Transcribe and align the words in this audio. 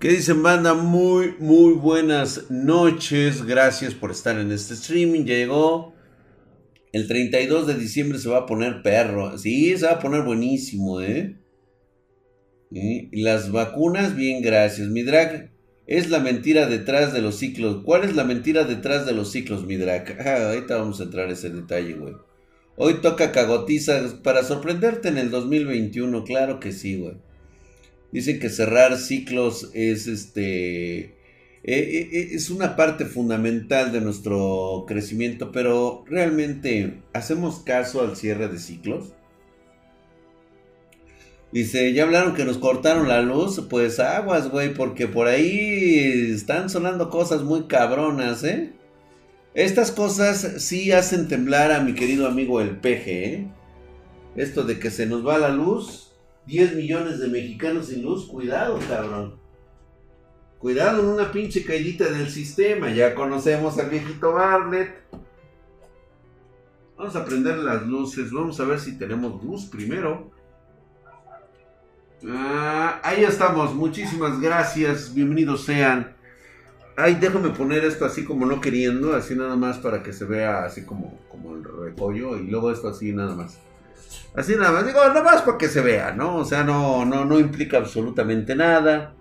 ¿Qué 0.00 0.10
dicen 0.10 0.44
banda? 0.44 0.74
Muy, 0.74 1.34
muy 1.40 1.72
buenas 1.72 2.48
noches. 2.50 3.44
Gracias 3.44 3.94
por 3.94 4.12
estar 4.12 4.38
en 4.38 4.52
este 4.52 4.74
streaming. 4.74 5.24
Llegó. 5.24 5.92
El 6.92 7.08
32 7.08 7.66
de 7.66 7.74
diciembre 7.74 8.20
se 8.20 8.28
va 8.28 8.38
a 8.38 8.46
poner 8.46 8.82
perro. 8.82 9.36
Sí, 9.36 9.76
se 9.76 9.86
va 9.86 9.94
a 9.94 9.98
poner 9.98 10.22
buenísimo, 10.22 11.00
¿eh? 11.00 11.36
Las 13.10 13.50
vacunas, 13.50 14.14
bien, 14.14 14.40
gracias. 14.40 14.86
Mi 14.86 15.02
drag 15.02 15.50
es 15.88 16.10
la 16.10 16.20
mentira 16.20 16.66
detrás 16.66 17.12
de 17.12 17.20
los 17.20 17.34
ciclos. 17.34 17.82
¿Cuál 17.84 18.04
es 18.04 18.14
la 18.14 18.22
mentira 18.22 18.62
detrás 18.62 19.04
de 19.04 19.14
los 19.14 19.32
ciclos, 19.32 19.66
mi 19.66 19.78
drag? 19.78 20.16
Ah, 20.24 20.50
ahorita 20.50 20.76
vamos 20.76 21.00
a 21.00 21.04
entrar 21.04 21.28
ese 21.28 21.50
detalle, 21.50 21.94
güey. 21.94 22.14
Hoy 22.76 23.00
toca 23.02 23.32
cagotiza 23.32 24.00
para 24.22 24.44
sorprenderte 24.44 25.08
en 25.08 25.18
el 25.18 25.32
2021. 25.32 26.22
Claro 26.22 26.60
que 26.60 26.70
sí, 26.70 27.00
güey. 27.00 27.16
Dicen 28.12 28.40
que 28.40 28.48
cerrar 28.48 28.96
ciclos 28.96 29.70
es 29.74 30.06
este. 30.06 30.98
Eh, 31.00 31.14
eh, 31.64 32.08
eh, 32.12 32.28
es 32.32 32.50
una 32.50 32.76
parte 32.76 33.04
fundamental 33.04 33.92
de 33.92 34.00
nuestro 34.00 34.84
crecimiento, 34.86 35.52
pero 35.52 36.04
realmente 36.06 37.02
hacemos 37.12 37.60
caso 37.60 38.00
al 38.00 38.16
cierre 38.16 38.48
de 38.48 38.58
ciclos. 38.58 39.12
Dice, 41.52 41.92
ya 41.94 42.04
hablaron 42.04 42.34
que 42.34 42.44
nos 42.44 42.58
cortaron 42.58 43.08
la 43.08 43.22
luz, 43.22 43.66
pues 43.70 44.00
aguas, 44.00 44.50
güey, 44.50 44.74
porque 44.74 45.08
por 45.08 45.28
ahí 45.28 46.30
están 46.34 46.68
sonando 46.68 47.08
cosas 47.08 47.42
muy 47.42 47.64
cabronas, 47.64 48.44
¿eh? 48.44 48.72
Estas 49.54 49.90
cosas 49.90 50.56
sí 50.58 50.92
hacen 50.92 51.26
temblar 51.26 51.72
a 51.72 51.80
mi 51.80 51.94
querido 51.94 52.26
amigo 52.26 52.60
el 52.60 52.76
peje, 52.76 53.34
¿eh? 53.34 53.46
Esto 54.36 54.62
de 54.62 54.78
que 54.78 54.90
se 54.90 55.06
nos 55.06 55.26
va 55.26 55.38
la 55.38 55.48
luz, 55.48 56.07
10 56.48 56.76
millones 56.76 57.20
de 57.20 57.28
mexicanos 57.28 57.88
sin 57.88 58.02
luz, 58.02 58.26
cuidado, 58.26 58.78
cabrón. 58.88 59.38
Cuidado 60.58 61.00
en 61.00 61.08
una 61.08 61.30
pinche 61.30 61.62
caidita 61.62 62.08
del 62.08 62.30
sistema. 62.30 62.90
Ya 62.90 63.14
conocemos 63.14 63.78
al 63.78 63.90
viejito 63.90 64.32
Barlet. 64.32 64.90
Vamos 66.96 67.14
a 67.14 67.24
prender 67.26 67.58
las 67.58 67.86
luces. 67.86 68.32
Vamos 68.32 68.58
a 68.60 68.64
ver 68.64 68.80
si 68.80 68.96
tenemos 68.96 69.44
luz 69.44 69.66
primero. 69.66 70.30
Ah, 72.26 72.98
ahí 73.04 73.24
estamos. 73.24 73.74
Muchísimas 73.74 74.40
gracias. 74.40 75.12
Bienvenidos 75.14 75.64
sean. 75.64 76.16
Ay, 76.96 77.16
déjame 77.16 77.50
poner 77.50 77.84
esto 77.84 78.06
así 78.06 78.24
como 78.24 78.46
no 78.46 78.62
queriendo. 78.62 79.14
Así 79.14 79.34
nada 79.34 79.54
más 79.54 79.76
para 79.76 80.02
que 80.02 80.14
se 80.14 80.24
vea 80.24 80.64
así 80.64 80.86
como, 80.86 81.20
como 81.28 81.54
el 81.56 81.62
repollo. 81.62 82.38
Y 82.38 82.46
luego 82.46 82.72
esto 82.72 82.88
así 82.88 83.12
nada 83.12 83.34
más. 83.34 83.67
Así 84.34 84.54
nada 84.56 84.72
más, 84.72 84.86
digo, 84.86 85.00
nada 85.00 85.22
más 85.22 85.42
para 85.42 85.58
que 85.58 85.68
se 85.68 85.80
vea, 85.80 86.12
¿no? 86.12 86.36
O 86.36 86.44
sea, 86.44 86.64
no, 86.64 87.04
no, 87.04 87.24
no 87.24 87.38
implica 87.38 87.78
absolutamente 87.78 88.54
nada. 88.54 89.14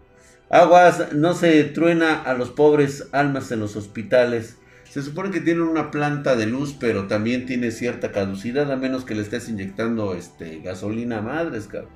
Aguas, 0.50 1.14
no 1.14 1.34
se 1.34 1.64
truena 1.66 2.22
a 2.22 2.34
los 2.34 2.52
pobres 2.52 3.10
almas 3.12 3.52
en 3.52 3.60
los 3.60 3.76
hospitales. 3.76 4.58
Se 4.90 5.02
supone 5.02 5.32
que 5.32 5.42
tienen 5.42 5.64
una 5.64 5.92
planta 5.92 6.36
de 6.36 6.46
luz, 6.46 6.76
pero 6.80 7.08
también 7.08 7.46
tiene 7.46 7.72
cierta 7.72 8.12
caducidad, 8.12 8.72
a 8.72 8.78
menos 8.78 9.04
que 9.04 9.16
le 9.16 9.22
estés 9.22 9.50
inyectando 9.50 10.14
este, 10.14 10.60
gasolina 10.60 11.18
a 11.18 11.22
madres, 11.22 11.68
cabrón. 11.68 11.92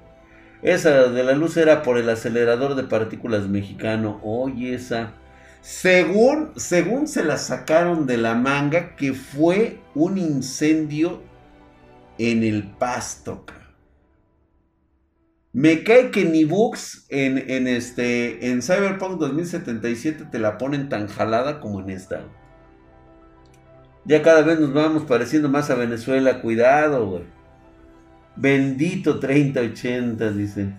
Esa 0.61 1.07
de 1.07 1.23
la 1.23 1.31
luz 1.31 1.57
era 1.57 1.81
por 1.81 1.97
el 1.97 2.09
acelerador 2.09 2.75
de 2.75 2.83
partículas 2.83 3.47
mexicano. 3.47 4.19
Oye, 4.23 4.75
esa. 4.75 5.13
Según, 5.61 6.51
según 6.55 7.07
se 7.07 7.23
la 7.23 7.37
sacaron 7.37 8.05
de 8.05 8.17
la 8.17 8.35
manga, 8.35 8.95
que 8.95 9.13
fue 9.13 9.79
un 9.95 10.17
incendio 10.17 11.21
en 12.29 12.43
el 12.43 12.63
pasto. 12.63 13.45
Me 15.53 15.83
cae 15.83 16.11
que 16.11 16.23
ni 16.23 16.45
Books 16.45 17.07
en, 17.09 17.37
en, 17.49 17.67
este, 17.67 18.51
en 18.51 18.61
Cyberpunk 18.61 19.19
2077 19.19 20.25
te 20.31 20.39
la 20.39 20.57
ponen 20.57 20.87
tan 20.87 21.07
jalada 21.07 21.59
como 21.59 21.81
en 21.81 21.89
esta. 21.89 22.21
Ya 24.05 24.21
cada 24.21 24.43
vez 24.43 24.59
nos 24.59 24.73
vamos 24.73 25.03
pareciendo 25.03 25.49
más 25.49 25.69
a 25.69 25.75
Venezuela. 25.75 26.41
Cuidado, 26.41 27.07
güey. 27.07 27.23
Bendito 28.35 29.19
3080, 29.19 30.31
dice. 30.31 30.73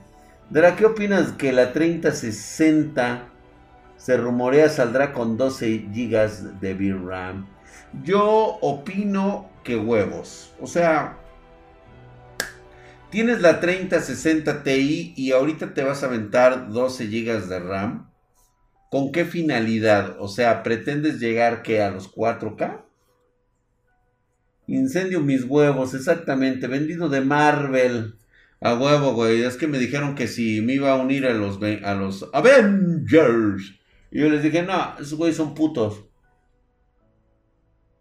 Dra, 0.48 0.76
¿qué 0.76 0.86
opinas 0.86 1.32
que 1.32 1.52
la 1.52 1.72
3060 1.72 3.28
se 3.96 4.16
rumorea 4.16 4.68
saldrá 4.68 5.12
con 5.12 5.36
12 5.36 5.86
GB 5.92 6.60
de 6.60 6.74
VRAM? 6.74 7.46
Yo 8.02 8.58
opino 8.60 9.50
que 9.64 9.76
huevos. 9.76 10.54
O 10.60 10.66
sea, 10.66 11.18
Tienes 13.12 13.42
la 13.42 13.60
3060 13.60 14.62
Ti 14.62 15.12
y 15.14 15.32
ahorita 15.32 15.74
te 15.74 15.84
vas 15.84 16.02
a 16.02 16.06
aventar 16.06 16.72
12 16.72 17.08
GB 17.08 17.46
de 17.46 17.58
RAM. 17.58 18.10
¿Con 18.90 19.12
qué 19.12 19.26
finalidad? 19.26 20.16
O 20.18 20.28
sea, 20.28 20.62
¿pretendes 20.62 21.20
llegar 21.20 21.62
que 21.62 21.82
a 21.82 21.90
los 21.90 22.10
4K? 22.10 22.86
Incendio 24.66 25.20
mis 25.20 25.44
huevos, 25.44 25.92
exactamente. 25.92 26.68
Vendido 26.68 27.10
de 27.10 27.20
Marvel. 27.20 28.14
A 28.62 28.76
huevo, 28.76 29.12
güey. 29.12 29.42
Es 29.42 29.58
que 29.58 29.68
me 29.68 29.78
dijeron 29.78 30.14
que 30.14 30.26
si 30.26 30.62
me 30.62 30.72
iba 30.72 30.90
a 30.90 30.96
unir 30.96 31.26
a 31.26 31.34
los, 31.34 31.60
a 31.62 31.94
los 31.94 32.30
Avengers. 32.32 33.74
Y 34.10 34.20
yo 34.20 34.30
les 34.30 34.42
dije, 34.42 34.62
no, 34.62 34.94
esos 34.98 35.18
güeyes 35.18 35.36
son 35.36 35.54
putos. 35.54 36.06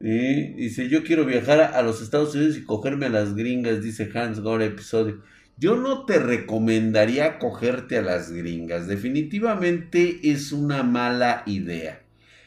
Dice, 0.02 0.90
yo 0.90 1.04
quiero 1.04 1.26
viajar 1.26 1.62
a 1.62 1.82
los 1.84 2.02
Estados 2.02 2.34
Unidos 2.34 2.58
y 2.58 2.64
cogerme 2.64 3.06
a 3.06 3.10
las 3.10 3.36
gringas, 3.36 3.84
dice 3.84 4.10
Hans 4.14 4.40
Gore 4.40 4.66
episodio. 4.66 5.22
Yo 5.58 5.76
no 5.76 6.06
te 6.06 6.18
recomendaría 6.18 7.38
cogerte 7.38 8.00
a 8.00 8.02
las 8.02 8.32
gringas. 8.32 8.88
Definitivamente 8.88 10.20
es 10.24 10.52
una 10.52 10.82
mala 10.82 11.44
idea. 11.46 12.02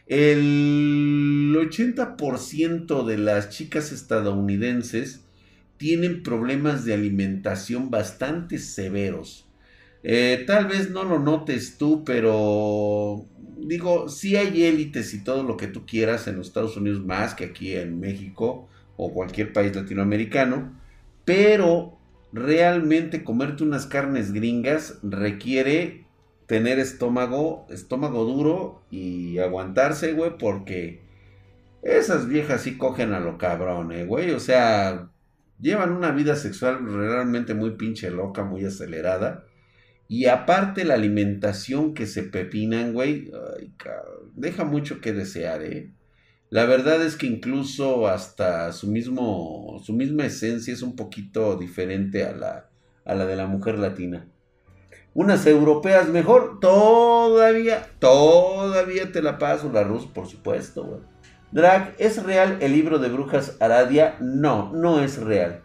El 0.07 1.55
80% 1.57 3.07
de 3.07 3.19
las 3.19 3.51
chicas 3.51 3.93
estadounidenses 3.93 5.25
tienen 5.77 6.25
problemas 6.25 6.85
de 6.85 6.95
alimentación 6.95 7.89
bastante 7.89 8.59
severos. 8.59 9.47
Eh, 10.03 10.43
tal 10.47 10.67
vez 10.67 10.91
no 10.91 11.05
lo 11.05 11.19
notes 11.21 11.79
tú, 11.79 12.05
pero 12.05 13.27
digo, 13.67 14.09
sí 14.09 14.37
hay 14.37 14.65
élites 14.65 15.15
y 15.15 15.25
todo 15.25 15.43
lo 15.43 15.57
que 15.57 15.67
tú 15.67 15.87
quieras 15.87 16.27
en 16.29 16.37
los 16.37 16.49
Estados 16.49 16.77
Unidos 16.77 17.05
más 17.05 17.35
que 17.35 17.45
aquí 17.45 17.75
en 17.75 17.99
México 18.01 18.69
o 18.97 19.13
cualquier 19.13 19.53
país 19.53 19.75
latinoamericano, 19.75 20.73
pero 21.25 21.99
realmente 22.33 23.25
comerte 23.25 23.65
unas 23.65 23.87
carnes 23.87 24.33
gringas 24.33 24.99
requiere 25.03 26.05
tener 26.47 26.79
estómago, 26.79 27.67
estómago 27.71 28.25
duro 28.25 28.83
y 28.91 29.39
aguantarse, 29.39 30.13
güey, 30.13 30.37
porque 30.39 31.03
esas 31.83 32.29
viejas 32.29 32.63
sí 32.63 32.77
cogen 32.77 33.13
a 33.13 33.21
lo 33.21 33.39
cabrón, 33.39 33.93
eh, 33.93 34.05
güey, 34.05 34.31
o 34.33 34.41
sea, 34.41 35.11
llevan 35.61 35.93
una 35.93 36.11
vida 36.11 36.37
sexual 36.37 36.85
realmente 36.93 37.55
muy 37.55 37.73
pinche 37.73 38.11
loca, 38.11 38.45
muy 38.45 38.65
acelerada 38.65 39.45
y 40.09 40.27
aparte 40.27 40.85
la 40.85 40.95
alimentación 40.95 41.95
que 41.95 42.07
se 42.07 42.23
pepinan, 42.23 42.93
güey, 42.93 43.31
deja 44.35 44.65
mucho 44.65 45.01
que 45.01 45.13
desear, 45.13 45.63
¿eh? 45.63 45.93
La 46.51 46.67
verdad 46.67 47.05
es 47.05 47.17
que 47.17 47.27
incluso 47.27 48.07
hasta 48.07 48.71
su 48.71 48.87
mismo, 48.89 49.81
su 49.83 49.93
misma 49.93 50.27
esencia 50.27 50.73
es 50.73 50.83
un 50.83 50.95
poquito 50.95 51.57
diferente 51.57 52.23
a 52.23 52.33
la, 52.33 52.69
a 53.05 53.15
la 53.17 53.27
de 53.27 53.35
la 53.35 53.47
mujer 53.47 53.77
latina. 53.79 54.29
Unas 55.15 55.47
europeas 55.47 56.09
mejor, 56.11 56.61
todavía, 56.61 57.89
todavía 57.99 59.11
te 59.11 59.21
la 59.21 59.39
paso, 59.39 59.73
la 59.73 59.83
Rus, 59.83 60.07
por 60.07 60.29
supuesto, 60.29 60.85
güey. 60.85 61.01
Drag, 61.51 61.97
¿es 61.99 62.23
real 62.23 62.59
el 62.61 62.73
libro 62.73 63.01
de 63.01 63.09
brujas 63.09 63.57
Aradia? 63.59 64.17
No, 64.21 64.73
no 64.73 65.03
es 65.03 65.19
real. 65.19 65.64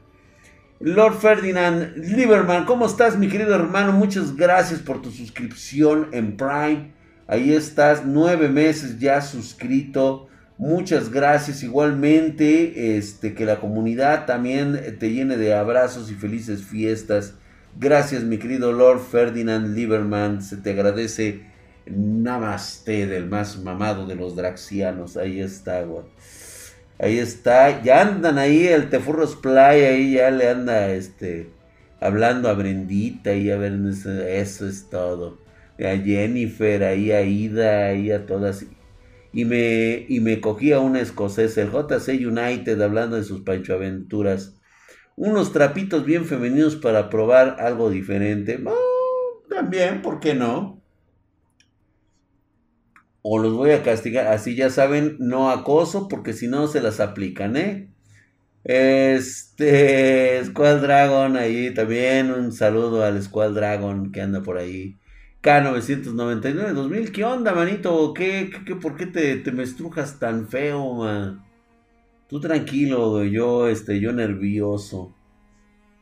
Lord 0.81 1.15
Ferdinand 1.19 1.97
Lieberman, 1.97 2.63
¿cómo 2.63 2.85
estás, 2.85 3.17
mi 3.17 3.27
querido 3.27 3.53
hermano? 3.53 3.91
Muchas 3.91 4.37
gracias 4.37 4.79
por 4.79 5.01
tu 5.01 5.11
suscripción 5.11 6.07
en 6.13 6.37
Prime. 6.37 6.93
Ahí 7.27 7.51
estás, 7.51 8.03
nueve 8.05 8.47
meses 8.47 8.97
ya 8.97 9.19
suscrito. 9.19 10.29
Muchas 10.57 11.11
gracias. 11.11 11.63
Igualmente, 11.63 12.95
este, 12.95 13.33
que 13.33 13.43
la 13.43 13.59
comunidad 13.59 14.25
también 14.25 14.97
te 14.99 15.11
llene 15.11 15.35
de 15.35 15.53
abrazos 15.53 16.09
y 16.11 16.13
felices 16.13 16.63
fiestas. 16.63 17.33
Gracias, 17.77 18.23
mi 18.23 18.37
querido 18.37 18.71
Lord 18.71 19.01
Ferdinand 19.01 19.75
Lieberman. 19.75 20.41
Se 20.41 20.55
te 20.55 20.71
agradece. 20.71 21.43
Namaste 21.87 23.05
del 23.05 23.27
más 23.27 23.61
mamado 23.61 24.05
de 24.05 24.15
los 24.15 24.37
draxianos. 24.37 25.17
Ahí 25.17 25.41
está, 25.41 25.81
güey. 25.81 26.05
Ahí 26.99 27.17
está, 27.17 27.81
ya 27.81 28.01
andan 28.01 28.37
ahí, 28.37 28.67
el 28.67 28.89
Tefurros 28.89 29.35
Play, 29.37 29.83
ahí 29.83 30.13
ya 30.13 30.29
le 30.31 30.49
anda 30.49 30.91
este 30.91 31.49
hablando 31.99 32.49
a 32.49 32.53
Brendita 32.53 33.33
y 33.33 33.51
a 33.51 33.57
ver, 33.57 33.73
eso 33.73 34.67
es 34.67 34.89
todo. 34.89 35.39
A 35.79 35.95
Jennifer, 35.97 36.83
ahí 36.83 37.11
a 37.11 37.21
Ida, 37.21 37.87
ahí 37.87 38.11
a 38.11 38.25
todas. 38.25 38.65
Y 39.31 39.45
me, 39.45 40.05
y 40.07 40.19
me 40.19 40.41
cogí 40.41 40.73
a 40.73 40.79
un 40.79 40.95
escocés, 40.95 41.57
el 41.57 41.71
JC 41.71 42.25
United, 42.25 42.81
hablando 42.81 43.15
de 43.15 43.23
sus 43.23 43.41
Pancho 43.41 43.75
Aventuras. 43.75 44.55
Unos 45.15 45.51
trapitos 45.53 46.05
bien 46.05 46.25
femeninos 46.25 46.75
para 46.75 47.09
probar 47.09 47.57
algo 47.59 47.89
diferente. 47.89 48.59
también, 49.49 50.01
¿por 50.01 50.19
qué 50.19 50.33
no? 50.33 50.78
O 53.31 53.37
los 53.37 53.53
voy 53.53 53.71
a 53.71 53.83
castigar. 53.83 54.27
Así 54.27 54.55
ya 54.55 54.71
saben, 54.71 55.17
no 55.19 55.51
acoso 55.51 56.07
porque 56.07 56.33
si 56.33 56.47
no 56.47 56.67
se 56.67 56.81
las 56.81 56.99
aplican, 56.99 57.55
¿eh? 57.57 57.93
Este, 58.63 60.43
Squad 60.45 60.81
Dragon 60.81 61.37
ahí 61.37 61.71
también, 61.73 62.31
un 62.31 62.51
saludo 62.51 63.05
al 63.05 63.21
Squad 63.21 63.51
Dragon 63.51 64.11
que 64.11 64.21
anda 64.21 64.41
por 64.41 64.57
ahí. 64.57 64.97
K999 65.43 66.73
2000, 66.73 67.11
¿qué 67.11 67.23
onda, 67.23 67.53
manito? 67.53 68.13
¿Qué, 68.15 68.49
qué, 68.65 68.75
por 68.75 68.95
qué 68.97 69.05
te, 69.05 69.35
te 69.37 69.51
me 69.51 69.61
estrujas 69.63 70.17
tan 70.17 70.47
feo, 70.47 70.95
man? 70.95 71.43
Tú 72.27 72.39
tranquilo, 72.39 73.23
yo, 73.25 73.67
este, 73.69 73.99
yo 73.99 74.11
nervioso. 74.11 75.15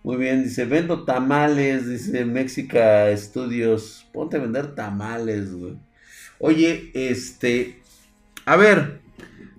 Muy 0.04 0.16
bien, 0.16 0.44
dice, 0.44 0.64
vendo 0.64 1.04
tamales, 1.04 1.88
dice 1.90 2.24
Mexica 2.24 3.16
Studios. 3.18 4.08
Ponte 4.14 4.38
a 4.38 4.40
vender 4.40 4.76
tamales, 4.76 5.54
güey. 5.54 5.78
Oye, 6.40 6.92
este, 6.94 7.80
a 8.46 8.56
ver, 8.56 9.02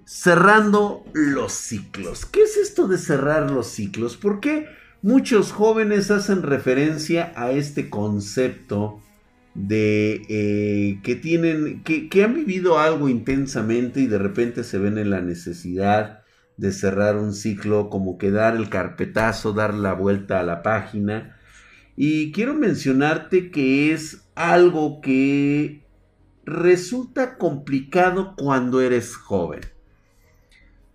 cerrando 0.04 1.04
los 1.12 1.52
ciclos. 1.52 2.24
¿Qué 2.26 2.42
es 2.42 2.56
esto 2.56 2.88
de 2.88 2.98
cerrar 2.98 3.50
los 3.50 3.68
ciclos? 3.68 4.16
¿Por 4.16 4.40
qué 4.40 4.66
muchos 5.02 5.52
jóvenes 5.52 6.10
hacen 6.10 6.42
referencia 6.42 7.32
a 7.36 7.50
este 7.52 7.90
concepto? 7.90 9.02
de 9.54 10.22
eh, 10.28 11.00
que 11.02 11.16
tienen, 11.16 11.82
que, 11.82 12.08
que 12.08 12.22
han 12.22 12.34
vivido 12.34 12.78
algo 12.78 13.08
intensamente 13.08 14.00
y 14.00 14.06
de 14.06 14.18
repente 14.18 14.62
se 14.62 14.78
ven 14.78 14.98
en 14.98 15.10
la 15.10 15.20
necesidad 15.20 16.22
de 16.56 16.72
cerrar 16.72 17.16
un 17.16 17.32
ciclo, 17.32 17.90
como 17.90 18.18
que 18.18 18.30
dar 18.30 18.56
el 18.56 18.68
carpetazo, 18.68 19.52
dar 19.52 19.74
la 19.74 19.94
vuelta 19.94 20.40
a 20.40 20.44
la 20.44 20.62
página. 20.62 21.36
Y 21.96 22.30
quiero 22.32 22.54
mencionarte 22.54 23.50
que 23.50 23.92
es 23.92 24.22
algo 24.34 25.00
que 25.00 25.82
resulta 26.48 27.38
complicado 27.38 28.34
cuando 28.36 28.80
eres 28.80 29.16
joven. 29.16 29.60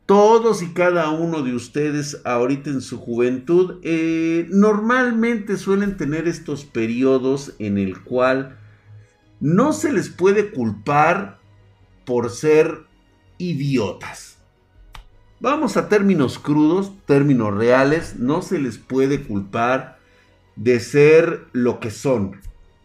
Todos 0.05 0.61
y 0.61 0.73
cada 0.73 1.11
uno 1.11 1.43
de 1.43 1.55
ustedes 1.55 2.21
ahorita 2.25 2.69
en 2.69 2.81
su 2.81 2.99
juventud 2.99 3.79
eh, 3.83 4.47
normalmente 4.49 5.57
suelen 5.57 5.95
tener 5.95 6.27
estos 6.27 6.65
periodos 6.65 7.53
en 7.59 7.77
el 7.77 8.01
cual 8.03 8.57
no 9.39 9.71
se 9.71 9.93
les 9.93 10.09
puede 10.09 10.51
culpar 10.51 11.39
por 12.05 12.29
ser 12.29 12.81
idiotas. 13.37 14.37
Vamos 15.39 15.77
a 15.77 15.89
términos 15.89 16.37
crudos, 16.39 16.91
términos 17.05 17.53
reales, 17.53 18.17
no 18.17 18.41
se 18.41 18.59
les 18.59 18.77
puede 18.77 19.23
culpar 19.23 19.99
de 20.55 20.79
ser 20.79 21.45
lo 21.53 21.79
que 21.79 21.91
son. 21.91 22.39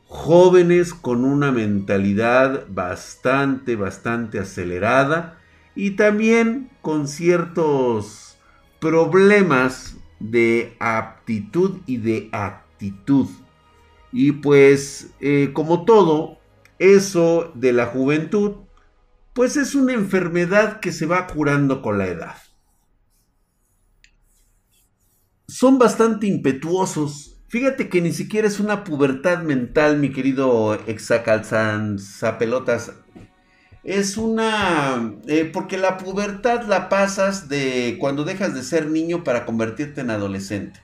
Jóvenes 0.08 0.94
con 0.94 1.24
una 1.24 1.52
mentalidad 1.52 2.66
bastante, 2.68 3.76
bastante 3.76 4.38
acelerada 4.38 5.38
y 5.74 5.92
también 5.92 6.70
con 6.80 7.06
ciertos 7.06 8.36
problemas 8.80 9.96
de 10.18 10.76
aptitud 10.80 11.80
y 11.86 11.98
de 11.98 12.30
actitud. 12.32 13.28
Y 14.10 14.32
pues 14.32 15.10
eh, 15.20 15.50
como 15.52 15.84
todo, 15.84 16.38
eso 16.78 17.52
de 17.54 17.72
la 17.72 17.86
juventud, 17.86 18.56
pues 19.34 19.56
es 19.56 19.74
una 19.74 19.92
enfermedad 19.92 20.80
que 20.80 20.92
se 20.92 21.06
va 21.06 21.26
curando 21.26 21.82
con 21.82 21.98
la 21.98 22.06
edad. 22.06 22.36
Son 25.46 25.78
bastante 25.78 26.26
impetuosos. 26.26 27.37
Fíjate 27.48 27.88
que 27.88 28.00
ni 28.00 28.12
siquiera 28.12 28.46
es 28.46 28.60
una 28.60 28.84
pubertad 28.84 29.42
mental, 29.42 29.98
mi 29.98 30.12
querido 30.12 30.74
exacalzanzapelotas 30.86 32.92
es 33.88 34.18
una... 34.18 35.14
Eh, 35.28 35.48
porque 35.50 35.78
la 35.78 35.96
pubertad 35.96 36.66
la 36.66 36.90
pasas 36.90 37.48
de 37.48 37.96
cuando 37.98 38.24
dejas 38.24 38.54
de 38.54 38.62
ser 38.62 38.86
niño 38.86 39.24
para 39.24 39.46
convertirte 39.46 40.02
en 40.02 40.10
adolescente. 40.10 40.80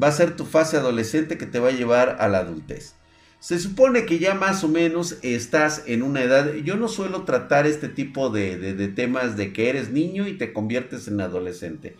Va 0.00 0.08
a 0.08 0.12
ser 0.12 0.36
tu 0.36 0.46
fase 0.46 0.78
adolescente 0.78 1.36
que 1.36 1.44
te 1.44 1.58
va 1.58 1.68
a 1.68 1.72
llevar 1.72 2.16
a 2.18 2.28
la 2.28 2.38
adultez. 2.38 2.94
Se 3.40 3.58
supone 3.58 4.06
que 4.06 4.18
ya 4.18 4.34
más 4.34 4.64
o 4.64 4.68
menos 4.68 5.18
estás 5.20 5.82
en 5.86 6.02
una 6.02 6.22
edad... 6.22 6.50
Yo 6.54 6.76
no 6.76 6.88
suelo 6.88 7.24
tratar 7.24 7.66
este 7.66 7.88
tipo 7.88 8.30
de, 8.30 8.56
de 8.56 8.88
temas 8.88 9.36
de 9.36 9.52
que 9.52 9.68
eres 9.68 9.90
niño 9.90 10.26
y 10.26 10.38
te 10.38 10.54
conviertes 10.54 11.08
en 11.08 11.20
adolescente. 11.20 11.94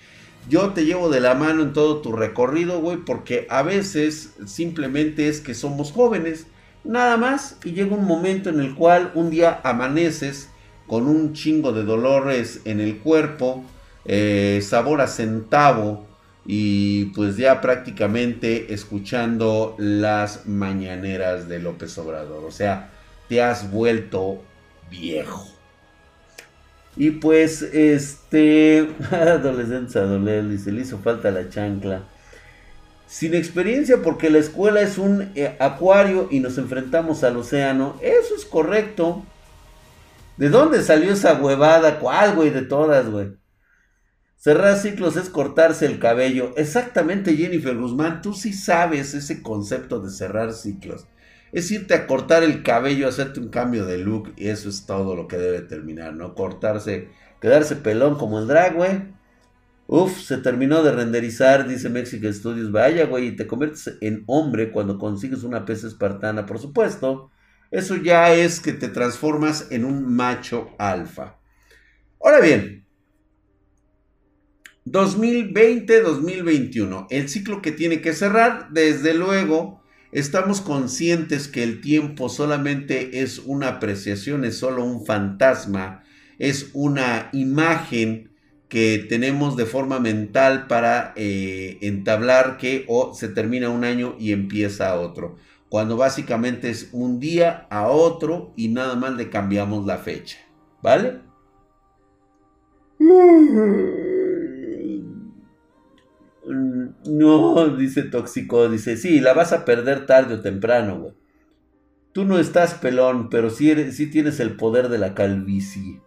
Yo 0.48 0.72
te 0.72 0.84
llevo 0.84 1.08
de 1.10 1.20
la 1.20 1.34
mano 1.34 1.62
en 1.62 1.72
todo 1.72 1.98
tu 2.02 2.12
recorrido, 2.12 2.80
güey, 2.80 2.98
porque 2.98 3.46
a 3.50 3.62
veces 3.62 4.34
simplemente 4.46 5.28
es 5.28 5.40
que 5.40 5.54
somos 5.54 5.92
jóvenes 5.92 6.46
Nada 6.86 7.16
más 7.16 7.56
y 7.64 7.72
llega 7.72 7.96
un 7.96 8.04
momento 8.04 8.48
en 8.48 8.60
el 8.60 8.74
cual 8.74 9.10
un 9.14 9.30
día 9.30 9.60
amaneces 9.64 10.50
con 10.86 11.08
un 11.08 11.32
chingo 11.32 11.72
de 11.72 11.82
dolores 11.82 12.60
en 12.64 12.80
el 12.80 12.98
cuerpo, 12.98 13.64
eh, 14.04 14.60
sabor 14.62 15.00
a 15.00 15.08
centavo 15.08 16.06
y 16.46 17.06
pues 17.06 17.36
ya 17.36 17.60
prácticamente 17.60 18.72
escuchando 18.72 19.74
las 19.78 20.46
mañaneras 20.46 21.48
de 21.48 21.58
López 21.58 21.98
Obrador. 21.98 22.44
O 22.44 22.52
sea, 22.52 22.92
te 23.28 23.42
has 23.42 23.68
vuelto 23.72 24.42
viejo. 24.88 25.55
Y 26.96 27.10
pues, 27.12 27.62
este, 27.62 28.88
adolescente, 29.10 29.98
adolescente, 29.98 30.48
dice, 30.54 30.72
le 30.72 30.82
hizo 30.82 30.98
falta 30.98 31.30
la 31.30 31.48
chancla 31.48 32.02
sin 33.06 33.34
experiencia 33.34 34.02
porque 34.02 34.30
la 34.30 34.38
escuela 34.38 34.80
es 34.80 34.98
un 34.98 35.30
eh, 35.34 35.56
acuario 35.60 36.28
y 36.30 36.40
nos 36.40 36.58
enfrentamos 36.58 37.22
al 37.24 37.36
océano. 37.36 37.96
Eso 38.02 38.34
es 38.36 38.44
correcto. 38.44 39.24
¿De 40.36 40.50
dónde 40.50 40.82
salió 40.82 41.12
esa 41.12 41.34
huevada? 41.34 41.98
¿Cuál, 41.98 42.34
güey? 42.34 42.50
De 42.50 42.62
todas, 42.62 43.08
güey. 43.08 43.36
Cerrar 44.36 44.76
ciclos 44.76 45.16
es 45.16 45.30
cortarse 45.30 45.86
el 45.86 45.98
cabello. 45.98 46.52
Exactamente, 46.56 47.36
Jennifer 47.36 47.76
Guzmán. 47.76 48.20
Tú 48.22 48.34
sí 48.34 48.52
sabes 48.52 49.14
ese 49.14 49.42
concepto 49.42 50.00
de 50.00 50.10
cerrar 50.10 50.52
ciclos. 50.52 51.06
Es 51.52 51.70
irte 51.70 51.94
a 51.94 52.06
cortar 52.06 52.42
el 52.42 52.62
cabello, 52.62 53.08
hacerte 53.08 53.40
un 53.40 53.48
cambio 53.48 53.86
de 53.86 53.98
look 53.98 54.32
y 54.36 54.48
eso 54.48 54.68
es 54.68 54.86
todo 54.86 55.14
lo 55.14 55.28
que 55.28 55.36
debe 55.36 55.60
terminar, 55.60 56.14
¿no? 56.14 56.34
Cortarse, 56.34 57.08
quedarse 57.40 57.76
pelón 57.76 58.18
como 58.18 58.38
el 58.38 58.46
drag, 58.46 58.74
güey. 58.74 59.16
Uf, 59.88 60.20
se 60.20 60.38
terminó 60.38 60.82
de 60.82 60.90
renderizar, 60.92 61.68
dice 61.68 61.88
Mexican 61.88 62.34
Studios. 62.34 62.72
Vaya, 62.72 63.06
güey, 63.06 63.28
y 63.28 63.36
te 63.36 63.46
conviertes 63.46 63.96
en 64.00 64.24
hombre 64.26 64.72
cuando 64.72 64.98
consigues 64.98 65.44
una 65.44 65.64
pesa 65.64 65.86
espartana, 65.86 66.44
por 66.44 66.58
supuesto. 66.58 67.30
Eso 67.70 67.96
ya 67.96 68.34
es 68.34 68.60
que 68.60 68.72
te 68.72 68.88
transformas 68.88 69.68
en 69.70 69.84
un 69.84 70.14
macho 70.14 70.70
alfa. 70.78 71.38
Ahora 72.20 72.40
bien, 72.40 72.86
2020-2021, 74.86 77.06
el 77.10 77.28
ciclo 77.28 77.60
que 77.60 77.72
tiene 77.72 78.00
que 78.00 78.12
cerrar, 78.12 78.68
desde 78.70 79.14
luego, 79.14 79.75
estamos 80.12 80.60
conscientes 80.60 81.48
que 81.48 81.62
el 81.62 81.80
tiempo 81.80 82.28
solamente 82.28 83.22
es 83.22 83.38
una 83.38 83.68
apreciación, 83.68 84.44
es 84.44 84.58
solo 84.58 84.84
un 84.84 85.04
fantasma, 85.04 86.04
es 86.38 86.70
una 86.74 87.30
imagen 87.32 88.30
que 88.68 89.06
tenemos 89.08 89.56
de 89.56 89.66
forma 89.66 90.00
mental 90.00 90.66
para 90.66 91.12
eh, 91.16 91.78
entablar 91.82 92.56
que 92.56 92.84
o 92.88 93.14
se 93.14 93.28
termina 93.28 93.70
un 93.70 93.84
año 93.84 94.16
y 94.18 94.32
empieza 94.32 94.98
otro. 94.98 95.36
Cuando 95.68 95.96
básicamente 95.96 96.70
es 96.70 96.88
un 96.92 97.20
día 97.20 97.66
a 97.70 97.88
otro 97.88 98.52
y 98.56 98.68
nada 98.68 98.96
más 98.96 99.14
le 99.14 99.30
cambiamos 99.30 99.86
la 99.86 99.98
fecha. 99.98 100.38
¿Vale? 100.82 101.20
No, 106.46 107.68
dice 107.76 108.02
Tóxico, 108.02 108.68
dice, 108.68 108.96
sí, 108.96 109.20
la 109.20 109.32
vas 109.32 109.52
a 109.52 109.64
perder 109.64 110.06
tarde 110.06 110.34
o 110.34 110.40
temprano, 110.40 111.00
güey. 111.00 111.14
Tú 112.12 112.24
no 112.24 112.38
estás 112.38 112.74
pelón, 112.74 113.28
pero 113.28 113.50
sí, 113.50 113.92
sí 113.92 114.06
tienes 114.06 114.40
el 114.40 114.56
poder 114.56 114.88
de 114.88 114.98
la 114.98 115.14
calvicie. 115.14 116.00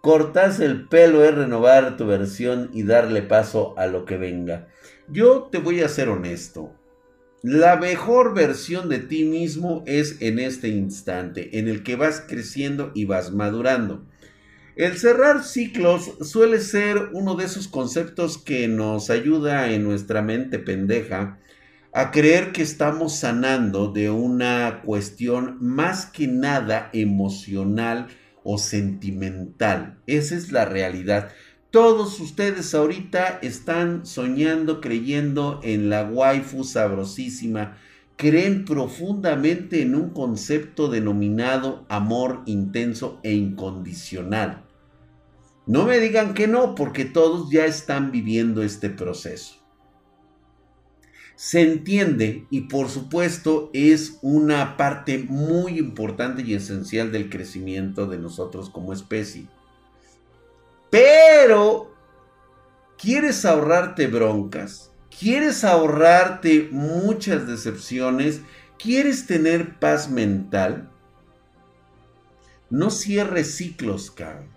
Cortas 0.00 0.60
el 0.60 0.86
pelo 0.88 1.24
es 1.24 1.34
renovar 1.34 1.96
tu 1.96 2.06
versión 2.06 2.70
y 2.72 2.84
darle 2.84 3.22
paso 3.22 3.74
a 3.76 3.86
lo 3.86 4.04
que 4.04 4.16
venga. 4.16 4.68
Yo 5.08 5.48
te 5.50 5.58
voy 5.58 5.80
a 5.80 5.88
ser 5.88 6.08
honesto. 6.08 6.74
La 7.42 7.76
mejor 7.76 8.34
versión 8.34 8.88
de 8.88 8.98
ti 8.98 9.24
mismo 9.24 9.82
es 9.86 10.22
en 10.22 10.38
este 10.38 10.68
instante, 10.68 11.58
en 11.58 11.68
el 11.68 11.82
que 11.82 11.96
vas 11.96 12.24
creciendo 12.26 12.92
y 12.94 13.06
vas 13.06 13.32
madurando. 13.32 14.06
El 14.76 14.98
cerrar 14.98 15.42
ciclos 15.42 16.12
suele 16.20 16.60
ser 16.60 17.10
uno 17.12 17.34
de 17.34 17.44
esos 17.44 17.66
conceptos 17.66 18.38
que 18.38 18.68
nos 18.68 19.10
ayuda 19.10 19.72
en 19.72 19.82
nuestra 19.82 20.22
mente 20.22 20.58
pendeja 20.58 21.38
a 21.92 22.12
creer 22.12 22.52
que 22.52 22.62
estamos 22.62 23.16
sanando 23.16 23.90
de 23.90 24.10
una 24.10 24.80
cuestión 24.84 25.58
más 25.60 26.06
que 26.06 26.28
nada 26.28 26.88
emocional 26.92 28.06
o 28.44 28.58
sentimental. 28.58 29.98
Esa 30.06 30.36
es 30.36 30.52
la 30.52 30.64
realidad. 30.64 31.32
Todos 31.70 32.20
ustedes 32.20 32.74
ahorita 32.74 33.40
están 33.42 34.06
soñando, 34.06 34.80
creyendo 34.80 35.60
en 35.64 35.90
la 35.90 36.04
waifu 36.04 36.64
sabrosísima 36.64 37.76
creen 38.20 38.66
profundamente 38.66 39.80
en 39.80 39.94
un 39.94 40.10
concepto 40.10 40.88
denominado 40.88 41.86
amor 41.88 42.42
intenso 42.44 43.18
e 43.22 43.32
incondicional. 43.32 44.66
No 45.64 45.86
me 45.86 45.98
digan 46.00 46.34
que 46.34 46.46
no, 46.46 46.74
porque 46.74 47.06
todos 47.06 47.50
ya 47.50 47.64
están 47.64 48.12
viviendo 48.12 48.62
este 48.62 48.90
proceso. 48.90 49.54
Se 51.34 51.62
entiende 51.62 52.46
y 52.50 52.62
por 52.62 52.90
supuesto 52.90 53.70
es 53.72 54.18
una 54.20 54.76
parte 54.76 55.24
muy 55.26 55.78
importante 55.78 56.42
y 56.42 56.52
esencial 56.52 57.12
del 57.12 57.30
crecimiento 57.30 58.06
de 58.06 58.18
nosotros 58.18 58.68
como 58.68 58.92
especie. 58.92 59.46
Pero, 60.90 61.94
¿quieres 62.98 63.46
ahorrarte 63.46 64.08
broncas? 64.08 64.89
¿Quieres 65.20 65.64
ahorrarte 65.64 66.70
muchas 66.72 67.46
decepciones? 67.46 68.40
¿Quieres 68.78 69.26
tener 69.26 69.78
paz 69.78 70.08
mental? 70.08 70.88
No 72.70 72.88
cierres 72.90 73.54
ciclos, 73.54 74.10
cabrón. 74.10 74.48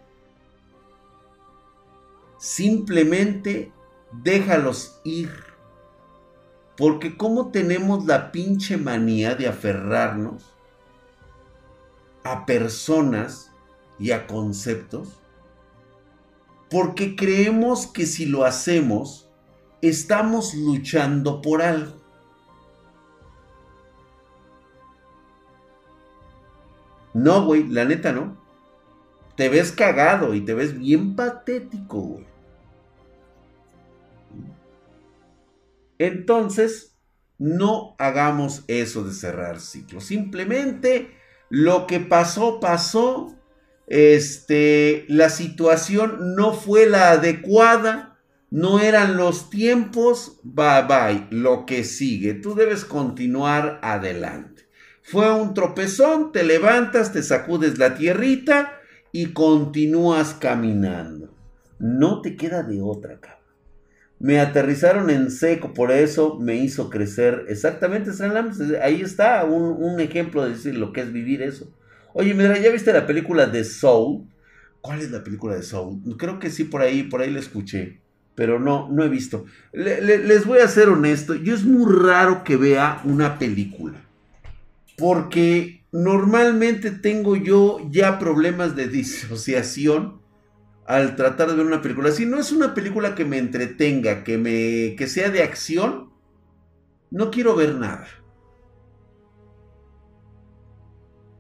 Simplemente 2.38 3.74
déjalos 4.24 5.02
ir. 5.04 5.34
Porque 6.78 7.18
como 7.18 7.52
tenemos 7.52 8.06
la 8.06 8.32
pinche 8.32 8.78
manía 8.78 9.36
de 9.36 9.50
aferrarnos 9.50 10.46
a 12.24 12.46
personas 12.46 13.52
y 14.00 14.12
a 14.12 14.28
conceptos, 14.28 15.10
porque 16.70 17.18
creemos 17.18 17.86
que 17.86 18.06
si 18.06 18.26
lo 18.26 18.46
hacemos, 18.46 19.23
estamos 19.90 20.54
luchando 20.54 21.42
por 21.42 21.62
algo. 21.62 22.02
No, 27.14 27.46
güey, 27.46 27.68
la 27.68 27.86
neta 27.86 28.12
no. 28.12 28.38
Te 29.36 29.50
ves 29.50 29.72
cagado 29.72 30.34
y 30.34 30.42
te 30.42 30.54
ves 30.54 30.78
bien 30.78 31.16
patético, 31.16 32.00
güey. 32.00 32.26
Entonces, 36.00 36.96
no 37.38 37.96
hagamos 38.00 38.64
eso 38.68 39.04
de 39.04 39.14
cerrar 39.14 39.60
ciclos. 39.60 40.06
Simplemente 40.06 41.12
lo 41.50 41.88
que 41.88 42.00
pasó, 42.00 42.60
pasó. 42.60 43.36
Este, 43.88 45.06
la 45.10 45.30
situación 45.30 46.36
no 46.36 46.54
fue 46.54 46.88
la 46.88 47.12
adecuada 47.12 48.13
no 48.54 48.80
eran 48.80 49.18
los 49.18 49.50
tiempos, 49.50 50.40
bye 50.44 50.84
bye, 50.88 51.26
lo 51.32 51.66
que 51.66 51.84
sigue, 51.84 52.36
tú 52.36 52.54
debes 52.54 52.86
continuar 52.86 53.80
adelante. 53.82 54.68
Fue 55.02 55.34
un 55.34 55.56
tropezón, 55.56 56.32
te 56.32 56.44
levantas, 56.44 57.12
te 57.12 57.24
sacudes 57.24 57.80
la 57.80 57.96
tierrita 57.96 58.80
y 59.12 59.34
continúas 59.34 60.36
caminando. 60.36 61.36
No 61.80 62.22
te 62.22 62.36
queda 62.36 62.62
de 62.62 62.80
otra, 62.80 63.20
cabrón. 63.20 63.42
Me 64.20 64.40
aterrizaron 64.40 65.10
en 65.10 65.32
seco, 65.32 65.74
por 65.74 65.92
eso 65.92 66.38
me 66.40 66.56
hizo 66.56 66.92
crecer. 66.92 67.46
Exactamente, 67.50 68.12
ahí 68.84 69.02
está 69.02 69.44
un, 69.46 70.00
ejemplo 70.00 70.44
de 70.44 70.52
decir 70.52 70.78
lo 70.78 70.94
que 70.94 71.02
es 71.02 71.12
vivir 71.12 71.42
eso. 71.42 71.76
Oye, 72.14 72.36
mira, 72.36 72.56
¿ya 72.60 72.70
viste 72.70 72.94
la 72.94 73.08
película 73.08 73.48
de 73.48 73.64
Soul? 73.64 74.28
¿Cuál 74.80 75.02
es 75.02 75.10
la 75.10 75.24
película 75.24 75.56
de 75.56 75.64
Soul? 75.64 76.04
Creo 76.20 76.38
que 76.38 76.52
sí, 76.52 76.66
por 76.66 76.84
ahí, 76.84 77.02
por 77.02 77.22
ahí 77.22 77.32
la 77.32 77.40
escuché 77.40 78.03
pero 78.36 78.60
no, 78.60 78.90
no 78.90 79.04
he 79.04 79.10
visto. 79.10 79.46
les 79.72 80.46
voy 80.46 80.60
a 80.60 80.68
ser 80.68 80.90
honesto, 80.90 81.36
yo 81.36 81.54
es 81.54 81.64
muy 81.64 81.92
raro 81.92 82.44
que 82.44 82.58
vea 82.58 83.02
una 83.04 83.38
película, 83.38 84.02
porque 84.98 85.84
normalmente 85.92 86.92
tengo 86.92 87.36
yo 87.36 87.80
ya 87.92 88.20
problemas 88.20 88.76
de 88.76 88.88
disociación 88.88 90.22
al 90.86 91.16
tratar 91.16 91.50
de 91.50 91.56
ver 91.56 91.66
una 91.66 91.82
película. 91.82 92.12
Si 92.12 92.26
no 92.26 92.40
es 92.40 92.52
una 92.52 92.74
película 92.74 93.16
que 93.16 93.26
me 93.26 93.38
entretenga, 93.38 94.24
que, 94.24 94.38
me, 94.38 94.96
que 94.96 95.08
sea 95.08 95.30
de 95.30 95.44
acción, 95.44 96.10
no 97.12 97.32
quiero 97.32 97.56
ver 97.56 97.76
nada. 97.76 98.08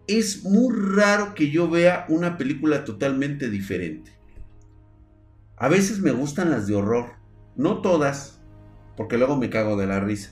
Es 0.07 0.43
muy 0.43 0.73
raro 0.75 1.33
que 1.33 1.49
yo 1.49 1.69
vea 1.69 2.05
una 2.09 2.37
película 2.37 2.85
totalmente 2.85 3.49
diferente. 3.49 4.12
A 5.63 5.69
veces 5.69 6.01
me 6.01 6.11
gustan 6.11 6.51
las 6.51 6.67
de 6.67 6.75
horror. 6.75 7.13
No 7.55 7.79
todas, 7.79 8.41
porque 8.97 9.17
luego 9.17 9.37
me 9.37 9.49
cago 9.49 9.77
de 9.77 9.87
la 9.87 10.01
risa. 10.01 10.31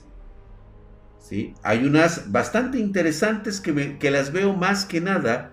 ¿Sí? 1.18 1.54
Hay 1.62 1.86
unas 1.86 2.30
bastante 2.30 2.78
interesantes 2.78 3.58
que, 3.58 3.96
que 3.96 4.10
las 4.10 4.30
veo 4.30 4.52
más 4.52 4.84
que 4.84 5.00
nada 5.00 5.50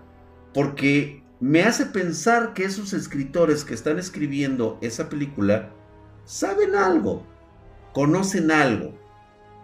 porque 0.52 1.24
me 1.40 1.62
hace 1.62 1.86
pensar 1.86 2.52
que 2.52 2.64
esos 2.64 2.92
escritores 2.92 3.64
que 3.64 3.72
están 3.72 3.98
escribiendo 3.98 4.76
esa 4.82 5.08
película 5.08 5.70
saben 6.26 6.74
algo, 6.76 7.24
conocen 7.94 8.50
algo. 8.50 8.92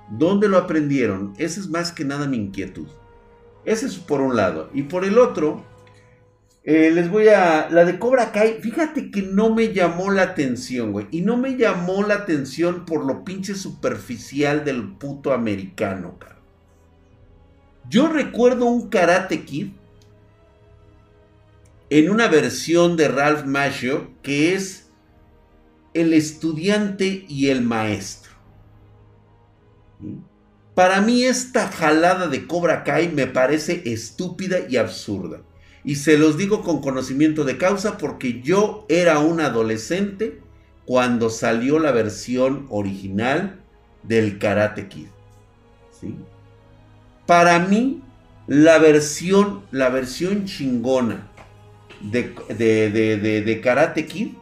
¿Dónde 0.08 0.49
lo 0.49 0.56
aprendieron? 0.56 1.35
Esa 1.37 1.61
es 1.61 1.68
más 1.68 1.92
que 1.92 2.06
nada 2.06 2.26
mi 2.26 2.38
inquietud. 2.38 2.88
Ese 3.66 3.85
es 3.85 3.99
por 3.99 4.23
un 4.23 4.35
lado. 4.35 4.70
Y 4.73 4.85
por 4.85 5.04
el 5.04 5.18
otro, 5.18 5.62
eh, 6.66 6.90
les 6.90 7.08
voy 7.08 7.28
a. 7.28 7.70
La 7.70 7.85
de 7.85 7.96
Cobra 7.96 8.32
Kai, 8.32 8.61
fíjate 8.61 9.12
que 9.12 9.23
no 9.23 9.54
me 9.54 9.73
llamó 9.73 10.11
la 10.11 10.23
atención, 10.23 10.90
güey. 10.90 11.06
Y 11.12 11.20
no 11.20 11.37
me 11.37 11.56
llamó 11.56 12.02
la 12.02 12.14
atención 12.14 12.85
por 12.85 13.04
lo 13.04 13.25
pinche 13.25 13.54
superficial 13.54 14.64
del 14.64 14.94
puto 14.94 15.32
americano, 15.32 16.16
cabrón. 16.18 16.42
Yo 17.88 18.08
recuerdo 18.08 18.66
un 18.66 18.88
Karate 18.88 19.44
Kid 19.44 19.68
en 21.88 22.11
una 22.11 22.26
versión 22.26 22.96
de 22.96 23.06
Ralph 23.06 23.44
Macchio 23.44 24.11
que 24.23 24.54
es 24.54 24.90
el 25.94 26.12
estudiante 26.12 27.25
y 27.28 27.49
el 27.50 27.62
maestro. 27.62 28.32
Para 30.75 31.00
mí 31.00 31.23
esta 31.23 31.68
jalada 31.68 32.26
de 32.26 32.49
Cobra 32.49 32.82
Kai 32.82 33.12
me 33.12 33.28
parece 33.28 33.82
estúpida 33.87 34.58
y 34.68 34.78
absurda. 34.78 35.45
Y 35.86 35.94
se 35.94 36.18
los 36.18 36.36
digo 36.36 36.62
con 36.62 36.80
conocimiento 36.80 37.44
de 37.44 37.58
causa 37.58 37.96
porque 37.96 38.42
yo 38.42 38.84
era 38.88 39.20
un 39.20 39.40
adolescente 39.40 40.40
cuando 40.84 41.30
salió 41.30 41.78
la 41.78 41.92
versión 41.92 42.66
original 42.70 43.60
del 44.02 44.38
Karate 44.38 44.88
Kid. 44.88 45.06
Para 47.24 47.60
mí, 47.60 48.02
la 48.48 48.78
versión, 48.78 49.62
la 49.70 49.88
versión 49.88 50.44
chingona 50.44 51.28
de, 52.00 52.34
de, 52.48 53.42
de 53.42 53.60
Karate 53.60 54.06
Kid 54.06 54.32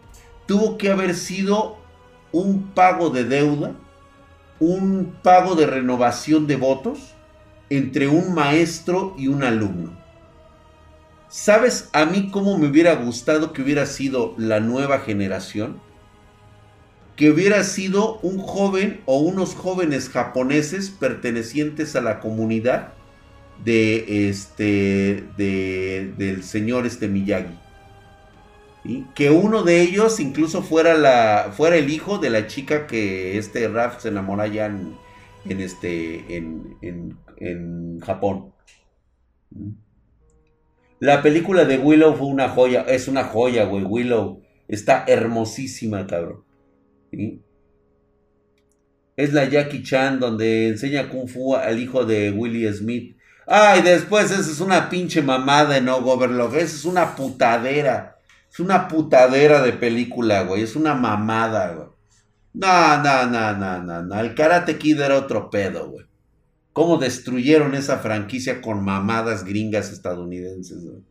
tuvo 0.47 0.79
que 0.79 0.91
haber 0.91 1.15
sido 1.15 1.77
un 2.33 2.71
pago 2.73 3.11
de 3.11 3.25
deuda, 3.25 3.75
un 4.61 5.15
pago 5.23 5.57
de 5.57 5.67
renovación 5.67 6.47
de 6.47 6.57
votos 6.57 7.15
entre 7.69 8.09
un 8.09 8.35
maestro 8.35 9.15
y 9.19 9.29
un 9.29 9.45
alumno. 9.45 10.04
¿Sabes 11.35 11.89
a 11.93 12.05
mí 12.07 12.31
cómo 12.31 12.57
me 12.59 12.69
hubiera 12.69 12.95
gustado 12.95 13.53
que 13.53 13.61
hubiera 13.61 13.87
sido 13.87 14.37
la 14.39 14.61
nueva 14.61 15.01
generación? 15.01 15.81
Que 17.17 17.29
hubiera 17.29 17.65
sido 17.65 18.21
un 18.21 18.39
joven 18.39 19.01
o 19.05 19.19
unos 19.19 19.57
jóvenes 19.57 20.11
japoneses 20.11 20.91
pertenecientes 20.91 21.97
a 21.97 22.03
la 22.03 22.21
comunidad 22.21 22.93
de 23.65 24.29
este 24.29 25.25
del 25.37 26.45
señor 26.45 26.87
este 26.87 27.09
Miyagi. 27.09 27.59
Que 29.17 29.31
uno 29.31 29.65
de 29.65 29.81
ellos 29.81 30.21
incluso 30.21 30.63
fuera 30.63 30.95
la 30.95 31.53
fuera 31.53 31.75
el 31.75 31.91
hijo 31.91 32.19
de 32.19 32.31
la 32.31 32.47
chica 32.47 32.87
que 32.87 33.39
este 33.39 33.67
Raf 33.67 34.01
se 34.01 34.09
enamora 34.11 34.47
ya 34.47 34.67
en, 34.67 34.97
este 35.61 36.37
en, 36.37 36.77
en, 36.81 37.19
en 37.39 37.99
Japón. 37.99 38.53
La 41.05 41.21
película 41.21 41.67
de 41.67 41.77
Willow 41.77 42.17
fue 42.17 42.29
una 42.29 42.49
joya. 42.49 42.87
Es 42.89 43.09
una 43.09 43.25
joya, 43.25 43.65
güey. 43.67 43.85
Willow 43.85 44.41
está 44.67 45.05
hermosísima, 45.07 46.07
cabrón. 46.07 46.45
Es 49.15 49.35
la 49.35 49.45
Jackie 49.45 49.83
Chan 49.83 50.19
donde 50.19 50.69
enseña 50.69 51.11
Kung 51.11 51.29
Fu 51.29 51.57
al 51.57 51.79
hijo 51.79 52.07
de 52.07 52.31
Willie 52.31 52.73
Smith. 52.73 53.19
Ay, 53.47 53.83
después 53.83 54.31
esa 54.31 54.51
es 54.51 54.61
una 54.61 54.89
pinche 54.89 55.21
mamada 55.21 55.79
no 55.83 55.99
Overlock. 55.99 56.55
Esa 56.55 56.75
es 56.75 56.87
una 56.87 57.15
putadera. 57.15 58.17
Es 58.51 58.59
una 58.59 58.89
putadera 58.89 59.61
de 59.61 59.75
película, 59.75 60.45
güey. 60.45 60.63
Es 60.63 60.75
una 60.75 60.95
mamada, 60.95 61.71
güey. 61.75 61.89
No, 62.55 63.03
no, 63.03 63.27
no, 63.27 63.53
no, 63.53 63.83
no, 63.83 64.03
no. 64.05 64.21
El 64.21 64.35
Karate 64.35 64.79
Kid 64.79 64.99
era 64.99 65.19
otro 65.19 65.51
pedo, 65.51 65.91
güey 65.91 66.07
cómo 66.75 66.99
destruyeron 66.99 67.75
esa 67.75 67.99
franquicia 68.01 68.61
con 68.61 68.85
mamadas 68.85 69.45
gringas 69.45 69.91
estadounidenses. 69.91 70.85
O 70.85 71.03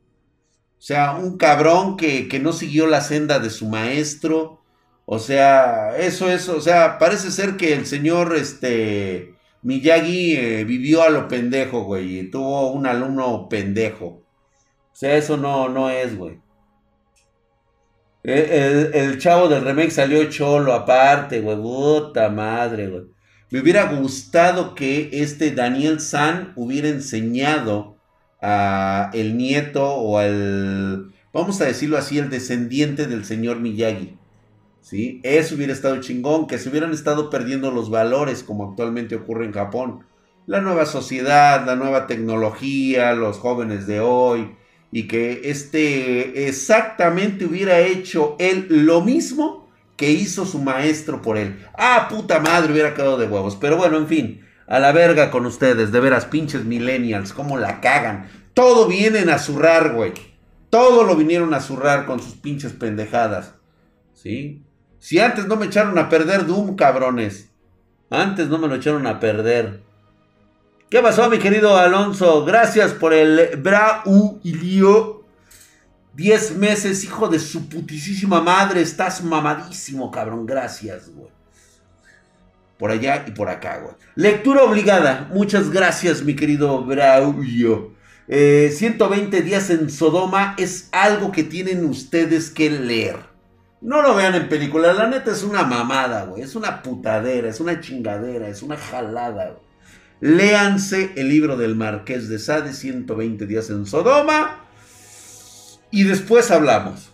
sea, 0.77 1.15
un 1.15 1.37
cabrón 1.37 1.95
que, 1.97 2.27
que, 2.27 2.39
no 2.39 2.51
siguió 2.51 2.85
la 2.85 3.01
senda 3.01 3.39
de 3.39 3.49
su 3.49 3.69
maestro. 3.69 4.61
O 5.05 5.19
sea, 5.19 5.97
eso 5.97 6.29
es, 6.29 6.49
o 6.49 6.61
sea, 6.61 6.99
parece 6.99 7.31
ser 7.31 7.55
que 7.55 7.73
el 7.73 7.85
señor 7.85 8.35
este, 8.35 9.35
Miyagi 9.61 10.35
eh, 10.35 10.63
vivió 10.65 11.01
a 11.01 11.09
lo 11.09 11.29
pendejo, 11.29 11.83
güey, 11.83 12.19
y 12.19 12.29
tuvo 12.29 12.71
un 12.73 12.85
alumno 12.85 13.47
pendejo. 13.49 14.05
O 14.05 14.95
sea, 14.95 15.15
eso 15.15 15.37
no, 15.37 15.69
no 15.69 15.89
es, 15.89 16.17
güey. 16.17 16.41
El, 18.23 18.93
el, 18.93 19.17
chavo 19.17 19.47
del 19.47 19.63
remake 19.63 19.91
salió 19.91 20.23
cholo 20.29 20.73
aparte, 20.73 21.39
güey. 21.41 21.57
Puta 21.57 22.29
madre, 22.29 22.87
güey. 22.87 23.03
Me 23.53 23.59
hubiera 23.59 23.85
gustado 23.85 24.73
que 24.73 25.11
este 25.13 25.51
Daniel 25.51 25.99
San 25.99 26.53
hubiera 26.55 26.87
enseñado 26.87 27.97
a 28.41 29.11
el 29.13 29.37
nieto 29.37 29.93
o 29.93 30.17
al, 30.17 31.11
vamos 31.31 31.61
a 31.61 31.65
decirlo 31.65 31.99
así, 31.99 32.17
el 32.17 32.31
descendiente 32.31 33.05
del 33.05 33.25
señor 33.25 33.59
Miyagi. 33.59 34.17
¿Sí? 34.81 35.19
Eso 35.21 35.53
hubiera 35.53 35.71
estado 35.71 36.01
chingón, 36.01 36.47
que 36.47 36.57
se 36.57 36.69
hubieran 36.69 36.93
estado 36.93 37.29
perdiendo 37.29 37.69
los 37.69 37.91
valores 37.91 38.41
como 38.41 38.71
actualmente 38.71 39.13
ocurre 39.13 39.45
en 39.45 39.51
Japón. 39.51 39.99
La 40.47 40.59
nueva 40.59 40.87
sociedad, 40.87 41.63
la 41.63 41.75
nueva 41.75 42.07
tecnología, 42.07 43.13
los 43.13 43.37
jóvenes 43.37 43.85
de 43.85 43.99
hoy, 43.99 44.55
y 44.91 45.03
que 45.07 45.41
este 45.43 46.47
exactamente 46.47 47.45
hubiera 47.45 47.81
hecho 47.81 48.35
él 48.39 48.65
lo 48.67 49.01
mismo 49.01 49.62
que 49.95 50.11
hizo 50.11 50.45
su 50.45 50.59
maestro 50.59 51.21
por 51.21 51.37
él. 51.37 51.65
Ah, 51.77 52.07
puta 52.09 52.39
madre, 52.39 52.73
hubiera 52.73 52.93
quedado 52.93 53.17
de 53.17 53.27
huevos. 53.27 53.55
Pero 53.55 53.77
bueno, 53.77 53.97
en 53.97 54.07
fin, 54.07 54.45
a 54.67 54.79
la 54.79 54.91
verga 54.91 55.31
con 55.31 55.45
ustedes, 55.45 55.91
de 55.91 55.99
veras, 55.99 56.25
pinches 56.25 56.65
millennials, 56.65 57.33
cómo 57.33 57.57
la 57.57 57.81
cagan. 57.81 58.29
Todo 58.53 58.87
vienen 58.87 59.29
a 59.29 59.39
zurrar, 59.39 59.93
güey. 59.93 60.13
Todo 60.69 61.03
lo 61.03 61.15
vinieron 61.15 61.53
a 61.53 61.59
zurrar 61.59 62.05
con 62.05 62.19
sus 62.19 62.33
pinches 62.33 62.73
pendejadas. 62.73 63.55
¿Sí? 64.13 64.63
Si 64.99 65.19
antes 65.19 65.47
no 65.47 65.55
me 65.55 65.67
echaron 65.67 65.97
a 65.97 66.09
perder 66.09 66.45
Doom, 66.45 66.75
cabrones. 66.75 67.51
Antes 68.09 68.47
no 68.47 68.57
me 68.57 68.67
lo 68.67 68.75
echaron 68.75 69.05
a 69.05 69.19
perder. 69.19 69.81
¿Qué 70.89 71.01
pasó, 71.01 71.29
mi 71.29 71.39
querido 71.39 71.75
Alonso? 71.75 72.45
Gracias 72.45 72.93
por 72.93 73.13
el 73.13 73.57
Braulio 73.57 75.22
10 76.15 76.57
meses, 76.57 77.03
hijo 77.03 77.27
de 77.27 77.39
su 77.39 77.67
putísima 77.67 78.41
madre. 78.41 78.81
Estás 78.81 79.23
mamadísimo, 79.23 80.11
cabrón. 80.11 80.45
Gracias, 80.45 81.09
güey. 81.09 81.31
Por 82.77 82.91
allá 82.91 83.23
y 83.27 83.31
por 83.31 83.49
acá, 83.49 83.79
güey. 83.79 83.95
Lectura 84.15 84.63
obligada. 84.63 85.29
Muchas 85.33 85.69
gracias, 85.69 86.23
mi 86.23 86.35
querido 86.35 86.83
Braulio. 86.83 87.93
120 88.27 89.37
eh, 89.37 89.41
días 89.41 89.69
en 89.69 89.89
Sodoma 89.89 90.55
es 90.57 90.87
algo 90.91 91.31
que 91.31 91.43
tienen 91.43 91.85
ustedes 91.85 92.49
que 92.49 92.69
leer. 92.69 93.17
No 93.81 94.01
lo 94.01 94.15
vean 94.15 94.35
en 94.35 94.49
película. 94.49 94.93
La 94.93 95.07
neta 95.07 95.31
es 95.31 95.43
una 95.43 95.63
mamada, 95.63 96.25
güey. 96.25 96.43
Es 96.43 96.55
una 96.55 96.83
putadera, 96.83 97.49
es 97.49 97.59
una 97.59 97.81
chingadera, 97.81 98.47
es 98.47 98.61
una 98.61 98.77
jalada, 98.77 99.47
güey. 99.47 99.63
Léanse 100.21 101.11
el 101.17 101.27
libro 101.27 101.57
del 101.57 101.75
Marqués 101.75 102.29
de 102.29 102.39
Sade, 102.39 102.73
120 102.73 103.45
días 103.45 103.69
en 103.69 103.85
Sodoma 103.85 104.62
y 105.93 106.05
después 106.05 106.49
hablamos. 106.49 107.11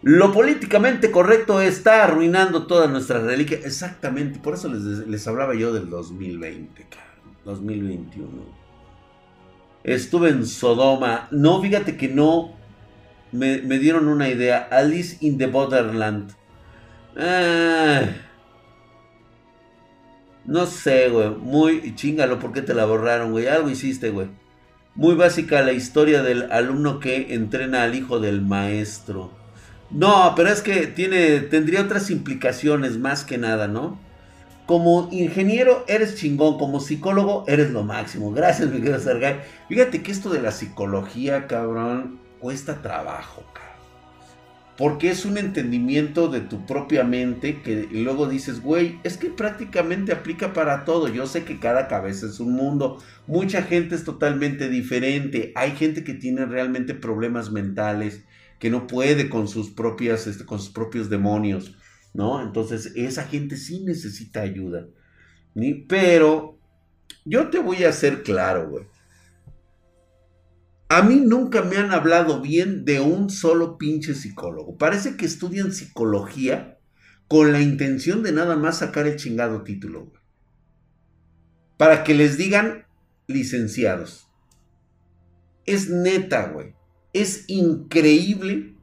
Lo 0.00 0.32
políticamente 0.32 1.10
correcto 1.10 1.60
está 1.60 2.04
arruinando 2.04 2.68
toda 2.68 2.86
nuestra 2.86 3.18
reliquia. 3.18 3.58
Exactamente, 3.64 4.38
por 4.38 4.54
eso 4.54 4.68
les, 4.68 5.26
hablaba 5.26 5.56
yo 5.56 5.72
del 5.72 5.90
2020, 5.90 6.86
2021. 7.44 8.28
Estuve 9.82 10.28
en 10.28 10.46
Sodoma. 10.46 11.26
No, 11.32 11.60
fíjate 11.60 11.96
que 11.96 12.06
no. 12.06 12.52
Me, 13.32 13.58
dieron 13.58 14.06
una 14.06 14.28
idea. 14.28 14.68
Alice 14.70 15.16
in 15.20 15.36
the 15.36 15.48
Borderland. 15.48 16.30
no 20.44 20.66
sé, 20.66 21.08
güey. 21.08 21.30
Muy 21.30 21.96
chingalo, 21.96 22.38
¿por 22.38 22.52
qué 22.52 22.62
te 22.62 22.72
la 22.72 22.84
borraron, 22.84 23.32
güey? 23.32 23.48
Algo 23.48 23.68
hiciste, 23.68 24.10
güey. 24.10 24.28
Muy 24.96 25.14
básica 25.16 25.62
la 25.62 25.72
historia 25.72 26.22
del 26.22 26.52
alumno 26.52 27.00
que 27.00 27.34
entrena 27.34 27.82
al 27.82 27.94
hijo 27.94 28.20
del 28.20 28.42
maestro. 28.42 29.32
No, 29.90 30.34
pero 30.36 30.48
es 30.50 30.62
que 30.62 30.86
tiene, 30.86 31.40
tendría 31.40 31.82
otras 31.82 32.10
implicaciones 32.10 32.98
más 32.98 33.24
que 33.24 33.36
nada, 33.36 33.66
¿no? 33.66 33.98
Como 34.66 35.08
ingeniero 35.10 35.84
eres 35.88 36.16
chingón, 36.16 36.58
como 36.58 36.80
psicólogo 36.80 37.44
eres 37.48 37.70
lo 37.70 37.82
máximo. 37.82 38.32
Gracias, 38.32 38.70
mi 38.70 38.78
querido 38.78 38.98
Sergay. 38.98 39.40
Fíjate 39.68 40.02
que 40.02 40.12
esto 40.12 40.30
de 40.30 40.40
la 40.40 40.52
psicología, 40.52 41.46
cabrón, 41.46 42.20
cuesta 42.38 42.80
trabajo, 42.80 43.42
cabrón. 43.52 43.73
Porque 44.76 45.10
es 45.10 45.24
un 45.24 45.38
entendimiento 45.38 46.28
de 46.28 46.40
tu 46.40 46.66
propia 46.66 47.04
mente 47.04 47.62
que 47.62 47.86
luego 47.92 48.28
dices, 48.28 48.60
güey, 48.60 48.98
es 49.04 49.16
que 49.16 49.30
prácticamente 49.30 50.12
aplica 50.12 50.52
para 50.52 50.84
todo. 50.84 51.06
Yo 51.06 51.26
sé 51.26 51.44
que 51.44 51.60
cada 51.60 51.86
cabeza 51.86 52.26
es 52.26 52.40
un 52.40 52.54
mundo. 52.54 53.00
Mucha 53.28 53.62
gente 53.62 53.94
es 53.94 54.02
totalmente 54.02 54.68
diferente. 54.68 55.52
Hay 55.54 55.72
gente 55.72 56.02
que 56.02 56.14
tiene 56.14 56.44
realmente 56.46 56.94
problemas 56.94 57.52
mentales, 57.52 58.24
que 58.58 58.68
no 58.68 58.88
puede 58.88 59.28
con 59.28 59.46
sus 59.46 59.70
propias, 59.70 60.26
este, 60.26 60.44
con 60.44 60.58
sus 60.58 60.70
propios 60.70 61.08
demonios, 61.08 61.76
¿no? 62.12 62.42
Entonces, 62.42 62.92
esa 62.96 63.24
gente 63.24 63.56
sí 63.56 63.84
necesita 63.84 64.40
ayuda. 64.40 64.88
Pero 65.88 66.58
yo 67.24 67.48
te 67.48 67.60
voy 67.60 67.84
a 67.84 67.90
hacer 67.90 68.24
claro, 68.24 68.70
güey. 68.70 68.86
A 70.94 71.02
mí 71.02 71.16
nunca 71.16 71.62
me 71.62 71.76
han 71.76 71.90
hablado 71.90 72.40
bien 72.40 72.84
de 72.84 73.00
un 73.00 73.28
solo 73.28 73.78
pinche 73.78 74.14
psicólogo. 74.14 74.78
Parece 74.78 75.16
que 75.16 75.26
estudian 75.26 75.72
psicología 75.72 76.78
con 77.26 77.50
la 77.50 77.60
intención 77.60 78.22
de 78.22 78.30
nada 78.30 78.54
más 78.54 78.78
sacar 78.78 79.08
el 79.08 79.16
chingado 79.16 79.64
título. 79.64 80.12
Para 81.76 82.04
que 82.04 82.14
les 82.14 82.38
digan 82.38 82.86
licenciados. 83.26 84.28
Es 85.66 85.90
neta, 85.90 86.50
güey. 86.50 86.76
Es 87.12 87.44
increíble 87.48 88.76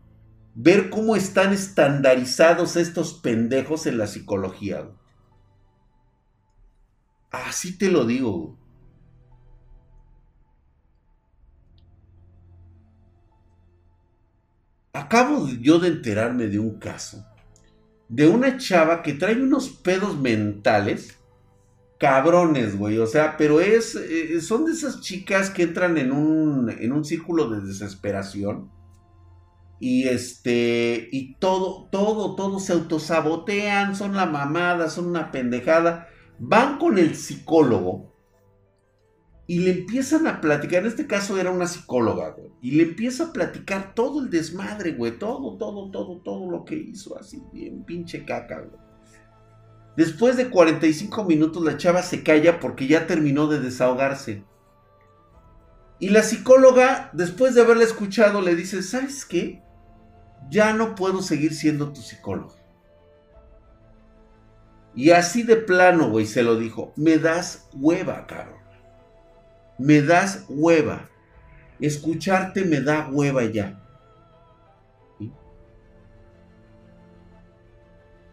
ver 0.53 0.89
cómo 0.89 1.15
están 1.15 1.53
estandarizados 1.53 2.75
estos 2.75 3.21
pendejos 3.21 3.85
en 3.85 3.97
la 3.97 4.07
psicología. 4.07 4.91
Así 7.31 7.77
te 7.77 7.89
lo 7.89 8.03
digo. 8.03 8.60
Acabo 14.93 15.47
yo 15.61 15.79
de 15.79 15.89
enterarme 15.89 16.47
de 16.47 16.59
un 16.59 16.77
caso 16.79 17.25
de 18.11 18.27
una 18.27 18.57
chava 18.57 19.01
que 19.01 19.13
trae 19.13 19.41
unos 19.41 19.69
pedos 19.69 20.19
mentales 20.19 21.17
cabrones, 21.97 22.77
güey. 22.77 22.97
O 22.97 23.07
sea, 23.07 23.37
pero 23.37 23.61
es. 23.61 23.95
Eh, 23.95 24.41
son 24.41 24.65
de 24.65 24.73
esas 24.73 24.99
chicas 24.99 25.49
que 25.49 25.63
entran 25.63 25.97
en 25.97 26.11
un, 26.11 26.69
en 26.69 26.91
un 26.91 27.05
círculo 27.05 27.49
de 27.49 27.61
desesperación. 27.61 28.69
Y 29.79 30.09
este. 30.09 31.07
Y 31.11 31.35
todo, 31.35 31.87
todo, 31.89 32.35
todo 32.35 32.59
se 32.59 32.73
autosabotean. 32.73 33.95
Son 33.95 34.13
la 34.13 34.25
mamada, 34.25 34.89
son 34.89 35.05
una 35.07 35.31
pendejada. 35.31 36.09
Van 36.37 36.79
con 36.79 36.97
el 36.97 37.15
psicólogo 37.15 38.10
y 39.51 39.59
le 39.59 39.71
empiezan 39.71 40.27
a 40.27 40.39
platicar, 40.39 40.79
en 40.79 40.87
este 40.87 41.07
caso 41.07 41.37
era 41.37 41.51
una 41.51 41.67
psicóloga, 41.67 42.29
güey, 42.29 42.51
y 42.61 42.71
le 42.71 42.83
empieza 42.83 43.25
a 43.25 43.33
platicar 43.33 43.93
todo 43.93 44.21
el 44.21 44.29
desmadre, 44.29 44.93
güey, 44.93 45.19
todo, 45.19 45.57
todo, 45.57 45.91
todo, 45.91 46.21
todo 46.21 46.49
lo 46.49 46.63
que 46.63 46.75
hizo, 46.75 47.19
así, 47.19 47.43
bien 47.51 47.83
pinche 47.83 48.23
caca, 48.23 48.61
güey. 48.61 48.79
Después 49.97 50.37
de 50.37 50.49
45 50.49 51.25
minutos 51.25 51.65
la 51.65 51.75
chava 51.75 52.01
se 52.01 52.23
calla 52.23 52.61
porque 52.61 52.87
ya 52.87 53.07
terminó 53.07 53.47
de 53.47 53.59
desahogarse. 53.59 54.45
Y 55.99 56.11
la 56.11 56.23
psicóloga, 56.23 57.09
después 57.11 57.53
de 57.53 57.59
haberla 57.59 57.83
escuchado, 57.83 58.39
le 58.41 58.55
dice, 58.55 58.81
¿sabes 58.81 59.25
qué? 59.25 59.61
Ya 60.49 60.71
no 60.71 60.95
puedo 60.95 61.21
seguir 61.21 61.53
siendo 61.53 61.91
tu 61.91 61.99
psicólogo. 61.99 62.55
Y 64.95 65.11
así 65.11 65.43
de 65.43 65.57
plano, 65.57 66.09
güey, 66.09 66.25
se 66.25 66.41
lo 66.41 66.55
dijo, 66.55 66.93
me 66.95 67.17
das 67.17 67.67
hueva, 67.73 68.25
cabrón 68.27 68.60
me 69.81 70.01
das 70.03 70.45
hueva. 70.47 71.09
Escucharte 71.79 72.63
me 72.63 72.81
da 72.81 73.09
hueva 73.09 73.43
ya. 73.45 73.79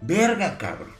Verga, 0.03 0.59
cabrón. 0.59 0.93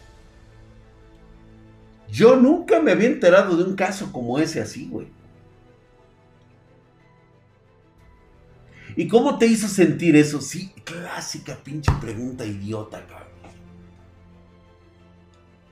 Yo 2.11 2.37
nunca 2.37 2.81
me 2.81 2.93
había 2.93 3.09
enterado 3.09 3.57
de 3.57 3.65
un 3.65 3.77
caso 3.77 4.11
como 4.11 4.39
ese 4.39 4.63
así, 4.63 4.89
güey. 4.89 5.09
¿Y 8.97 9.07
cómo 9.07 9.39
te 9.39 9.47
hizo 9.47 9.69
sentir 9.69 10.17
eso? 10.17 10.41
Sí, 10.41 10.73
clásica 10.83 11.59
pinche 11.63 11.93
pregunta 12.01 12.47
idiota, 12.47 13.07
cabrón. 13.07 13.29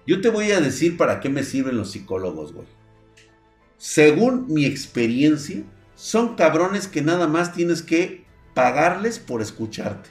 Yo 0.07 0.21
te 0.21 0.29
voy 0.29 0.53
a 0.53 0.61
decir 0.61 0.99
para 0.99 1.19
qué 1.19 1.31
me 1.31 1.43
sirven 1.43 1.79
los 1.79 1.91
psicólogos, 1.91 2.53
güey 2.53 2.76
según 3.79 4.47
mi 4.49 4.65
experiencia, 4.65 5.63
son 5.95 6.37
cabrones 6.37 6.89
que 6.89 7.03
nada 7.03 7.27
más 7.27 7.53
tienes 7.53 7.83
que 7.83 8.25
pagarles 8.55 9.19
por 9.19 9.43
escucharte. 9.43 10.11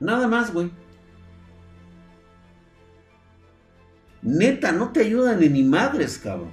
Nada 0.00 0.28
más, 0.28 0.52
güey. 0.52 0.70
neta, 4.22 4.72
no 4.72 4.90
te 4.90 5.00
ayudan 5.00 5.40
ni 5.40 5.62
madres, 5.62 6.18
cabrón. 6.18 6.50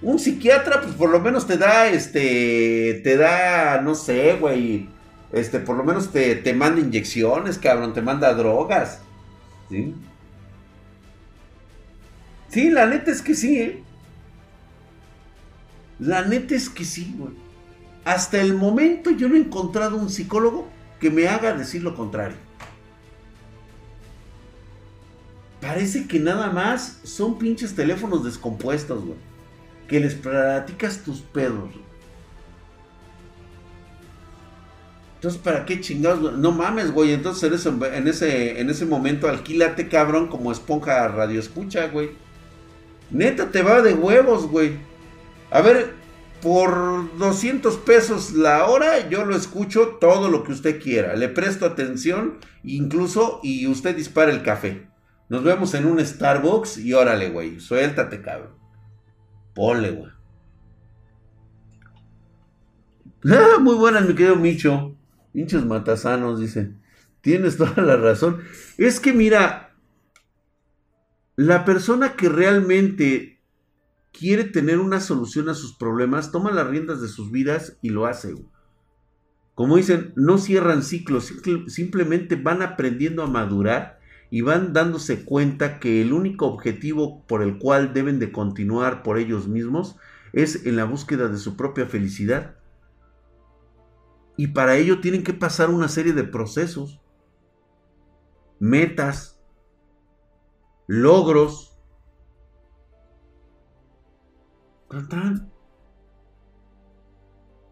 Un 0.00 0.18
psiquiatra, 0.18 0.80
pues 0.80 0.94
por 0.94 1.10
lo 1.10 1.20
menos 1.20 1.46
te 1.46 1.56
da, 1.56 1.88
este, 1.88 3.00
te 3.04 3.16
da, 3.16 3.80
no 3.80 3.94
sé, 3.94 4.34
güey, 4.34 4.88
este, 5.30 5.60
por 5.60 5.76
lo 5.76 5.84
menos 5.84 6.10
te, 6.10 6.34
te 6.36 6.52
manda 6.52 6.80
inyecciones, 6.80 7.58
cabrón, 7.58 7.92
te 7.92 8.02
manda 8.02 8.34
drogas, 8.34 9.00
¿sí? 9.70 9.94
Sí, 12.48 12.70
la 12.70 12.86
neta 12.86 13.12
es 13.12 13.22
que 13.22 13.34
sí, 13.34 13.60
¿eh? 13.60 13.81
La 16.02 16.22
neta 16.22 16.56
es 16.56 16.68
que 16.68 16.84
sí, 16.84 17.14
güey. 17.16 17.32
Hasta 18.04 18.40
el 18.40 18.54
momento 18.54 19.10
yo 19.10 19.28
no 19.28 19.36
he 19.36 19.38
encontrado 19.38 19.96
un 19.96 20.10
psicólogo 20.10 20.68
que 20.98 21.10
me 21.10 21.28
haga 21.28 21.52
decir 21.52 21.84
lo 21.84 21.94
contrario. 21.94 22.36
Parece 25.60 26.08
que 26.08 26.18
nada 26.18 26.50
más 26.50 26.98
son 27.04 27.38
pinches 27.38 27.76
teléfonos 27.76 28.24
descompuestos, 28.24 29.04
güey. 29.04 29.18
Que 29.86 30.00
les 30.00 30.16
platicas 30.16 31.04
tus 31.04 31.20
pedos. 31.20 31.70
Entonces, 35.14 35.40
¿para 35.40 35.64
qué 35.64 35.80
chingados? 35.80 36.36
No 36.36 36.50
mames, 36.50 36.90
güey. 36.90 37.12
Entonces, 37.12 37.44
en 37.44 37.54
ese, 37.54 37.96
en 37.96 38.08
ese, 38.08 38.60
en 38.60 38.70
ese 38.70 38.86
momento, 38.86 39.28
alquílate, 39.28 39.86
cabrón, 39.86 40.26
como 40.26 40.50
esponja 40.50 41.06
radio 41.06 41.38
escucha, 41.38 41.86
güey. 41.86 42.10
Neta, 43.12 43.52
te 43.52 43.62
va 43.62 43.82
de 43.82 43.94
huevos, 43.94 44.48
güey. 44.48 44.90
A 45.52 45.60
ver, 45.60 45.92
por 46.40 47.16
200 47.18 47.76
pesos 47.76 48.32
la 48.32 48.66
hora, 48.66 49.08
yo 49.10 49.26
lo 49.26 49.36
escucho 49.36 49.98
todo 50.00 50.30
lo 50.30 50.44
que 50.44 50.52
usted 50.52 50.80
quiera. 50.82 51.14
Le 51.14 51.28
presto 51.28 51.66
atención, 51.66 52.38
incluso, 52.64 53.38
y 53.42 53.66
usted 53.66 53.94
dispara 53.94 54.32
el 54.32 54.42
café. 54.42 54.88
Nos 55.28 55.44
vemos 55.44 55.74
en 55.74 55.84
un 55.84 56.04
Starbucks 56.04 56.78
y 56.78 56.94
órale, 56.94 57.28
güey. 57.28 57.60
Suéltate, 57.60 58.22
cabrón. 58.22 58.54
Ponle, 59.54 59.90
güey. 59.90 60.10
Ah, 63.30 63.58
muy 63.60 63.76
buenas, 63.76 64.06
mi 64.06 64.14
querido 64.14 64.36
Micho. 64.36 64.96
Pinches 65.34 65.66
matasanos, 65.66 66.40
dice. 66.40 66.72
Tienes 67.20 67.58
toda 67.58 67.82
la 67.82 67.96
razón. 67.96 68.40
Es 68.78 69.00
que 69.00 69.12
mira, 69.12 69.74
la 71.36 71.66
persona 71.66 72.14
que 72.14 72.30
realmente 72.30 73.41
quiere 74.12 74.44
tener 74.44 74.78
una 74.78 75.00
solución 75.00 75.48
a 75.48 75.54
sus 75.54 75.76
problemas, 75.76 76.30
toma 76.30 76.52
las 76.52 76.68
riendas 76.68 77.00
de 77.00 77.08
sus 77.08 77.30
vidas 77.30 77.78
y 77.82 77.90
lo 77.90 78.06
hace. 78.06 78.34
Como 79.54 79.76
dicen, 79.76 80.12
no 80.16 80.38
cierran 80.38 80.82
ciclos, 80.82 81.32
simplemente 81.66 82.36
van 82.36 82.62
aprendiendo 82.62 83.22
a 83.22 83.26
madurar 83.26 84.00
y 84.30 84.40
van 84.40 84.72
dándose 84.72 85.24
cuenta 85.24 85.78
que 85.78 86.00
el 86.00 86.12
único 86.12 86.46
objetivo 86.46 87.22
por 87.26 87.42
el 87.42 87.58
cual 87.58 87.92
deben 87.92 88.18
de 88.18 88.32
continuar 88.32 89.02
por 89.02 89.18
ellos 89.18 89.46
mismos 89.46 89.96
es 90.32 90.64
en 90.64 90.76
la 90.76 90.84
búsqueda 90.84 91.28
de 91.28 91.36
su 91.36 91.56
propia 91.56 91.86
felicidad. 91.86 92.56
Y 94.38 94.48
para 94.48 94.76
ello 94.76 95.00
tienen 95.00 95.22
que 95.22 95.34
pasar 95.34 95.68
una 95.68 95.88
serie 95.88 96.14
de 96.14 96.24
procesos, 96.24 97.02
metas, 98.58 99.38
logros. 100.86 101.71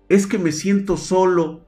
Es 0.08 0.26
que 0.26 0.38
me 0.38 0.52
siento 0.52 0.96
solo. 0.96 1.66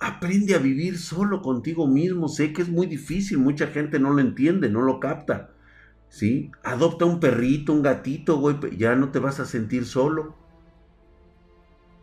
Aprende 0.00 0.54
a 0.54 0.58
vivir 0.58 0.98
solo 0.98 1.42
contigo 1.42 1.86
mismo. 1.86 2.28
Sé 2.28 2.52
que 2.52 2.62
es 2.62 2.68
muy 2.68 2.86
difícil, 2.86 3.38
mucha 3.38 3.68
gente 3.68 3.98
no 3.98 4.10
lo 4.10 4.20
entiende, 4.20 4.68
no 4.68 4.82
lo 4.82 5.00
capta. 5.00 5.50
¿Sí? 6.08 6.50
Adopta 6.62 7.04
un 7.04 7.20
perrito, 7.20 7.72
un 7.72 7.82
gatito, 7.82 8.38
güey, 8.38 8.56
ya 8.76 8.94
no 8.94 9.10
te 9.10 9.18
vas 9.18 9.40
a 9.40 9.46
sentir 9.46 9.84
solo. 9.84 10.36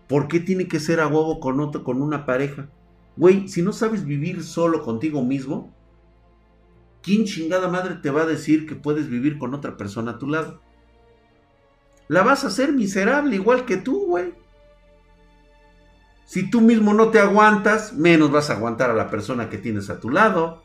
¿Por 0.07 0.27
qué 0.27 0.39
tiene 0.39 0.67
que 0.67 0.79
ser 0.79 0.99
a 0.99 1.07
huevo 1.07 1.39
con 1.39 1.59
otro, 1.61 1.83
con 1.83 2.01
una 2.01 2.25
pareja? 2.25 2.69
Güey, 3.15 3.47
si 3.47 3.61
no 3.61 3.71
sabes 3.71 4.05
vivir 4.05 4.43
solo 4.43 4.83
contigo 4.83 5.23
mismo, 5.23 5.73
¿quién 7.01 7.25
chingada 7.25 7.69
madre 7.69 7.95
te 7.95 8.09
va 8.09 8.23
a 8.23 8.25
decir 8.25 8.65
que 8.65 8.75
puedes 8.75 9.09
vivir 9.09 9.37
con 9.37 9.53
otra 9.53 9.77
persona 9.77 10.11
a 10.11 10.17
tu 10.17 10.27
lado? 10.27 10.61
La 12.11 12.23
vas 12.23 12.43
a 12.43 12.47
hacer 12.47 12.73
miserable 12.73 13.37
igual 13.37 13.63
que 13.63 13.77
tú, 13.77 14.05
güey. 14.05 14.33
Si 16.25 16.49
tú 16.49 16.59
mismo 16.59 16.93
no 16.93 17.07
te 17.07 17.19
aguantas, 17.19 17.93
menos 17.93 18.31
vas 18.31 18.49
a 18.49 18.55
aguantar 18.55 18.89
a 18.89 18.93
la 18.93 19.09
persona 19.09 19.49
que 19.49 19.57
tienes 19.57 19.89
a 19.89 20.01
tu 20.01 20.09
lado. 20.09 20.61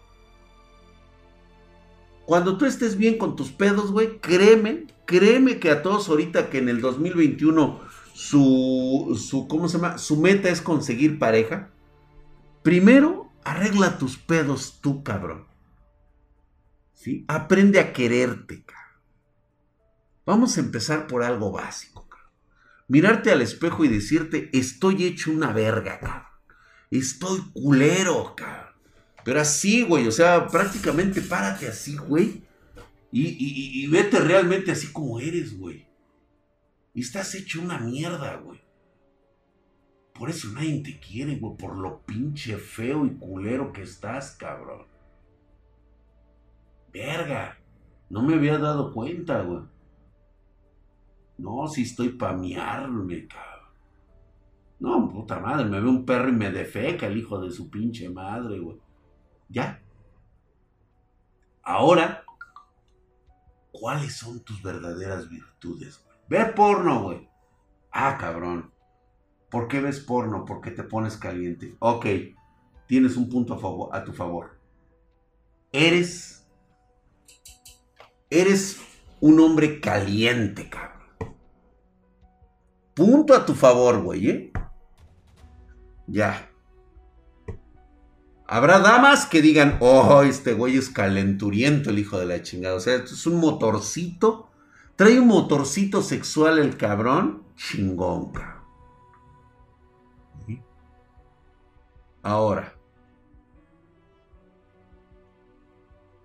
Cuando 2.24 2.58
tú 2.58 2.64
estés 2.64 2.96
bien 2.96 3.16
con 3.16 3.36
tus 3.36 3.52
pedos, 3.52 3.92
güey, 3.92 4.18
créeme, 4.18 4.88
créeme 5.04 5.60
que 5.60 5.70
a 5.70 5.82
todos 5.82 6.08
ahorita 6.08 6.50
que 6.50 6.58
en 6.58 6.68
el 6.68 6.80
2021 6.80 7.80
su, 8.12 9.16
su, 9.16 9.46
¿cómo 9.46 9.68
se 9.68 9.78
llama? 9.78 9.98
Su 9.98 10.16
meta 10.16 10.48
es 10.48 10.60
conseguir 10.60 11.20
pareja. 11.20 11.70
Primero, 12.64 13.30
arregla 13.44 13.98
tus 13.98 14.16
pedos 14.16 14.80
tú, 14.80 15.04
cabrón. 15.04 15.46
¿Sí? 16.92 17.24
Aprende 17.28 17.78
a 17.78 17.92
quererte, 17.92 18.64
cabrón. 18.64 18.75
Vamos 20.26 20.58
a 20.58 20.60
empezar 20.60 21.06
por 21.06 21.22
algo 21.22 21.52
básico 21.52 22.06
mirarte 22.88 23.32
al 23.32 23.42
espejo 23.42 23.84
y 23.84 23.88
decirte, 23.88 24.50
estoy 24.52 25.04
hecho 25.04 25.30
una 25.30 25.52
verga, 25.52 25.98
cabrón. 25.98 26.22
Estoy 26.90 27.40
culero, 27.52 28.34
cabrón. 28.36 28.74
Pero 29.24 29.40
así, 29.40 29.82
güey, 29.82 30.06
o 30.06 30.12
sea, 30.12 30.46
prácticamente 30.46 31.20
párate 31.20 31.66
así, 31.66 31.96
güey. 31.96 32.44
Y, 33.12 33.86
vete 33.88 34.20
realmente 34.20 34.70
así 34.72 34.92
como 34.92 35.18
eres, 35.18 35.58
güey. 35.58 35.86
Estás 36.94 37.34
hecho 37.34 37.60
una 37.60 37.78
mierda, 37.78 38.36
güey. 38.36 38.60
Por 40.12 40.30
eso 40.30 40.48
nadie 40.48 40.82
te 40.82 40.98
quiere, 40.98 41.36
güey, 41.36 41.56
por 41.56 41.76
lo 41.76 42.02
pinche 42.02 42.56
feo 42.56 43.04
y 43.04 43.16
culero 43.16 43.72
que 43.72 43.82
estás, 43.82 44.32
cabrón. 44.32 44.86
Verga. 46.92 47.58
No 48.08 48.22
me 48.22 48.34
había 48.34 48.58
dado 48.58 48.92
cuenta, 48.92 49.42
güey. 49.42 49.62
No, 51.38 51.66
si 51.68 51.82
estoy 51.82 52.10
pa' 52.10 52.32
miarme, 52.32 53.26
cabrón. 53.26 53.56
No, 54.78 55.08
puta 55.08 55.38
madre, 55.38 55.64
me 55.64 55.80
ve 55.80 55.88
un 55.88 56.04
perro 56.04 56.28
y 56.28 56.32
me 56.32 56.50
defeca 56.50 57.06
el 57.06 57.16
hijo 57.16 57.40
de 57.40 57.50
su 57.50 57.70
pinche 57.70 58.08
madre, 58.10 58.58
güey. 58.58 58.78
Ya. 59.48 59.82
Ahora, 61.62 62.24
¿cuáles 63.72 64.16
son 64.16 64.40
tus 64.40 64.62
verdaderas 64.62 65.28
virtudes? 65.28 66.04
Ve 66.28 66.44
porno, 66.46 67.02
güey. 67.04 67.28
Ah, 67.90 68.16
cabrón. 68.18 68.72
¿Por 69.50 69.68
qué 69.68 69.80
ves 69.80 70.00
porno? 70.00 70.44
Porque 70.44 70.70
te 70.70 70.82
pones 70.82 71.16
caliente. 71.16 71.76
Ok, 71.78 72.06
tienes 72.86 73.16
un 73.16 73.28
punto 73.28 73.90
a 73.92 74.04
tu 74.04 74.12
favor. 74.12 74.58
Eres. 75.72 76.46
Eres 78.28 78.80
un 79.20 79.40
hombre 79.40 79.80
caliente, 79.80 80.68
cabrón. 80.68 80.95
Punto 82.96 83.34
a 83.34 83.44
tu 83.44 83.52
favor, 83.52 84.00
güey, 84.00 84.30
¿eh? 84.30 84.52
Ya. 86.06 86.50
Habrá 88.46 88.78
damas 88.78 89.26
que 89.26 89.42
digan, 89.42 89.76
oh, 89.80 90.22
este 90.22 90.54
güey 90.54 90.78
es 90.78 90.88
calenturiento, 90.88 91.90
el 91.90 91.98
hijo 91.98 92.18
de 92.18 92.24
la 92.24 92.42
chingada. 92.42 92.74
O 92.74 92.80
sea, 92.80 92.94
esto 92.94 93.12
es 93.12 93.26
un 93.26 93.38
motorcito. 93.38 94.48
Trae 94.96 95.20
un 95.20 95.26
motorcito 95.26 96.00
sexual 96.00 96.58
el 96.58 96.78
cabrón. 96.78 97.42
Chingón, 97.54 98.32
cabrón. 98.32 98.64
Ahora. 102.22 102.78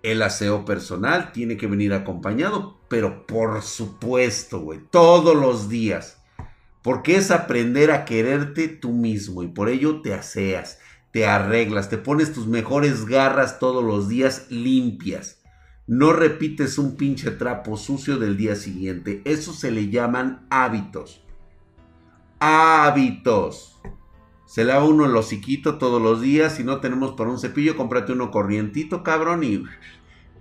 El 0.02 0.22
aseo 0.22 0.64
personal 0.64 1.32
tiene 1.32 1.58
que 1.58 1.66
venir 1.66 1.92
acompañado, 1.92 2.80
pero 2.88 3.26
por 3.26 3.60
supuesto, 3.60 4.60
güey, 4.60 4.80
todos 4.90 5.36
los 5.36 5.68
días 5.68 6.21
porque 6.82 7.16
es 7.16 7.30
aprender 7.30 7.90
a 7.90 8.04
quererte 8.04 8.68
tú 8.68 8.92
mismo 8.92 9.42
y 9.42 9.48
por 9.48 9.68
ello 9.68 10.00
te 10.02 10.14
aseas, 10.14 10.78
te 11.12 11.26
arreglas, 11.26 11.88
te 11.88 11.98
pones 11.98 12.32
tus 12.32 12.46
mejores 12.46 13.06
garras 13.06 13.58
todos 13.58 13.84
los 13.84 14.08
días 14.08 14.46
limpias. 14.50 15.42
No 15.86 16.12
repites 16.12 16.78
un 16.78 16.96
pinche 16.96 17.32
trapo 17.32 17.76
sucio 17.76 18.18
del 18.18 18.36
día 18.36 18.56
siguiente. 18.56 19.20
Eso 19.24 19.52
se 19.52 19.70
le 19.70 19.90
llaman 19.90 20.46
hábitos. 20.48 21.24
Hábitos. 22.38 23.80
Se 24.46 24.64
lava 24.64 24.84
uno 24.84 25.06
el 25.06 25.16
hociquito 25.16 25.78
todos 25.78 26.00
los 26.00 26.20
días. 26.20 26.56
Si 26.56 26.64
no 26.64 26.80
tenemos 26.80 27.12
para 27.12 27.30
un 27.30 27.38
cepillo, 27.38 27.76
cómprate 27.76 28.12
uno 28.12 28.30
corrientito, 28.30 29.02
cabrón, 29.02 29.42
y 29.44 29.64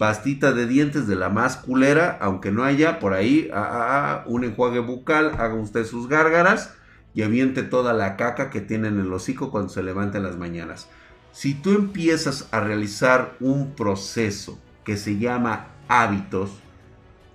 pastita 0.01 0.51
de 0.51 0.65
dientes 0.65 1.05
de 1.05 1.15
la 1.15 1.29
más 1.29 1.57
culera, 1.57 2.17
aunque 2.21 2.51
no 2.51 2.63
haya 2.63 2.97
por 2.97 3.13
ahí 3.13 3.51
ah, 3.53 3.69
ah, 3.71 3.83
ah, 3.91 4.23
un 4.25 4.43
enjuague 4.43 4.79
bucal, 4.79 5.35
haga 5.37 5.53
usted 5.53 5.85
sus 5.85 6.07
gárgaras 6.07 6.73
y 7.13 7.21
aviente 7.21 7.61
toda 7.61 7.93
la 7.93 8.17
caca 8.17 8.49
que 8.49 8.61
tiene 8.61 8.87
en 8.87 8.99
el 8.99 9.13
hocico 9.13 9.51
cuando 9.51 9.69
se 9.69 9.83
levanta 9.83 10.17
en 10.17 10.23
las 10.23 10.37
mañanas. 10.37 10.89
Si 11.33 11.53
tú 11.53 11.73
empiezas 11.73 12.47
a 12.49 12.61
realizar 12.61 13.35
un 13.39 13.75
proceso 13.75 14.57
que 14.83 14.97
se 14.97 15.19
llama 15.19 15.67
hábitos, 15.87 16.49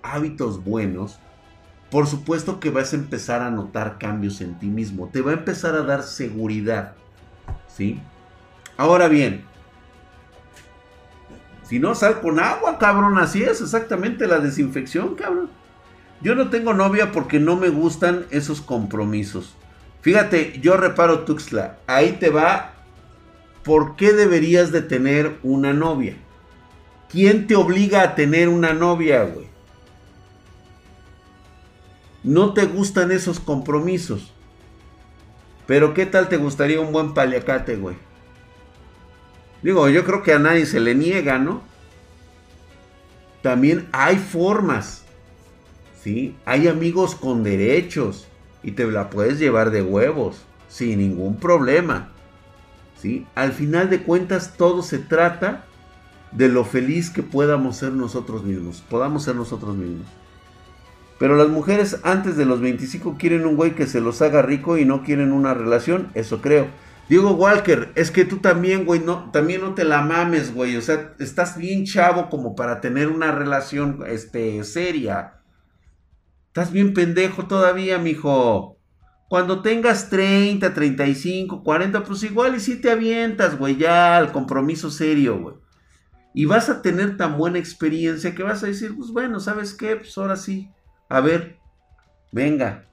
hábitos 0.03 0.61
buenos, 0.61 1.19
por 1.89 2.05
supuesto 2.05 2.59
que 2.59 2.69
vas 2.69 2.91
a 2.91 2.97
empezar 2.97 3.43
a 3.43 3.49
notar 3.49 3.97
cambios 3.97 4.41
en 4.41 4.59
ti 4.59 4.67
mismo. 4.67 5.07
Te 5.07 5.21
va 5.21 5.31
a 5.31 5.35
empezar 5.35 5.73
a 5.75 5.83
dar 5.83 6.03
seguridad. 6.03 6.95
¿Sí? 7.69 8.01
Ahora 8.75 9.07
bien, 9.07 9.45
si 11.67 11.79
no, 11.79 11.95
sal 11.95 12.21
con 12.21 12.39
agua, 12.39 12.77
cabrón. 12.77 13.17
Así 13.17 13.43
es 13.43 13.61
exactamente 13.61 14.27
la 14.27 14.39
desinfección, 14.39 15.15
cabrón. 15.15 15.49
Yo 16.21 16.33
no 16.33 16.49
tengo 16.49 16.73
novia 16.73 17.11
porque 17.11 17.39
no 17.39 17.57
me 17.57 17.69
gustan 17.69 18.25
esos 18.31 18.61
compromisos. 18.61 19.55
Fíjate, 20.01 20.59
yo 20.61 20.77
reparo 20.77 21.25
Tuxtla. 21.25 21.77
Ahí 21.85 22.13
te 22.13 22.29
va. 22.29 22.73
¿Por 23.63 23.97
qué 23.97 24.13
deberías 24.13 24.71
de 24.71 24.81
tener 24.81 25.37
una 25.43 25.73
novia? 25.73 26.15
¿Quién 27.09 27.47
te 27.47 27.55
obliga 27.55 28.01
a 28.01 28.15
tener 28.15 28.47
una 28.47 28.73
novia, 28.73 29.23
güey? 29.23 29.47
No 32.23 32.53
te 32.53 32.65
gustan 32.65 33.11
esos 33.11 33.41
compromisos. 33.41 34.33
Pero 35.65 35.93
¿qué 35.93 36.05
tal 36.05 36.29
te 36.29 36.37
gustaría 36.37 36.79
un 36.79 36.93
buen 36.93 37.13
paliacate, 37.13 37.75
güey? 37.75 37.97
Digo, 39.61 39.89
yo 39.89 40.03
creo 40.03 40.23
que 40.23 40.33
a 40.33 40.39
nadie 40.39 40.65
se 40.65 40.79
le 40.79 40.95
niega, 40.95 41.39
¿no? 41.39 41.61
También 43.41 43.87
hay 43.91 44.17
formas. 44.17 45.03
¿Sí? 46.01 46.35
Hay 46.45 46.67
amigos 46.67 47.15
con 47.15 47.43
derechos 47.43 48.27
y 48.63 48.71
te 48.71 48.85
la 48.85 49.09
puedes 49.09 49.39
llevar 49.39 49.71
de 49.71 49.81
huevos 49.81 50.43
sin 50.69 50.99
ningún 50.99 51.37
problema. 51.37 52.09
¿Sí? 53.01 53.25
Al 53.35 53.51
final 53.51 53.89
de 53.89 54.03
cuentas 54.03 54.53
todo 54.57 54.81
se 54.83 54.99
trata 54.99 55.65
de 56.31 56.49
lo 56.49 56.65
feliz 56.65 57.09
que 57.09 57.23
podamos 57.23 57.77
ser 57.77 57.93
nosotros 57.93 58.43
mismos, 58.43 58.83
podamos 58.89 59.23
ser 59.23 59.35
nosotros 59.35 59.75
mismos. 59.75 60.07
Pero 61.19 61.35
las 61.35 61.49
mujeres 61.49 61.99
antes 62.03 62.37
de 62.37 62.45
los 62.45 62.61
25 62.61 63.15
quieren 63.17 63.45
un 63.45 63.55
güey 63.55 63.73
que 63.73 63.87
se 63.87 64.01
los 64.01 64.21
haga 64.21 64.41
rico 64.41 64.77
y 64.77 64.85
no 64.85 65.03
quieren 65.03 65.31
una 65.31 65.53
relación, 65.53 66.09
eso 66.13 66.41
creo. 66.41 66.67
Diego 67.09 67.31
Walker, 67.31 67.93
es 67.95 68.11
que 68.11 68.25
tú 68.25 68.39
también, 68.39 68.85
güey, 68.85 68.99
no, 68.99 69.31
también 69.31 69.61
no 69.61 69.73
te 69.73 69.85
la 69.85 70.01
mames, 70.01 70.53
güey. 70.53 70.75
O 70.75 70.81
sea, 70.81 71.13
estás 71.19 71.57
bien 71.57 71.85
chavo 71.85 72.29
como 72.29 72.55
para 72.55 72.81
tener 72.81 73.07
una 73.07 73.31
relación, 73.31 74.03
este, 74.07 74.63
seria. 74.65 75.41
Estás 76.47 76.71
bien 76.71 76.93
pendejo 76.93 77.47
todavía, 77.47 77.97
mijo. 77.97 78.77
Cuando 79.29 79.61
tengas 79.61 80.09
30, 80.09 80.73
35, 80.73 81.63
40, 81.63 82.03
pues 82.03 82.23
igual 82.23 82.55
y 82.55 82.59
si 82.59 82.79
te 82.81 82.91
avientas, 82.91 83.57
güey, 83.57 83.77
ya 83.77 84.17
al 84.17 84.31
compromiso 84.31 84.89
serio, 84.89 85.39
güey. 85.39 85.55
Y 86.33 86.45
vas 86.45 86.69
a 86.69 86.81
tener 86.81 87.17
tan 87.17 87.37
buena 87.37 87.57
experiencia 87.57 88.35
que 88.35 88.43
vas 88.43 88.63
a 88.63 88.67
decir, 88.67 88.95
pues 88.95 89.11
bueno, 89.11 89.39
¿sabes 89.39 89.73
qué? 89.73 89.95
Pues 89.95 90.17
ahora 90.17 90.35
sí. 90.35 90.69
A 91.09 91.21
ver, 91.21 91.57
venga. 92.31 92.85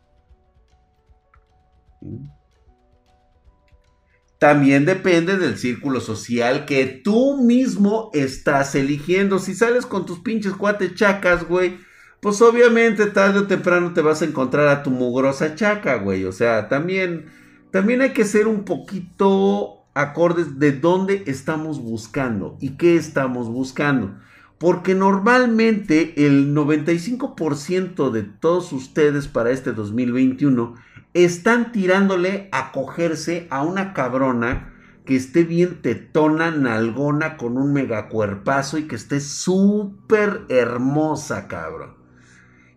También 4.38 4.84
depende 4.84 5.38
del 5.38 5.56
círculo 5.56 6.00
social 6.00 6.64
que 6.66 6.86
tú 6.86 7.42
mismo 7.42 8.10
estás 8.12 8.74
eligiendo. 8.74 9.38
Si 9.38 9.54
sales 9.54 9.86
con 9.86 10.06
tus 10.06 10.18
pinches 10.20 10.52
cuates 10.54 10.94
chacas, 10.94 11.48
güey, 11.48 11.78
pues 12.20 12.40
obviamente 12.42 13.06
tarde 13.06 13.40
o 13.40 13.46
temprano 13.46 13.92
te 13.92 14.00
vas 14.00 14.22
a 14.22 14.24
encontrar 14.24 14.68
a 14.68 14.82
tu 14.82 14.90
mugrosa 14.90 15.54
chaca, 15.54 15.96
güey. 15.96 16.24
O 16.24 16.32
sea, 16.32 16.68
también, 16.68 17.26
también 17.70 18.00
hay 18.00 18.10
que 18.10 18.24
ser 18.24 18.46
un 18.46 18.64
poquito 18.64 19.84
acordes 19.94 20.58
de 20.58 20.72
dónde 20.72 21.22
estamos 21.26 21.80
buscando 21.80 22.56
y 22.60 22.76
qué 22.76 22.96
estamos 22.96 23.48
buscando. 23.48 24.14
Porque 24.58 24.94
normalmente 24.94 26.26
el 26.26 26.54
95% 26.54 28.10
de 28.10 28.22
todos 28.22 28.72
ustedes 28.72 29.28
para 29.28 29.50
este 29.50 29.72
2021 29.72 30.74
están 31.14 31.72
tirándole 31.72 32.48
a 32.52 32.72
cogerse 32.72 33.46
a 33.50 33.62
una 33.62 33.94
cabrona 33.94 34.74
que 35.04 35.16
esté 35.16 35.44
bien 35.44 35.80
tetona, 35.82 36.50
nalgona, 36.50 37.36
con 37.36 37.56
un 37.56 37.72
megacuerpazo 37.72 38.78
y 38.78 38.88
que 38.88 38.96
esté 38.96 39.20
súper 39.20 40.42
hermosa, 40.48 41.46
cabrón. 41.46 41.94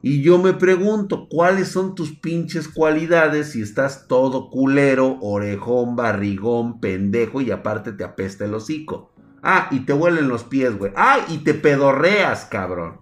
Y 0.01 0.21
yo 0.21 0.37
me 0.37 0.53
pregunto, 0.53 1.27
¿cuáles 1.29 1.69
son 1.69 1.95
tus 1.95 2.11
pinches 2.11 2.67
cualidades 2.67 3.51
si 3.51 3.61
estás 3.61 4.07
todo 4.07 4.49
culero, 4.49 5.17
orejón, 5.21 5.95
barrigón, 5.95 6.79
pendejo 6.79 7.41
y 7.41 7.51
aparte 7.51 7.91
te 7.93 8.03
apesta 8.03 8.45
el 8.45 8.53
hocico? 8.53 9.11
Ah, 9.41 9.67
y 9.71 9.81
te 9.81 9.93
huelen 9.93 10.27
los 10.27 10.43
pies, 10.43 10.77
güey. 10.77 10.91
Ah, 10.95 11.25
y 11.29 11.39
te 11.39 11.53
pedorreas, 11.53 12.45
cabrón. 12.45 12.99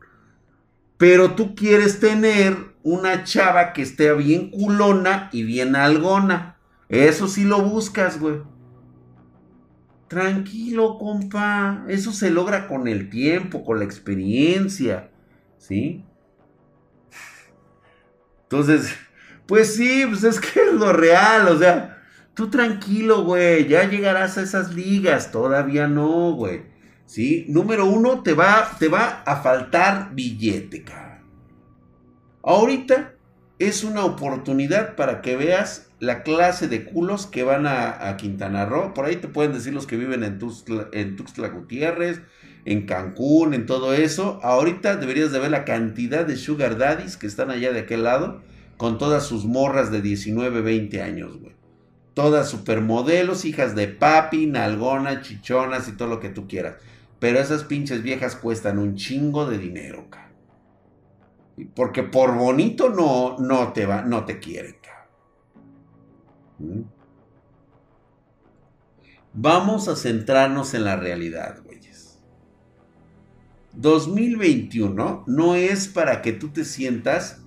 Pero 0.97 1.31
tú 1.31 1.55
quieres 1.55 1.99
tener 1.99 2.74
una 2.85 3.23
chava 3.23 3.73
que 3.73 3.81
esté 3.81 4.13
bien 4.13 4.51
culona 4.51 5.29
y 5.33 5.41
bien 5.41 5.75
algona. 5.75 6.57
Eso 6.87 7.27
sí 7.27 7.43
lo 7.43 7.63
buscas, 7.63 8.19
güey. 8.19 8.43
Tranquilo, 10.07 10.99
compa. 10.99 11.83
Eso 11.87 12.11
se 12.11 12.29
logra 12.29 12.67
con 12.67 12.87
el 12.87 13.09
tiempo, 13.09 13.65
con 13.65 13.79
la 13.79 13.85
experiencia. 13.85 15.09
¿Sí? 15.57 16.05
Entonces, 18.43 18.95
pues 19.47 19.75
sí, 19.75 20.05
pues 20.07 20.23
es 20.23 20.39
que 20.39 20.61
es 20.61 20.73
lo 20.73 20.93
real. 20.93 21.47
O 21.47 21.57
sea, 21.57 22.03
tú 22.35 22.51
tranquilo, 22.51 23.23
güey. 23.23 23.67
Ya 23.67 23.89
llegarás 23.89 24.37
a 24.37 24.43
esas 24.43 24.75
ligas. 24.75 25.31
Todavía 25.31 25.87
no, 25.87 26.33
güey. 26.33 26.61
¿Sí? 27.07 27.47
Número 27.49 27.87
uno, 27.87 28.21
te 28.21 28.33
va, 28.33 28.77
te 28.77 28.89
va 28.89 29.23
a 29.25 29.37
faltar 29.37 30.13
billete, 30.13 30.83
cabrón. 30.83 31.04
Ahorita 32.47 33.15
es 33.57 33.83
una 33.83 34.05
oportunidad 34.05 34.95
para 34.95 35.23
que 35.23 35.35
veas 35.35 35.89
la 35.99 36.21
clase 36.21 36.67
de 36.67 36.85
culos 36.85 37.25
que 37.25 37.41
van 37.41 37.65
a, 37.65 38.15
Quintana 38.17 38.67
Roo. 38.67 38.93
Por 38.93 39.05
ahí 39.05 39.15
te 39.15 39.27
pueden 39.27 39.51
decir 39.51 39.73
los 39.73 39.87
que 39.87 39.97
viven 39.97 40.23
en 40.23 40.37
Tuxtla, 40.37 41.47
Gutiérrez, 41.47 42.21
en 42.65 42.85
Cancún, 42.85 43.55
en 43.55 43.65
todo 43.65 43.95
eso. 43.95 44.39
Ahorita 44.43 44.97
deberías 44.97 45.31
de 45.31 45.39
ver 45.39 45.49
la 45.49 45.65
cantidad 45.65 46.23
de 46.23 46.35
sugar 46.35 46.77
daddies 46.77 47.17
que 47.17 47.25
están 47.25 47.49
allá 47.49 47.73
de 47.73 47.79
aquel 47.79 48.03
lado 48.03 48.43
con 48.77 48.99
todas 48.99 49.25
sus 49.25 49.45
morras 49.45 49.89
de 49.89 50.03
19, 50.03 50.61
20 50.61 51.01
años, 51.01 51.39
güey. 51.39 51.55
Todas 52.13 52.47
supermodelos, 52.47 53.43
hijas 53.43 53.73
de 53.73 53.87
papi, 53.87 54.45
nalgonas, 54.45 55.23
chichonas 55.23 55.87
y 55.87 55.93
todo 55.93 56.09
lo 56.09 56.19
que 56.19 56.29
tú 56.29 56.47
quieras. 56.47 56.75
Pero 57.17 57.39
esas 57.39 57.63
pinches 57.63 58.03
viejas 58.03 58.35
cuestan 58.35 58.77
un 58.77 58.93
chingo 58.93 59.49
de 59.49 59.57
dinero, 59.57 60.05
cara. 60.11 60.24
Porque 61.73 62.03
por 62.03 62.35
bonito 62.35 62.89
no, 62.89 63.37
no 63.39 63.71
te 63.71 63.85
va, 63.85 64.01
no 64.01 64.25
te 64.25 64.39
quieren. 64.39 64.75
¿Mm? 66.59 66.81
Vamos 69.33 69.87
a 69.87 69.95
centrarnos 69.95 70.73
en 70.73 70.85
la 70.85 70.95
realidad, 70.95 71.61
güeyes. 71.63 72.19
2021 73.73 75.23
no 75.27 75.55
es 75.55 75.87
para 75.87 76.21
que 76.21 76.31
tú 76.31 76.49
te 76.49 76.63
sientas 76.63 77.41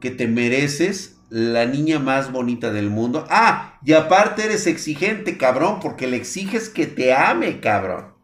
que 0.00 0.10
te 0.10 0.26
mereces 0.26 1.18
la 1.30 1.66
niña 1.66 1.98
más 1.98 2.32
bonita 2.32 2.70
del 2.70 2.90
mundo. 2.90 3.26
Ah, 3.28 3.78
y 3.84 3.92
aparte 3.92 4.44
eres 4.44 4.66
exigente, 4.66 5.36
cabrón, 5.36 5.80
porque 5.80 6.06
le 6.06 6.16
exiges 6.16 6.68
que 6.68 6.86
te 6.86 7.14
ame, 7.14 7.60
cabrón. 7.60 8.14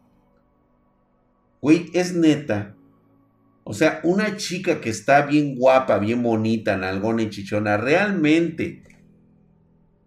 Güey, 1.60 1.90
es 1.92 2.14
neta 2.14 2.76
o 3.70 3.72
sea, 3.72 4.00
una 4.02 4.36
chica 4.36 4.80
que 4.80 4.90
está 4.90 5.26
bien 5.26 5.54
guapa, 5.54 6.00
bien 6.00 6.24
bonita, 6.24 6.76
nalgona 6.76 7.22
y 7.22 7.30
chichona, 7.30 7.76
¿realmente 7.76 8.82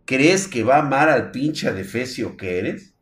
crees 0.04 0.50
que 0.50 0.66
va 0.66 0.76
a 0.76 0.80
amar 0.80 1.08
al 1.08 1.32
pinche 1.32 1.70
adefesio 1.70 2.36
que 2.36 2.60
eres? 2.60 2.94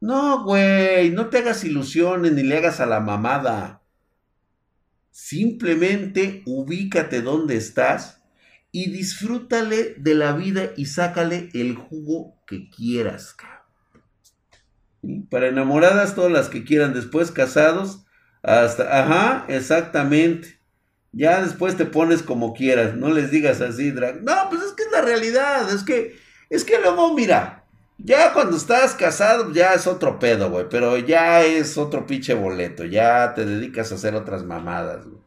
No, 0.00 0.44
güey, 0.44 1.10
no 1.10 1.30
te 1.30 1.38
hagas 1.38 1.64
ilusiones 1.64 2.30
ni 2.30 2.44
le 2.44 2.58
hagas 2.58 2.78
a 2.78 2.86
la 2.86 3.00
mamada. 3.00 3.82
Simplemente 5.10 6.44
ubícate 6.46 7.22
donde 7.22 7.56
estás 7.56 8.22
y 8.70 8.92
disfrútale 8.92 9.96
de 9.98 10.14
la 10.14 10.32
vida 10.32 10.70
y 10.76 10.86
sácale 10.86 11.48
el 11.54 11.74
jugo 11.74 12.40
que 12.46 12.70
quieras. 12.70 13.34
Para 15.28 15.48
enamoradas, 15.48 16.14
todas 16.14 16.30
las 16.30 16.48
que 16.48 16.62
quieran 16.62 16.94
después 16.94 17.32
casados, 17.32 18.05
hasta, 18.46 19.00
ajá, 19.02 19.44
exactamente. 19.48 20.60
Ya 21.10 21.42
después 21.42 21.76
te 21.76 21.84
pones 21.84 22.22
como 22.22 22.54
quieras, 22.54 22.94
no 22.94 23.10
les 23.10 23.30
digas 23.30 23.60
así, 23.60 23.90
drag. 23.90 24.22
No, 24.22 24.34
pues 24.48 24.62
es 24.62 24.72
que 24.72 24.84
es 24.84 24.92
la 24.92 25.02
realidad, 25.02 25.68
es 25.74 25.82
que, 25.82 26.16
es 26.48 26.62
que 26.62 26.78
luego, 26.78 27.12
mira, 27.12 27.64
ya 27.98 28.32
cuando 28.32 28.56
estás 28.56 28.94
casado 28.94 29.52
ya 29.52 29.74
es 29.74 29.88
otro 29.88 30.20
pedo, 30.20 30.50
güey, 30.50 30.66
pero 30.70 30.96
ya 30.96 31.42
es 31.42 31.76
otro 31.76 32.06
pinche 32.06 32.34
boleto, 32.34 32.84
ya 32.84 33.34
te 33.34 33.44
dedicas 33.44 33.90
a 33.90 33.96
hacer 33.96 34.14
otras 34.14 34.44
mamadas, 34.44 35.06
güey. 35.06 35.20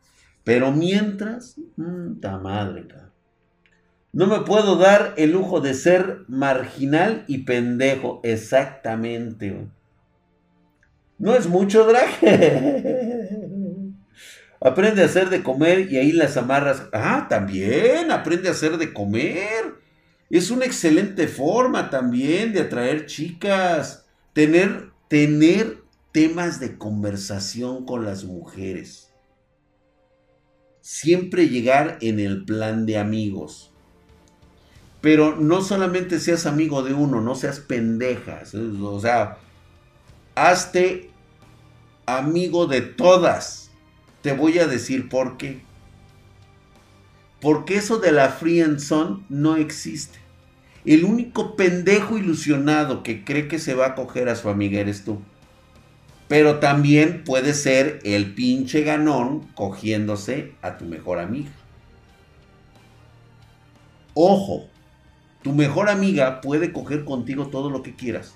Pero 0.46 0.72
mientras, 0.72 1.56
ta 2.22 2.38
madre, 2.38 2.88
cara. 2.88 3.12
No 4.14 4.28
me 4.28 4.40
puedo 4.42 4.78
dar 4.78 5.14
el 5.18 5.32
lujo 5.32 5.60
de 5.60 5.74
ser 5.74 6.24
marginal 6.30 7.26
y 7.28 7.40
pendejo, 7.40 8.22
exactamente, 8.24 9.50
güey. 9.50 9.68
No 11.20 11.36
es 11.36 11.48
mucho 11.48 11.86
drag. 11.86 12.10
Aprende 14.62 15.04
a 15.04 15.06
hacer 15.06 15.30
de 15.30 15.44
comer 15.44 15.92
y 15.92 15.98
ahí 15.98 16.12
las 16.12 16.36
amarras. 16.38 16.84
Ah, 16.92 17.28
también, 17.30 18.12
aprende 18.12 18.50
a 18.50 18.52
hacer 18.52 18.78
de 18.78 18.94
comer. 18.94 19.76
Es 20.30 20.52
una 20.52 20.66
excelente 20.66 21.28
forma 21.28 21.90
también 21.90 22.54
de 22.54 22.62
atraer 22.62 23.06
chicas. 23.06 24.06
Tener, 24.34 24.92
tener 25.08 25.78
temas 26.12 26.60
de 26.60 26.78
conversación 26.78 27.86
con 27.86 28.06
las 28.06 28.24
mujeres. 28.24 29.14
Siempre 30.82 31.50
llegar 31.50 31.98
en 32.02 32.20
el 32.20 32.46
plan 32.46 32.86
de 32.86 32.98
amigos. 32.98 33.74
Pero 35.02 35.38
no 35.38 35.62
solamente 35.62 36.20
seas 36.20 36.46
amigo 36.46 36.84
de 36.84 36.94
uno, 36.94 37.22
no 37.22 37.36
seas 37.36 37.60
pendejas. 37.62 38.54
O 38.54 39.00
sea, 39.00 39.38
hazte 40.36 41.09
amigo 42.18 42.66
de 42.68 42.82
todas. 42.82 43.72
Te 44.22 44.34
voy 44.34 44.60
a 44.60 44.68
decir 44.68 45.10
por 45.10 45.38
qué. 45.38 45.62
Porque 47.42 47.78
eso 47.78 48.00
de 48.00 48.12
la 48.12 48.38
son 48.80 49.26
no 49.30 49.56
existe. 49.56 50.20
El 50.86 51.06
único 51.06 51.56
pendejo 51.56 52.18
ilusionado 52.18 53.04
que 53.04 53.24
cree 53.24 53.48
que 53.48 53.60
se 53.60 53.76
va 53.76 53.88
a 53.88 53.96
coger 53.96 54.30
a 54.30 54.36
su 54.36 54.50
amiga 54.50 54.80
eres 54.80 55.04
tú. 55.04 55.22
Pero 56.28 56.60
también 56.60 57.24
puede 57.24 57.54
ser 57.54 58.00
el 58.04 58.34
pinche 58.34 58.84
ganón 58.84 59.48
cogiéndose 59.56 60.54
a 60.62 60.78
tu 60.78 60.86
mejor 60.86 61.20
amiga. 61.20 61.50
Ojo, 64.14 64.68
tu 65.42 65.54
mejor 65.54 65.90
amiga 65.90 66.42
puede 66.42 66.72
coger 66.72 67.06
contigo 67.06 67.48
todo 67.48 67.70
lo 67.70 67.82
que 67.84 67.96
quieras. 67.96 68.36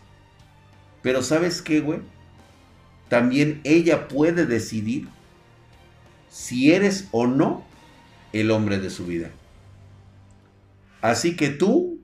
Pero 1.01 1.21
¿sabes 1.21 1.61
qué, 1.61 1.81
güey? 1.81 1.99
También 3.09 3.61
ella 3.63 4.07
puede 4.07 4.45
decidir 4.45 5.07
si 6.29 6.71
eres 6.71 7.07
o 7.11 7.27
no 7.27 7.65
el 8.31 8.49
hombre 8.51 8.79
de 8.79 8.89
su 8.89 9.05
vida. 9.05 9.31
Así 11.01 11.35
que 11.35 11.49
tú, 11.49 12.03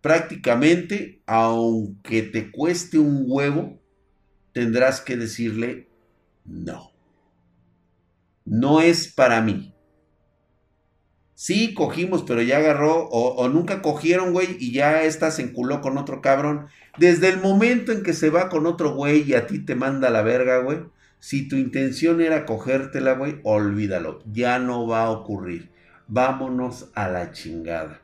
prácticamente, 0.00 1.22
aunque 1.26 2.22
te 2.22 2.50
cueste 2.50 2.98
un 2.98 3.24
huevo, 3.26 3.80
tendrás 4.52 5.00
que 5.00 5.16
decirle 5.16 5.88
no. 6.44 6.92
No 8.44 8.80
es 8.80 9.08
para 9.08 9.40
mí. 9.40 9.74
Sí, 11.40 11.72
cogimos, 11.72 12.22
pero 12.24 12.42
ya 12.42 12.58
agarró, 12.58 13.08
o, 13.08 13.48
nunca 13.48 13.80
cogieron, 13.80 14.34
güey, 14.34 14.58
y 14.60 14.72
ya 14.72 15.04
estás 15.04 15.38
en 15.38 15.54
culo 15.54 15.80
con 15.80 15.96
otro 15.96 16.20
cabrón. 16.20 16.66
Desde 16.98 17.30
el 17.30 17.40
momento 17.40 17.92
en 17.92 18.02
que 18.02 18.12
se 18.12 18.28
va 18.28 18.50
con 18.50 18.66
otro 18.66 18.94
güey 18.94 19.22
y 19.22 19.32
a 19.32 19.46
ti 19.46 19.58
te 19.58 19.74
manda 19.74 20.10
la 20.10 20.20
verga, 20.20 20.58
güey, 20.58 20.80
si 21.18 21.48
tu 21.48 21.56
intención 21.56 22.20
era 22.20 22.44
cogértela, 22.44 23.14
güey, 23.14 23.40
olvídalo, 23.42 24.22
ya 24.30 24.58
no 24.58 24.86
va 24.86 25.04
a 25.04 25.10
ocurrir. 25.10 25.70
Vámonos 26.08 26.90
a 26.94 27.08
la 27.08 27.32
chingada. 27.32 28.02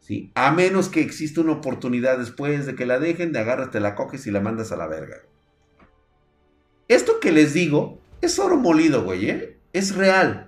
¿Sí? 0.00 0.30
A 0.34 0.52
menos 0.52 0.90
que 0.90 1.00
exista 1.00 1.40
una 1.40 1.52
oportunidad 1.52 2.18
después 2.18 2.66
de 2.66 2.74
que 2.74 2.84
la 2.84 2.98
dejen, 2.98 3.32
de 3.32 3.38
agárrate, 3.38 3.80
la 3.80 3.94
coges 3.94 4.26
y 4.26 4.30
la 4.30 4.42
mandas 4.42 4.72
a 4.72 4.76
la 4.76 4.88
verga. 4.88 5.22
Esto 6.86 7.18
que 7.18 7.32
les 7.32 7.54
digo 7.54 7.98
es 8.20 8.38
oro 8.38 8.58
molido, 8.58 9.04
güey, 9.04 9.30
¿eh? 9.30 9.56
Es 9.72 9.96
real. 9.96 10.47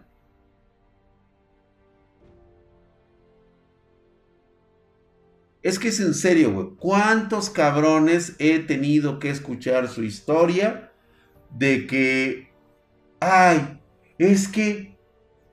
Es 5.63 5.79
que 5.79 5.89
es 5.89 6.01
en 6.01 6.15
serio, 6.15 6.53
güey. 6.53 6.69
¿Cuántos 6.79 7.51
cabrones 7.51 8.35
he 8.39 8.61
tenido 8.61 9.19
que 9.19 9.31
escuchar 9.31 9.89
su 9.89 10.03
historia 10.03 10.93
de 11.57 11.87
que, 11.87 12.49
ay, 13.21 13.81
es 14.19 14.49
que 14.49 14.97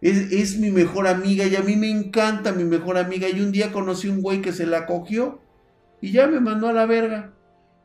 es, 0.02 0.58
mi 0.58 0.72
mejor 0.72 1.08
amiga 1.08 1.46
y 1.46 1.56
a 1.56 1.62
mí 1.62 1.76
me 1.76 1.89
encanta 1.89 2.54
mi 2.54 2.63
mejor 2.63 2.98
amiga 2.98 3.28
y 3.28 3.41
un 3.41 3.52
día 3.52 3.72
conocí 3.72 4.08
un 4.08 4.22
güey 4.22 4.41
que 4.41 4.54
se 4.54 4.65
la 4.65 4.86
cogió 4.86 5.41
y 6.02 6.12
ya 6.12 6.28
me 6.28 6.39
mandó 6.39 6.67
a 6.67 6.74
la 6.74 6.86
verga. 6.86 7.34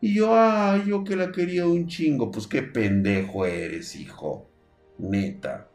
Y 0.01 0.15
yo, 0.15 0.37
ay, 0.37 0.85
yo 0.87 1.05
que 1.05 1.17
la 1.17 1.31
quería 1.31 1.67
un 1.67 1.87
chingo. 1.87 2.31
Pues 2.31 2.47
qué 2.47 2.63
pendejo 2.63 3.47
eres, 3.47 3.95
hijo. 3.97 4.51
Neta. 4.99 5.69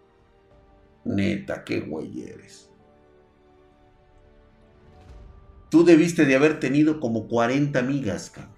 Neta, 1.05 1.63
qué 1.63 1.79
güey 1.79 2.23
eres. 2.23 2.66
Tú 5.69 5.83
debiste 5.83 6.25
de 6.25 6.35
haber 6.35 6.59
tenido 6.59 6.99
como 6.99 7.27
40 7.27 7.77
amigas, 7.79 8.29
cabrón. 8.29 8.55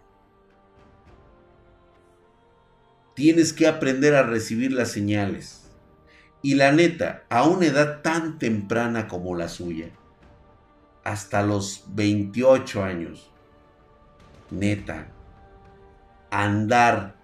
Tienes 3.15 3.51
que 3.51 3.67
aprender 3.67 4.15
a 4.15 4.23
recibir 4.23 4.71
las 4.71 4.91
señales. 4.91 5.69
Y 6.41 6.55
la 6.55 6.71
neta, 6.71 7.25
a 7.29 7.43
una 7.43 7.65
edad 7.65 8.01
tan 8.01 8.39
temprana 8.39 9.07
como 9.07 9.35
la 9.35 9.49
suya, 9.49 9.89
hasta 11.03 11.43
los 11.43 11.83
28 11.89 12.83
años, 12.83 13.29
neta, 14.51 15.07
andar 16.31 17.15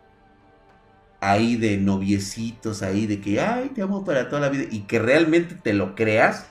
ahí 1.21 1.56
de 1.56 1.78
noviecitos, 1.78 2.82
ahí 2.82 3.08
de 3.08 3.21
que, 3.21 3.39
ay, 3.39 3.69
te 3.69 3.82
amo 3.82 4.04
para 4.04 4.28
toda 4.28 4.41
la 4.41 4.50
vida, 4.50 4.65
y 4.69 4.82
que 4.82 5.00
realmente 5.00 5.56
te 5.56 5.74
lo 5.74 5.95
creas, 5.95 6.48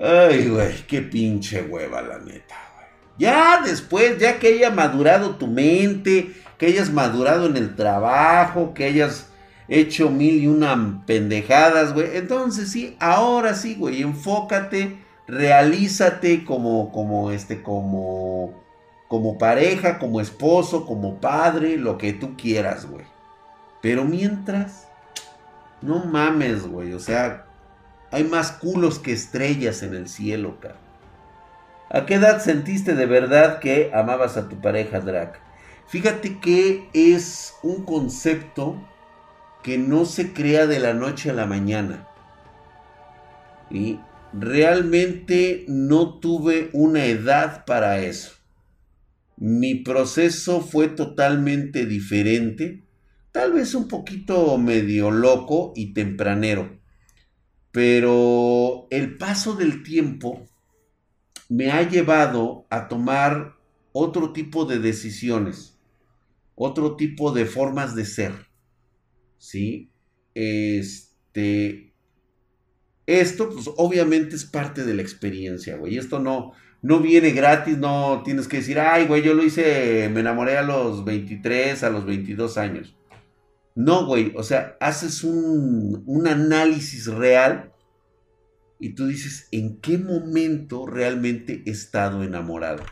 Ay, 0.00 0.48
güey, 0.48 0.86
qué 0.86 1.02
pinche 1.02 1.62
hueva, 1.62 2.02
la 2.02 2.18
neta, 2.18 2.54
güey. 2.74 2.86
Ya 3.18 3.60
después, 3.62 4.18
ya 4.18 4.38
que 4.38 4.48
haya 4.48 4.70
madurado 4.70 5.36
tu 5.36 5.48
mente, 5.48 6.34
que 6.56 6.66
hayas 6.66 6.90
madurado 6.90 7.46
en 7.46 7.56
el 7.56 7.74
trabajo, 7.74 8.74
que 8.74 8.84
hayas 8.84 9.28
hecho 9.66 10.10
mil 10.10 10.42
y 10.42 10.46
una 10.46 11.02
pendejadas, 11.06 11.94
güey. 11.94 12.16
Entonces 12.16 12.70
sí, 12.70 12.96
ahora 13.00 13.54
sí, 13.54 13.74
güey, 13.74 14.02
enfócate, 14.02 14.98
realízate 15.26 16.44
como, 16.44 16.92
como, 16.92 17.32
este, 17.32 17.62
como, 17.62 18.62
como 19.08 19.36
pareja, 19.36 19.98
como 19.98 20.20
esposo, 20.20 20.86
como 20.86 21.20
padre, 21.20 21.76
lo 21.76 21.98
que 21.98 22.12
tú 22.12 22.36
quieras, 22.36 22.86
güey. 22.86 23.04
Pero 23.82 24.04
mientras, 24.04 24.86
no 25.82 26.04
mames, 26.04 26.66
güey, 26.66 26.92
o 26.92 27.00
sea, 27.00 27.47
hay 28.10 28.24
más 28.24 28.52
culos 28.52 28.98
que 28.98 29.12
estrellas 29.12 29.82
en 29.82 29.94
el 29.94 30.08
cielo, 30.08 30.58
cara. 30.60 30.78
¿A 31.90 32.04
qué 32.04 32.14
edad 32.14 32.42
sentiste 32.42 32.94
de 32.94 33.06
verdad 33.06 33.60
que 33.60 33.90
amabas 33.94 34.36
a 34.36 34.48
tu 34.48 34.60
pareja, 34.60 35.00
Drac? 35.00 35.40
Fíjate 35.86 36.38
que 36.38 36.88
es 36.92 37.54
un 37.62 37.84
concepto 37.84 38.76
que 39.62 39.78
no 39.78 40.04
se 40.04 40.32
crea 40.34 40.66
de 40.66 40.80
la 40.80 40.92
noche 40.92 41.30
a 41.30 41.34
la 41.34 41.46
mañana. 41.46 42.06
Y 43.70 43.98
realmente 44.32 45.64
no 45.66 46.18
tuve 46.18 46.68
una 46.74 47.06
edad 47.06 47.64
para 47.64 48.00
eso. 48.00 48.32
Mi 49.36 49.76
proceso 49.76 50.60
fue 50.60 50.88
totalmente 50.88 51.86
diferente, 51.86 52.82
tal 53.32 53.52
vez 53.52 53.74
un 53.74 53.88
poquito 53.88 54.58
medio 54.58 55.10
loco 55.10 55.72
y 55.74 55.94
tempranero. 55.94 56.77
Pero 57.72 58.86
el 58.90 59.16
paso 59.16 59.54
del 59.54 59.82
tiempo 59.82 60.46
me 61.48 61.70
ha 61.70 61.88
llevado 61.88 62.66
a 62.70 62.88
tomar 62.88 63.56
otro 63.92 64.32
tipo 64.32 64.64
de 64.64 64.78
decisiones, 64.78 65.78
otro 66.54 66.96
tipo 66.96 67.32
de 67.32 67.46
formas 67.46 67.94
de 67.94 68.04
ser. 68.04 68.32
¿Sí? 69.38 69.90
Este. 70.34 71.92
Esto, 73.06 73.48
pues 73.48 73.70
obviamente 73.76 74.36
es 74.36 74.44
parte 74.44 74.84
de 74.84 74.94
la 74.94 75.02
experiencia, 75.02 75.76
güey. 75.76 75.96
Esto 75.96 76.18
no, 76.18 76.52
no 76.82 77.00
viene 77.00 77.30
gratis, 77.30 77.78
no 77.78 78.22
tienes 78.22 78.48
que 78.48 78.58
decir, 78.58 78.78
ay, 78.78 79.06
güey, 79.06 79.22
yo 79.22 79.32
lo 79.32 79.42
hice, 79.42 80.10
me 80.12 80.20
enamoré 80.20 80.58
a 80.58 80.62
los 80.62 81.04
23, 81.04 81.82
a 81.84 81.90
los 81.90 82.04
22 82.04 82.58
años. 82.58 82.94
No, 83.78 84.06
güey, 84.06 84.32
o 84.34 84.42
sea, 84.42 84.76
haces 84.80 85.22
un, 85.22 86.02
un 86.04 86.26
análisis 86.26 87.06
real 87.06 87.72
y 88.80 88.96
tú 88.96 89.06
dices, 89.06 89.46
¿en 89.52 89.80
qué 89.80 89.98
momento 89.98 90.84
realmente 90.84 91.62
he 91.64 91.70
estado 91.70 92.24
enamorado? 92.24 92.82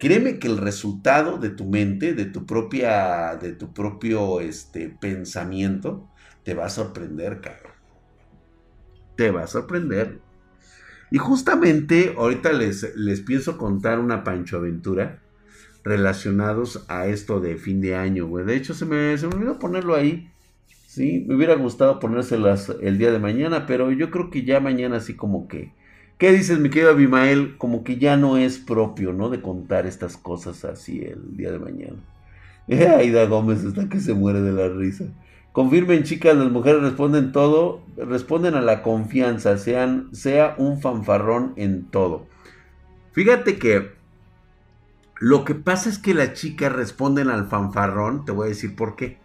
Créeme 0.00 0.40
que 0.40 0.48
el 0.48 0.58
resultado 0.58 1.38
de 1.38 1.50
tu 1.50 1.64
mente, 1.64 2.12
de 2.12 2.24
tu 2.24 2.44
propia, 2.44 3.36
de 3.36 3.52
tu 3.52 3.72
propio 3.72 4.40
este, 4.40 4.88
pensamiento, 4.88 6.10
te 6.42 6.54
va 6.54 6.64
a 6.64 6.70
sorprender, 6.70 7.40
cabrón. 7.40 7.72
Te 9.16 9.30
va 9.30 9.44
a 9.44 9.46
sorprender. 9.46 10.18
Y 11.12 11.18
justamente 11.18 12.16
ahorita 12.18 12.52
les, 12.52 12.96
les 12.96 13.20
pienso 13.20 13.56
contar 13.56 14.00
una 14.00 14.24
Pancho 14.24 14.56
Aventura 14.56 15.22
relacionados 15.84 16.84
a 16.88 17.06
esto 17.06 17.40
de 17.40 17.56
fin 17.56 17.80
de 17.80 17.96
año, 17.96 18.26
güey. 18.26 18.44
De 18.44 18.56
hecho, 18.56 18.74
se 18.74 18.84
me, 18.84 19.16
se 19.18 19.26
me 19.26 19.34
olvidó 19.34 19.58
ponerlo 19.58 19.94
ahí. 19.94 20.30
Sí, 20.86 21.24
me 21.26 21.34
hubiera 21.36 21.54
gustado 21.54 21.98
ponérselas 21.98 22.72
el 22.82 22.98
día 22.98 23.10
de 23.12 23.18
mañana, 23.18 23.66
pero 23.66 23.90
yo 23.92 24.10
creo 24.10 24.30
que 24.30 24.44
ya 24.44 24.60
mañana 24.60 24.96
así 24.96 25.14
como 25.14 25.48
que... 25.48 25.72
¿Qué 26.18 26.30
dices, 26.30 26.60
mi 26.60 26.70
querido 26.70 26.90
Abimael? 26.90 27.56
Como 27.56 27.82
que 27.82 27.96
ya 27.96 28.16
no 28.16 28.36
es 28.36 28.58
propio, 28.58 29.12
¿no? 29.12 29.28
De 29.28 29.40
contar 29.40 29.86
estas 29.86 30.16
cosas 30.16 30.64
así 30.64 31.00
el 31.00 31.36
día 31.36 31.50
de 31.50 31.58
mañana. 31.58 31.96
Eh, 32.68 32.86
Aida 32.96 33.24
Gómez 33.26 33.64
está 33.64 33.88
que 33.88 34.00
se 34.00 34.14
muere 34.14 34.40
de 34.40 34.52
la 34.52 34.68
risa. 34.68 35.06
Confirmen, 35.52 36.04
chicas, 36.04 36.36
las 36.36 36.50
mujeres 36.50 36.80
responden 36.80 37.32
todo, 37.32 37.82
responden 37.96 38.54
a 38.54 38.62
la 38.62 38.82
confianza, 38.82 39.58
sean, 39.58 40.08
sea 40.12 40.54
un 40.56 40.80
fanfarrón 40.80 41.52
en 41.56 41.84
todo. 41.84 42.26
Fíjate 43.12 43.58
que 43.58 43.90
lo 45.22 45.44
que 45.44 45.54
pasa 45.54 45.88
es 45.88 45.98
que 45.98 46.14
las 46.14 46.32
chicas 46.32 46.72
responden 46.72 47.28
al 47.28 47.46
fanfarrón, 47.46 48.24
te 48.24 48.32
voy 48.32 48.46
a 48.46 48.48
decir 48.48 48.74
por 48.74 48.96
qué. 48.96 49.18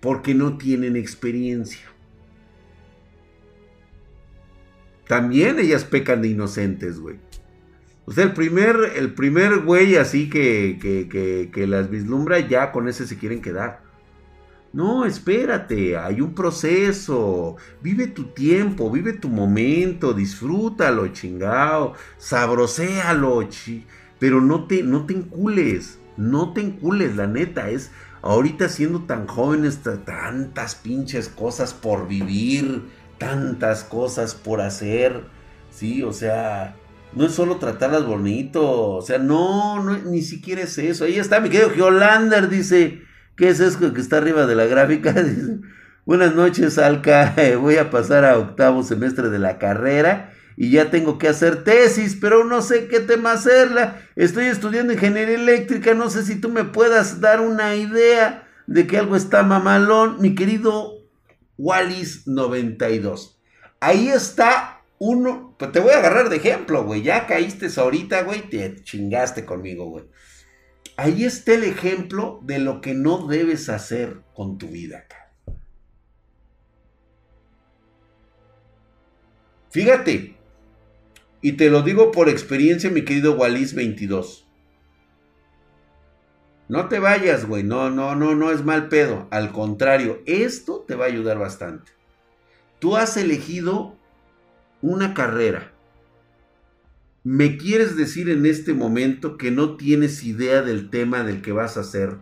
Porque 0.00 0.34
no 0.34 0.58
tienen 0.58 0.96
experiencia. 0.96 1.86
También 5.06 5.60
ellas 5.60 5.84
pecan 5.84 6.22
de 6.22 6.28
inocentes, 6.30 6.98
güey. 6.98 7.20
O 8.04 8.10
sea, 8.10 8.24
el 8.24 8.32
primer, 8.32 8.76
el 8.96 9.14
primer 9.14 9.60
güey 9.60 9.94
así 9.94 10.28
que, 10.28 10.76
que, 10.82 11.52
que 11.52 11.66
las 11.68 11.88
vislumbra, 11.88 12.40
ya 12.40 12.72
con 12.72 12.88
ese 12.88 13.06
se 13.06 13.16
quieren 13.16 13.40
quedar. 13.42 13.83
No, 14.74 15.04
espérate, 15.06 15.96
hay 15.96 16.20
un 16.20 16.34
proceso. 16.34 17.56
Vive 17.80 18.08
tu 18.08 18.24
tiempo, 18.24 18.90
vive 18.90 19.12
tu 19.12 19.28
momento, 19.28 20.12
disfrútalo, 20.12 21.08
chingao, 21.08 21.94
sabroséalo, 22.18 23.44
chi 23.44 23.86
pero 24.18 24.40
no 24.40 24.66
te, 24.66 24.82
no 24.82 25.06
te 25.06 25.14
encules, 25.14 25.98
no 26.16 26.52
te 26.54 26.62
encules, 26.62 27.14
la 27.14 27.26
neta, 27.26 27.68
es 27.68 27.90
ahorita 28.22 28.68
siendo 28.68 29.02
tan 29.02 29.26
jóvenes, 29.26 29.80
tantas 30.06 30.74
pinches 30.74 31.28
cosas 31.28 31.74
por 31.74 32.08
vivir, 32.08 32.84
tantas 33.18 33.84
cosas 33.84 34.34
por 34.34 34.60
hacer, 34.60 35.24
sí, 35.70 36.02
o 36.02 36.12
sea, 36.12 36.74
no 37.12 37.26
es 37.26 37.32
solo 37.32 37.56
tratarlas 37.56 38.06
bonito, 38.06 38.92
o 38.92 39.02
sea, 39.02 39.18
no, 39.18 39.82
no, 39.82 39.98
ni 39.98 40.22
siquiera 40.22 40.62
es 40.62 40.78
eso. 40.78 41.04
Ahí 41.04 41.18
está 41.18 41.40
mi 41.40 41.50
querido 41.50 41.70
Geolander, 41.70 42.48
dice, 42.48 43.02
¿Qué 43.36 43.48
es 43.48 43.58
eso 43.58 43.92
que 43.92 44.00
está 44.00 44.18
arriba 44.18 44.46
de 44.46 44.54
la 44.54 44.66
gráfica? 44.66 45.12
Buenas 46.06 46.36
noches, 46.36 46.78
Alca. 46.78 47.34
Voy 47.60 47.78
a 47.78 47.90
pasar 47.90 48.24
a 48.24 48.38
octavo 48.38 48.84
semestre 48.84 49.28
de 49.28 49.40
la 49.40 49.58
carrera 49.58 50.32
y 50.56 50.70
ya 50.70 50.90
tengo 50.90 51.18
que 51.18 51.26
hacer 51.26 51.64
tesis, 51.64 52.16
pero 52.20 52.44
no 52.44 52.62
sé 52.62 52.86
qué 52.86 53.00
tema 53.00 53.32
hacerla. 53.32 54.02
Estoy 54.14 54.44
estudiando 54.44 54.92
ingeniería 54.92 55.34
eléctrica, 55.34 55.94
no 55.94 56.10
sé 56.10 56.22
si 56.24 56.36
tú 56.36 56.48
me 56.48 56.62
puedas 56.62 57.20
dar 57.20 57.40
una 57.40 57.74
idea 57.74 58.46
de 58.68 58.86
que 58.86 58.98
algo 58.98 59.16
está 59.16 59.42
mamalón, 59.42 60.20
mi 60.20 60.36
querido 60.36 60.92
Wallis 61.58 62.28
92. 62.28 63.40
Ahí 63.80 64.10
está 64.10 64.82
uno, 64.98 65.56
pues 65.58 65.72
te 65.72 65.80
voy 65.80 65.90
a 65.90 65.98
agarrar 65.98 66.28
de 66.28 66.36
ejemplo, 66.36 66.84
güey. 66.84 67.02
Ya 67.02 67.26
caíste 67.26 67.68
ahorita, 67.76 68.22
güey, 68.22 68.48
te 68.48 68.76
chingaste 68.84 69.44
conmigo, 69.44 69.86
güey 69.86 70.04
ahí 70.96 71.24
está 71.24 71.54
el 71.54 71.64
ejemplo 71.64 72.40
de 72.42 72.58
lo 72.58 72.80
que 72.80 72.94
no 72.94 73.26
debes 73.26 73.68
hacer 73.68 74.20
con 74.34 74.58
tu 74.58 74.68
vida. 74.68 75.04
Fíjate, 79.70 80.36
y 81.42 81.52
te 81.52 81.68
lo 81.68 81.82
digo 81.82 82.12
por 82.12 82.28
experiencia, 82.28 82.90
mi 82.90 83.04
querido 83.04 83.34
Wallis 83.34 83.74
22. 83.74 84.46
No 86.68 86.88
te 86.88 86.98
vayas, 86.98 87.46
güey. 87.46 87.62
No, 87.62 87.90
no, 87.90 88.14
no, 88.14 88.34
no 88.34 88.50
es 88.50 88.64
mal 88.64 88.88
pedo. 88.88 89.28
Al 89.30 89.52
contrario, 89.52 90.22
esto 90.26 90.84
te 90.86 90.94
va 90.94 91.04
a 91.04 91.08
ayudar 91.08 91.38
bastante. 91.38 91.92
Tú 92.78 92.96
has 92.96 93.16
elegido 93.16 93.96
una 94.80 95.12
carrera 95.12 95.73
¿Me 97.24 97.56
quieres 97.56 97.96
decir 97.96 98.28
en 98.28 98.44
este 98.44 98.74
momento 98.74 99.38
que 99.38 99.50
no 99.50 99.78
tienes 99.78 100.24
idea 100.24 100.60
del 100.60 100.90
tema 100.90 101.22
del 101.22 101.40
que 101.40 101.52
vas 101.52 101.78
a 101.78 101.80
hacer 101.80 102.18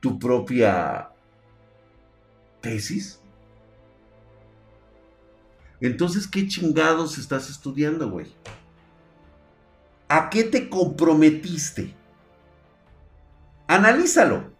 tu 0.00 0.18
propia 0.18 1.10
tesis? 2.62 3.20
Entonces, 5.82 6.26
¿qué 6.26 6.48
chingados 6.48 7.18
estás 7.18 7.50
estudiando, 7.50 8.08
güey? 8.08 8.32
¿A 10.08 10.30
qué 10.30 10.44
te 10.44 10.70
comprometiste? 10.70 11.94
Analízalo. 13.66 14.53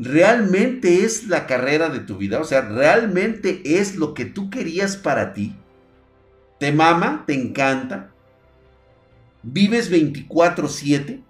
Realmente 0.00 1.04
es 1.04 1.28
la 1.28 1.46
carrera 1.46 1.90
de 1.90 2.00
tu 2.00 2.16
vida, 2.16 2.40
o 2.40 2.44
sea, 2.44 2.62
realmente 2.62 3.78
es 3.78 3.96
lo 3.96 4.14
que 4.14 4.24
tú 4.24 4.48
querías 4.48 4.96
para 4.96 5.34
ti. 5.34 5.54
Te 6.58 6.72
mama, 6.72 7.24
te 7.26 7.34
encanta. 7.34 8.10
Vives 9.42 9.90
24/7. 9.90 11.22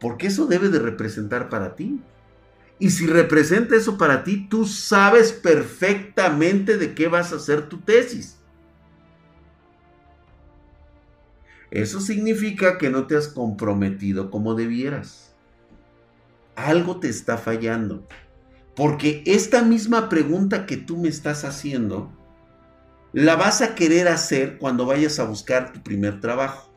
Porque 0.00 0.28
eso 0.28 0.46
debe 0.46 0.68
de 0.68 0.78
representar 0.78 1.48
para 1.48 1.74
ti. 1.74 2.00
Y 2.78 2.90
si 2.90 3.06
representa 3.06 3.76
eso 3.76 3.96
para 3.96 4.24
ti, 4.24 4.46
tú 4.48 4.66
sabes 4.66 5.32
perfectamente 5.32 6.76
de 6.76 6.94
qué 6.94 7.08
vas 7.08 7.32
a 7.32 7.36
hacer 7.36 7.68
tu 7.68 7.78
tesis. 7.78 8.38
Eso 11.70 12.00
significa 12.00 12.76
que 12.78 12.90
no 12.90 13.06
te 13.06 13.16
has 13.16 13.28
comprometido 13.28 14.30
como 14.30 14.54
debieras 14.54 15.25
algo 16.56 16.98
te 16.98 17.08
está 17.08 17.38
fallando. 17.38 18.06
Porque 18.74 19.22
esta 19.26 19.62
misma 19.62 20.08
pregunta 20.08 20.66
que 20.66 20.76
tú 20.76 20.96
me 20.96 21.08
estás 21.08 21.44
haciendo, 21.44 22.10
la 23.12 23.36
vas 23.36 23.62
a 23.62 23.74
querer 23.74 24.08
hacer 24.08 24.58
cuando 24.58 24.84
vayas 24.84 25.18
a 25.18 25.24
buscar 25.24 25.72
tu 25.72 25.82
primer 25.82 26.20
trabajo. 26.20 26.70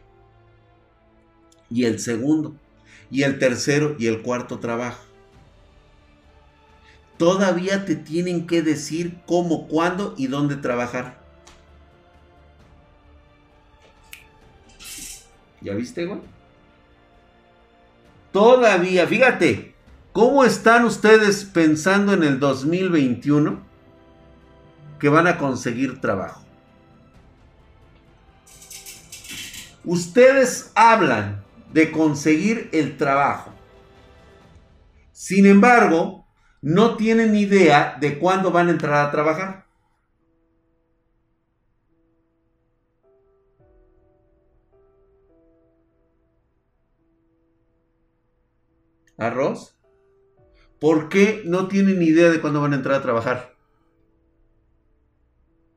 Y 1.69 1.85
el 1.85 1.99
segundo, 1.99 2.55
y 3.11 3.23
el 3.23 3.39
tercero, 3.39 3.95
y 3.99 4.07
el 4.07 4.21
cuarto 4.21 4.59
trabajo. 4.59 5.03
Todavía 7.17 7.83
te 7.83 7.97
tienen 7.97 8.47
que 8.47 8.61
decir 8.61 9.19
cómo, 9.25 9.67
cuándo 9.67 10.15
y 10.17 10.27
dónde 10.27 10.55
trabajar. 10.55 11.19
¿Ya 15.61 15.73
viste, 15.73 16.05
güey? 16.05 16.21
Todavía, 18.39 19.05
fíjate, 19.05 19.75
¿cómo 20.13 20.45
están 20.45 20.85
ustedes 20.85 21.43
pensando 21.43 22.13
en 22.13 22.23
el 22.23 22.39
2021 22.39 23.61
que 24.97 25.09
van 25.09 25.27
a 25.27 25.37
conseguir 25.37 25.99
trabajo? 25.99 26.41
Ustedes 29.83 30.71
hablan 30.73 31.43
de 31.73 31.91
conseguir 31.91 32.69
el 32.71 32.95
trabajo. 32.95 33.51
Sin 35.11 35.45
embargo, 35.45 36.25
no 36.61 36.95
tienen 36.95 37.35
idea 37.35 37.97
de 37.99 38.19
cuándo 38.19 38.51
van 38.51 38.69
a 38.69 38.71
entrar 38.71 39.05
a 39.05 39.11
trabajar. 39.11 39.65
Arroz? 49.19 49.77
¿Por 50.79 51.09
qué 51.09 51.43
no 51.45 51.67
tienen 51.67 52.01
idea 52.01 52.29
de 52.29 52.39
cuándo 52.39 52.61
van 52.61 52.73
a 52.73 52.77
entrar 52.77 52.95
a 52.95 53.01
trabajar? 53.01 53.55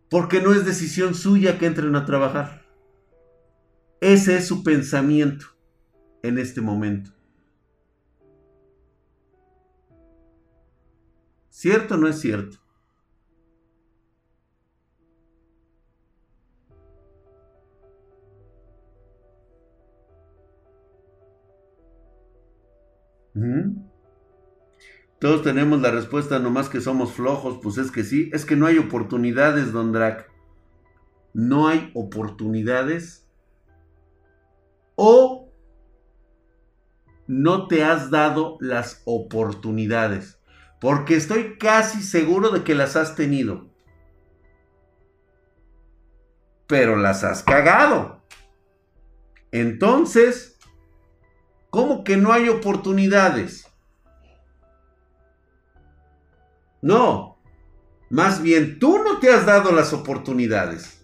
Porque 0.08 0.40
no 0.40 0.52
es 0.52 0.64
decisión 0.64 1.14
suya 1.14 1.58
que 1.58 1.66
entren 1.66 1.96
a 1.96 2.04
trabajar. 2.04 2.62
Ese 4.00 4.36
es 4.36 4.46
su 4.46 4.62
pensamiento 4.62 5.46
en 6.22 6.38
este 6.38 6.60
momento. 6.60 7.10
¿Cierto 11.48 11.94
o 11.94 11.98
no 11.98 12.08
es 12.08 12.20
cierto? 12.20 12.61
Todos 25.18 25.42
tenemos 25.42 25.80
la 25.80 25.90
respuesta, 25.90 26.38
nomás 26.38 26.68
que 26.68 26.80
somos 26.80 27.12
flojos, 27.12 27.58
pues 27.62 27.78
es 27.78 27.90
que 27.90 28.04
sí, 28.04 28.30
es 28.32 28.44
que 28.44 28.56
no 28.56 28.66
hay 28.66 28.78
oportunidades, 28.78 29.72
don 29.72 29.92
Drac. 29.92 30.30
No 31.32 31.68
hay 31.68 31.90
oportunidades. 31.94 33.28
O 34.96 35.52
no 37.26 37.68
te 37.68 37.84
has 37.84 38.10
dado 38.10 38.58
las 38.60 39.02
oportunidades. 39.04 40.38
Porque 40.80 41.14
estoy 41.14 41.56
casi 41.56 42.02
seguro 42.02 42.50
de 42.50 42.64
que 42.64 42.74
las 42.74 42.96
has 42.96 43.14
tenido. 43.14 43.70
Pero 46.66 46.96
las 46.96 47.22
has 47.22 47.42
cagado. 47.44 48.20
Entonces, 49.52 50.51
¿Cómo 51.72 52.04
que 52.04 52.18
no 52.18 52.32
hay 52.32 52.50
oportunidades? 52.50 53.66
No, 56.82 57.38
más 58.10 58.42
bien 58.42 58.78
tú 58.78 58.98
no 58.98 59.18
te 59.18 59.32
has 59.32 59.46
dado 59.46 59.72
las 59.72 59.92
oportunidades. 59.92 61.02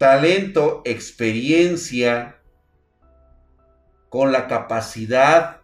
talento, 0.00 0.80
experiencia, 0.86 2.40
con 4.08 4.32
la 4.32 4.48
capacidad 4.48 5.60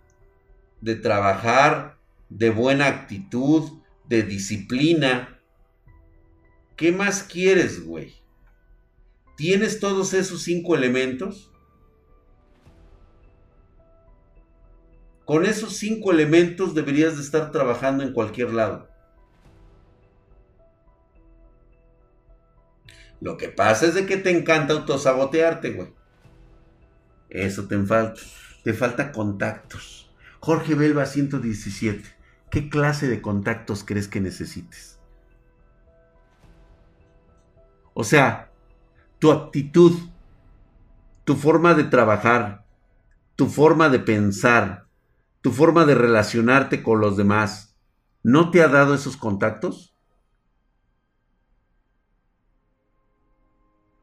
de 0.83 0.95
trabajar, 0.95 1.97
de 2.29 2.51
buena 2.51 2.87
actitud, 2.87 3.81
de 4.05 4.25
disciplina. 4.25 5.41
¿Qué 6.77 6.93
más 6.93 7.23
quieres, 7.23 7.83
güey? 7.83 8.26
¿Tienes 9.37 9.81
todos 9.81 10.15
esos 10.15 10.43
cinco 10.43 10.75
elementos? 10.75 11.53
Con 15.27 15.45
esos 15.45 15.77
cinco 15.77 16.13
elementos 16.13 16.75
deberías 16.75 17.17
de 17.17 17.23
estar 17.23 17.51
trabajando 17.51 18.03
en 18.03 18.13
cualquier 18.13 18.53
lado. 18.53 18.89
Lo 23.21 23.37
que 23.37 23.49
pasa 23.49 23.87
es 23.87 23.95
de 23.95 24.07
que 24.07 24.17
te 24.17 24.31
encanta 24.31 24.73
autosabotearte, 24.75 25.73
güey. 25.73 25.93
Eso 27.29 27.67
te 27.67 27.79
falta. 27.83 28.21
Te 28.63 28.73
falta 28.73 29.13
contactos. 29.13 30.11
Jorge 30.41 30.75
Belva 30.75 31.07
117. 31.07 32.09
¿Qué 32.51 32.69
clase 32.69 33.09
de 33.09 33.21
contactos 33.21 33.85
crees 33.85 34.09
que 34.09 34.21
necesites? 34.21 34.99
O 37.95 38.05
sea, 38.05 38.51
tu 39.19 39.33
actitud, 39.33 39.93
tu 41.25 41.35
forma 41.35 41.75
de 41.75 41.85
trabajar, 41.85 42.65
tu 43.35 43.47
forma 43.47 43.89
de 43.89 43.99
pensar, 43.99 44.87
tu 45.41 45.53
forma 45.53 45.85
de 45.85 45.95
relacionarte 45.95 46.83
con 46.83 47.01
los 47.01 47.17
demás, 47.17 47.77
¿no 48.23 48.51
te 48.51 48.63
ha 48.63 48.69
dado 48.69 48.95
esos 48.95 49.17
contactos? 49.17 49.95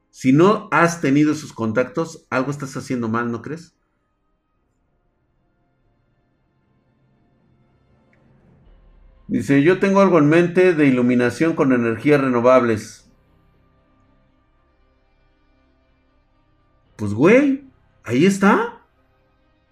Si 0.10 0.32
no 0.32 0.70
has 0.72 1.02
tenido 1.02 1.32
esos 1.32 1.54
contactos, 1.54 2.28
algo 2.30 2.52
estás 2.52 2.78
haciendo 2.78 3.10
mal, 3.10 3.32
¿no 3.32 3.42
crees? 3.42 3.76
Dice, 9.28 9.64
yo 9.64 9.80
tengo 9.80 10.02
algo 10.02 10.20
en 10.20 10.30
mente 10.30 10.74
de 10.74 10.86
iluminación 10.86 11.56
con 11.56 11.74
energías 11.74 12.22
renovables. 12.22 13.12
Pues 17.04 17.16
güey, 17.16 17.66
ahí 18.06 18.26
está. 18.26 18.82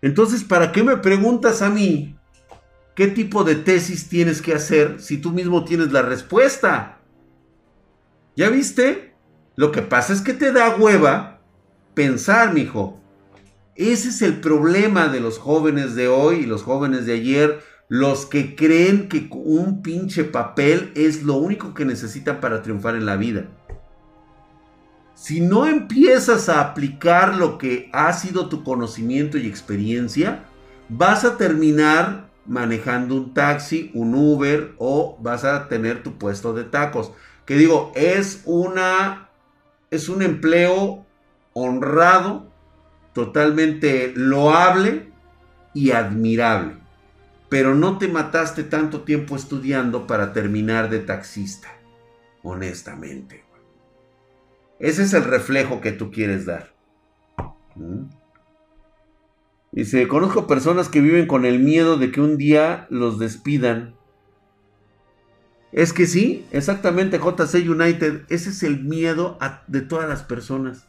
Entonces, 0.01 0.43
¿para 0.43 0.73
qué 0.73 0.83
me 0.83 0.97
preguntas 0.97 1.61
a 1.61 1.69
mí 1.69 2.17
qué 2.93 3.07
tipo 3.07 3.45
de 3.45 3.55
tesis 3.55 4.09
tienes 4.09 4.41
que 4.41 4.53
hacer 4.53 4.99
si 4.99 5.17
tú 5.17 5.31
mismo 5.31 5.63
tienes 5.63 5.93
la 5.93 6.01
respuesta? 6.01 6.99
¿Ya 8.35 8.49
viste? 8.49 9.13
Lo 9.55 9.71
que 9.71 9.81
pasa 9.81 10.11
es 10.11 10.19
que 10.19 10.33
te 10.33 10.51
da 10.51 10.75
hueva 10.75 11.39
pensar, 11.93 12.53
mijo. 12.53 12.99
Ese 13.77 14.09
es 14.09 14.21
el 14.21 14.41
problema 14.41 15.07
de 15.07 15.21
los 15.21 15.37
jóvenes 15.37 15.95
de 15.95 16.09
hoy 16.09 16.39
y 16.39 16.45
los 16.45 16.63
jóvenes 16.63 17.05
de 17.05 17.13
ayer, 17.13 17.61
los 17.87 18.25
que 18.25 18.57
creen 18.57 19.07
que 19.07 19.29
un 19.31 19.81
pinche 19.81 20.25
papel 20.25 20.91
es 20.95 21.23
lo 21.23 21.35
único 21.35 21.73
que 21.73 21.85
necesitan 21.85 22.41
para 22.41 22.61
triunfar 22.61 22.95
en 22.95 23.05
la 23.05 23.15
vida. 23.15 23.45
Si 25.21 25.39
no 25.39 25.67
empiezas 25.67 26.49
a 26.49 26.61
aplicar 26.61 27.35
lo 27.35 27.59
que 27.59 27.91
ha 27.93 28.11
sido 28.11 28.49
tu 28.49 28.63
conocimiento 28.63 29.37
y 29.37 29.45
experiencia, 29.45 30.45
vas 30.89 31.25
a 31.25 31.37
terminar 31.37 32.31
manejando 32.47 33.13
un 33.13 33.31
taxi, 33.35 33.91
un 33.93 34.15
Uber 34.15 34.73
o 34.79 35.19
vas 35.21 35.43
a 35.43 35.67
tener 35.67 36.01
tu 36.01 36.17
puesto 36.17 36.53
de 36.53 36.63
tacos. 36.63 37.11
Que 37.45 37.55
digo, 37.55 37.91
es 37.93 38.41
una 38.45 39.29
es 39.91 40.09
un 40.09 40.23
empleo 40.23 41.05
honrado, 41.53 42.51
totalmente 43.13 44.13
loable 44.15 45.11
y 45.75 45.91
admirable. 45.91 46.77
Pero 47.47 47.75
no 47.75 47.99
te 47.99 48.07
mataste 48.07 48.63
tanto 48.63 49.01
tiempo 49.01 49.35
estudiando 49.35 50.07
para 50.07 50.33
terminar 50.33 50.89
de 50.89 50.97
taxista, 50.97 51.67
honestamente. 52.41 53.50
Ese 54.81 55.03
es 55.03 55.13
el 55.13 55.23
reflejo 55.23 55.79
que 55.79 55.93
tú 55.93 56.11
quieres 56.11 56.45
dar. 56.45 56.73
¿Mm? 57.75 58.09
Dice, 59.71 60.07
conozco 60.09 60.47
personas 60.47 60.89
que 60.89 60.99
viven 60.99 61.27
con 61.27 61.45
el 61.45 61.59
miedo 61.59 61.97
de 61.97 62.11
que 62.11 62.19
un 62.19 62.37
día 62.37 62.87
los 62.89 63.17
despidan 63.19 63.95
es 65.71 65.93
que 65.93 66.05
sí, 66.05 66.45
exactamente, 66.51 67.17
JC 67.17 67.69
United, 67.69 68.23
ese 68.27 68.49
es 68.49 68.63
el 68.63 68.83
miedo 68.83 69.37
de 69.67 69.81
todas 69.81 70.07
las 70.09 70.23
personas. 70.23 70.85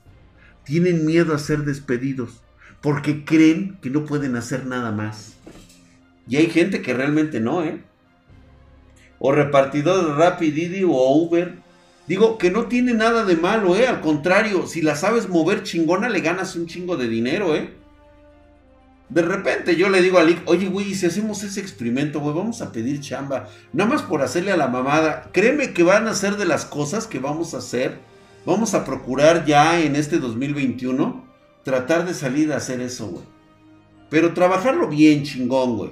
Tienen 0.65 1.07
miedo 1.07 1.35
a 1.35 1.39
ser 1.39 1.61
despedidos 1.61 2.43
porque 2.81 3.25
creen 3.25 3.79
que 3.81 3.91
no 3.91 4.05
pueden 4.05 4.35
hacer 4.35 4.67
nada 4.67 4.91
más. 4.91 5.37
Y 6.27 6.37
hay 6.37 6.49
gente 6.49 6.83
que 6.83 6.95
realmente 6.95 7.39
no, 7.39 7.63
¿eh? 7.63 7.81
O 9.21 9.31
repartidor 9.31 10.05
de 10.05 10.15
Rapid 10.15 10.53
Didi 10.53 10.83
o 10.83 10.91
Uber. 10.91 11.62
Digo 12.07 12.39
que 12.39 12.51
no 12.51 12.67
tiene 12.67 12.95
nada 12.95 13.25
de 13.25 13.37
malo, 13.37 13.77
¿eh? 13.77 13.87
Al 13.87 14.01
contrario, 14.01 14.67
si 14.67 14.83
la 14.83 14.97
sabes 14.97 15.29
mover 15.29 15.63
chingona, 15.63 16.09
le 16.09 16.21
ganas 16.21 16.57
un 16.57 16.67
chingo 16.67 16.97
de 16.97 17.09
dinero, 17.09 17.55
¿eh? 17.55 17.73
De 19.09 19.23
repente 19.23 19.77
yo 19.77 19.91
le 19.91 20.01
digo 20.01 20.19
a 20.19 20.25
Lick, 20.25 20.41
oye, 20.47 20.69
güey, 20.69 20.95
si 20.95 21.07
hacemos 21.07 21.43
ese 21.43 21.61
experimento, 21.61 22.21
güey, 22.21 22.35
vamos 22.35 22.63
a 22.63 22.73
pedir 22.73 23.01
chamba. 23.01 23.49
Nada 23.73 23.91
más 23.91 24.03
por 24.03 24.23
hacerle 24.23 24.53
a 24.53 24.57
la 24.57 24.69
mamada. 24.69 25.29
Créeme 25.33 25.75
que 25.75 25.83
van 25.83 26.09
a 26.09 26.15
ser 26.15 26.37
de 26.37 26.47
las 26.47 26.65
cosas 26.65 27.07
que 27.07 27.19
vamos 27.19 27.53
a 27.53 27.59
hacer. 27.59 27.99
Vamos 28.47 28.75
a 28.75 28.85
procurar 28.85 29.45
ya 29.45 29.81
en 29.81 29.97
este 29.97 30.19
2021 30.19 31.25
tratar 31.63 32.07
de 32.07 32.15
salir 32.15 32.53
a 32.53 32.57
hacer 32.57 32.81
eso, 32.81 33.09
güey. 33.09 33.25
Pero 34.09 34.35
trabajarlo 34.35 34.89
bien 34.89 35.25
chingón, 35.25 35.77
güey. 35.77 35.91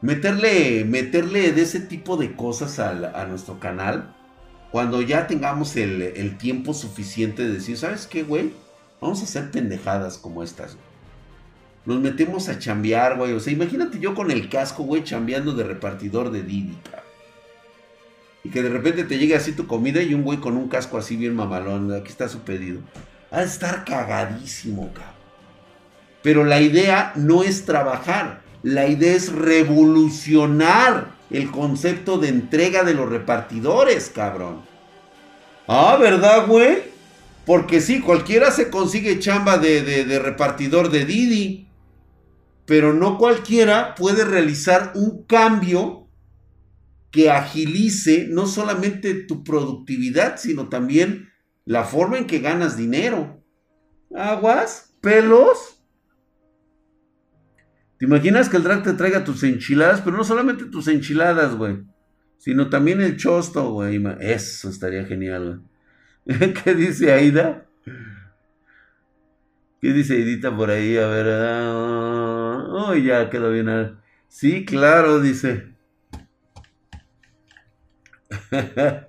Meterle, 0.00 0.84
meterle 0.84 1.52
de 1.52 1.62
ese 1.62 1.80
tipo 1.80 2.16
de 2.16 2.36
cosas 2.36 2.78
a, 2.78 3.24
nuestro 3.26 3.58
canal. 3.58 4.16
Cuando 4.70 5.00
ya 5.00 5.26
tengamos 5.26 5.76
el, 5.76 6.36
tiempo 6.38 6.74
suficiente 6.74 7.42
de 7.42 7.54
decir, 7.54 7.76
¿sabes 7.78 8.06
qué, 8.06 8.22
güey? 8.22 8.52
Vamos 9.00 9.20
a 9.20 9.24
hacer 9.24 9.50
pendejadas 9.50 10.18
como 10.18 10.42
estas. 10.42 10.76
Nos 11.86 12.00
metemos 12.00 12.48
a 12.48 12.58
chambear, 12.58 13.16
güey. 13.16 13.32
O 13.32 13.40
sea, 13.40 13.52
imagínate 13.52 13.98
yo 13.98 14.14
con 14.14 14.30
el 14.30 14.50
casco, 14.50 14.82
güey, 14.82 15.04
chambeando 15.04 15.52
de 15.52 15.64
repartidor 15.64 16.30
de 16.30 16.42
Didi, 16.42 16.76
Y 18.44 18.50
que 18.50 18.62
de 18.62 18.68
repente 18.68 19.04
te 19.04 19.18
llegue 19.18 19.36
así 19.36 19.52
tu 19.52 19.66
comida 19.66 20.02
y 20.02 20.12
un 20.12 20.22
güey 20.22 20.38
con 20.38 20.56
un 20.56 20.68
casco 20.68 20.98
así 20.98 21.16
bien 21.16 21.34
mamalón. 21.34 21.92
Aquí 21.94 22.08
está 22.08 22.28
su 22.28 22.40
pedido. 22.40 22.80
Ha 23.30 23.40
de 23.40 23.46
estar 23.46 23.84
cagadísimo, 23.84 24.92
cabrón. 24.92 25.14
Pero 26.22 26.44
la 26.44 26.60
idea 26.60 27.12
no 27.14 27.42
es 27.42 27.64
trabajar. 27.64 28.42
La 28.62 28.86
idea 28.86 29.14
es 29.14 29.32
revolucionar 29.32 31.17
el 31.30 31.50
concepto 31.50 32.18
de 32.18 32.28
entrega 32.28 32.84
de 32.84 32.94
los 32.94 33.08
repartidores, 33.08 34.10
cabrón. 34.14 34.62
Ah, 35.66 35.96
¿verdad, 36.00 36.46
güey? 36.46 36.82
Porque 37.44 37.80
sí, 37.80 38.00
cualquiera 38.00 38.50
se 38.50 38.70
consigue 38.70 39.18
chamba 39.18 39.58
de, 39.58 39.82
de 39.82 40.18
repartidor 40.18 40.90
de 40.90 41.04
Didi 41.04 41.68
pero 42.68 42.92
no 42.92 43.16
cualquiera 43.16 43.94
puede 43.94 44.26
realizar 44.26 44.92
un 44.94 45.24
cambio 45.24 46.06
que 47.10 47.30
agilice 47.30 48.26
no 48.28 48.46
solamente 48.46 49.14
tu 49.14 49.42
productividad, 49.42 50.36
sino 50.36 50.68
también 50.68 51.30
la 51.64 51.84
forma 51.84 52.18
en 52.18 52.26
que 52.26 52.40
ganas 52.40 52.76
dinero. 52.76 53.42
Aguas, 54.14 54.92
pelos. 55.00 55.77
¿Te 57.98 58.04
imaginas 58.04 58.48
que 58.48 58.56
el 58.56 58.62
drag 58.62 58.84
te 58.84 58.92
traiga 58.92 59.24
tus 59.24 59.42
enchiladas? 59.42 60.00
Pero 60.02 60.16
no 60.16 60.24
solamente 60.24 60.66
tus 60.66 60.86
enchiladas, 60.88 61.56
güey. 61.56 61.78
Sino 62.38 62.70
también 62.70 63.00
el 63.00 63.16
chosto, 63.16 63.72
güey. 63.72 64.00
Eso 64.20 64.70
estaría 64.70 65.04
genial, 65.04 65.62
güey. 66.24 66.54
¿Qué 66.64 66.74
dice 66.74 67.12
Aida? 67.12 67.66
¿Qué 69.80 69.92
dice 69.92 70.14
Aidita 70.14 70.54
por 70.54 70.70
ahí? 70.70 70.96
A 70.96 71.06
ver. 71.08 71.26
Oh, 72.70 72.94
ya 72.94 73.28
quedó 73.30 73.50
bien. 73.50 73.98
Sí, 74.28 74.64
claro, 74.64 75.20
dice. 75.20 75.74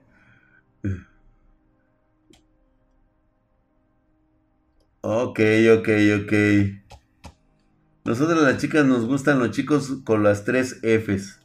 ok, 5.02 5.40
ok, 5.78 5.90
ok. 6.20 6.34
Nosotros 8.06 8.42
las 8.42 8.58
chicas 8.58 8.86
nos 8.86 9.06
gustan 9.06 9.40
los 9.40 9.52
chicos 9.52 9.98
con 10.04 10.24
las 10.24 10.46
tres 10.46 10.80
Fs. 10.82 11.40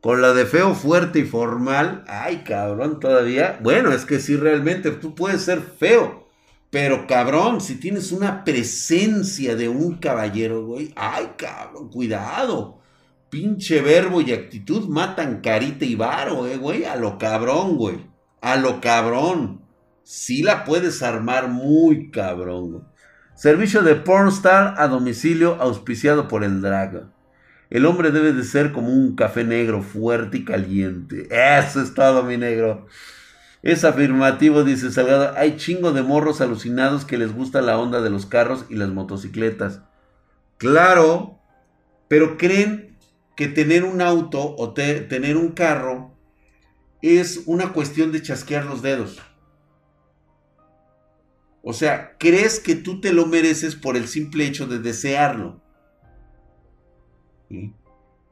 Con 0.00 0.20
la 0.20 0.32
de 0.32 0.46
feo, 0.46 0.74
fuerte 0.74 1.20
y 1.20 1.24
formal. 1.24 2.04
Ay, 2.08 2.42
cabrón, 2.44 2.98
todavía. 2.98 3.60
Bueno, 3.62 3.92
es 3.92 4.04
que 4.04 4.18
sí, 4.18 4.36
realmente 4.36 4.90
tú 4.90 5.14
puedes 5.14 5.42
ser 5.42 5.60
feo 5.60 6.22
pero 6.72 7.06
cabrón, 7.06 7.60
si 7.60 7.74
tienes 7.74 8.12
una 8.12 8.44
presencia 8.44 9.56
de 9.56 9.68
un 9.68 9.98
caballero, 9.98 10.64
güey, 10.64 10.90
ay 10.96 11.32
cabrón, 11.36 11.90
cuidado. 11.90 12.80
Pinche 13.28 13.82
verbo 13.82 14.22
y 14.22 14.32
actitud 14.32 14.88
matan 14.88 15.42
carita 15.42 15.84
y 15.84 15.96
varo, 15.96 16.46
eh, 16.46 16.56
güey, 16.56 16.86
a 16.86 16.96
lo 16.96 17.18
cabrón, 17.18 17.76
güey. 17.76 18.06
A 18.40 18.56
lo 18.56 18.80
cabrón. 18.80 19.60
sí 20.02 20.42
la 20.42 20.64
puedes 20.64 21.02
armar 21.02 21.48
muy 21.48 22.10
cabrón. 22.10 22.88
Servicio 23.34 23.82
de 23.82 23.94
pornstar 23.94 24.74
a 24.78 24.88
domicilio 24.88 25.56
auspiciado 25.60 26.28
por 26.28 26.44
el 26.44 26.60
drag. 26.60 27.06
El 27.70 27.86
hombre 27.86 28.10
debe 28.10 28.32
de 28.32 28.44
ser 28.44 28.72
como 28.72 28.88
un 28.88 29.16
café 29.16 29.44
negro, 29.44 29.82
fuerte 29.82 30.38
y 30.38 30.44
caliente. 30.44 31.26
Eso 31.30 31.80
es 31.80 31.94
todo, 31.94 32.22
mi 32.22 32.36
negro. 32.36 32.86
Es 33.62 33.84
afirmativo, 33.84 34.62
dice 34.64 34.90
Salgado. 34.90 35.32
Hay 35.36 35.56
chingo 35.56 35.92
de 35.92 36.02
morros 36.02 36.40
alucinados 36.42 37.06
que 37.06 37.16
les 37.16 37.32
gusta 37.32 37.62
la 37.62 37.78
onda 37.78 38.02
de 38.02 38.10
los 38.10 38.26
carros 38.26 38.66
y 38.68 38.74
las 38.74 38.90
motocicletas. 38.90 39.80
Claro, 40.58 41.38
pero 42.08 42.36
creen 42.36 42.98
que 43.36 43.48
tener 43.48 43.84
un 43.84 44.02
auto 44.02 44.54
o 44.56 44.74
tener 44.74 45.38
un 45.38 45.52
carro 45.52 46.14
es 47.00 47.42
una 47.46 47.72
cuestión 47.72 48.12
de 48.12 48.20
chasquear 48.20 48.66
los 48.66 48.82
dedos. 48.82 49.20
O 51.62 51.72
sea, 51.72 52.16
crees 52.18 52.58
que 52.58 52.74
tú 52.74 53.00
te 53.00 53.12
lo 53.12 53.26
mereces 53.26 53.76
por 53.76 53.96
el 53.96 54.08
simple 54.08 54.46
hecho 54.46 54.66
de 54.66 54.80
desearlo. 54.80 55.62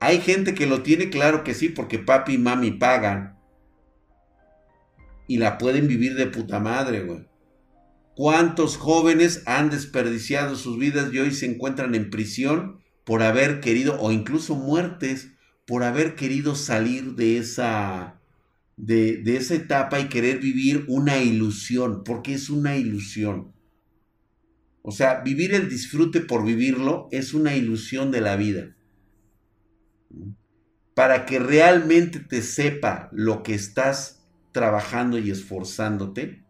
Hay 0.00 0.20
gente 0.20 0.54
que 0.54 0.66
lo 0.66 0.82
tiene 0.82 1.10
claro 1.10 1.44
que 1.44 1.54
sí, 1.54 1.68
porque 1.68 1.98
papi 1.98 2.34
y 2.34 2.38
mami 2.38 2.72
pagan. 2.72 3.38
Y 5.28 5.38
la 5.38 5.58
pueden 5.58 5.86
vivir 5.86 6.16
de 6.16 6.26
puta 6.26 6.58
madre, 6.58 7.02
güey. 7.04 7.28
¿Cuántos 8.16 8.76
jóvenes 8.76 9.44
han 9.46 9.70
desperdiciado 9.70 10.56
sus 10.56 10.76
vidas 10.76 11.12
y 11.12 11.20
hoy 11.20 11.30
se 11.30 11.46
encuentran 11.46 11.94
en 11.94 12.10
prisión 12.10 12.80
por 13.04 13.22
haber 13.22 13.60
querido, 13.60 14.00
o 14.00 14.10
incluso 14.10 14.56
muertes, 14.56 15.32
por 15.66 15.84
haber 15.84 16.16
querido 16.16 16.56
salir 16.56 17.14
de 17.14 17.38
esa, 17.38 18.19
de, 18.80 19.36
esa 19.36 19.54
etapa 19.54 20.00
y 20.00 20.08
querer 20.08 20.38
vivir 20.38 20.84
una 20.88 21.18
ilusión, 21.18 22.02
porque 22.04 22.34
es 22.34 22.48
una 22.48 22.76
ilusión. 22.76 23.52
O 24.82 24.90
sea, 24.90 25.20
vivir 25.20 25.54
el 25.54 25.68
disfrute 25.68 26.20
por 26.20 26.44
vivirlo 26.44 27.08
es 27.10 27.34
una 27.34 27.54
ilusión 27.54 28.10
de 28.10 28.20
la 28.22 28.36
vida. 28.36 28.74
Para 30.94 31.26
que 31.26 31.38
realmente 31.38 32.20
te 32.20 32.42
sepa 32.42 33.10
lo 33.12 33.42
que 33.42 33.54
estás 33.54 34.26
trabajando 34.52 35.18
y 35.18 35.30
esforzándote, 35.30 36.44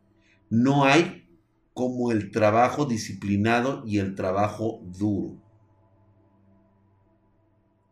no 0.48 0.84
hay 0.84 1.28
como 1.74 2.12
el 2.12 2.30
trabajo 2.30 2.84
disciplinado 2.84 3.82
y 3.86 3.98
el 3.98 4.14
trabajo 4.14 4.80
duro. 4.84 5.42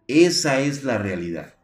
Esa 0.07 0.61
es 0.61 0.85
la 0.85 0.99
realidad 0.99 1.58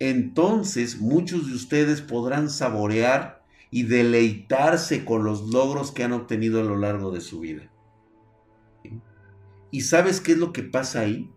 entonces 0.00 0.98
muchos 0.98 1.46
de 1.46 1.54
ustedes 1.54 2.00
podrán 2.00 2.50
saborear 2.50 3.44
y 3.70 3.84
deleitarse 3.84 5.04
con 5.04 5.24
los 5.24 5.50
logros 5.50 5.92
que 5.92 6.02
han 6.02 6.12
obtenido 6.12 6.60
a 6.60 6.64
lo 6.64 6.76
largo 6.76 7.12
de 7.12 7.20
su 7.20 7.40
vida. 7.40 7.70
¿Y 9.70 9.82
sabes 9.82 10.20
qué 10.20 10.32
es 10.32 10.38
lo 10.38 10.52
que 10.52 10.62
pasa 10.62 11.00
ahí? 11.00 11.30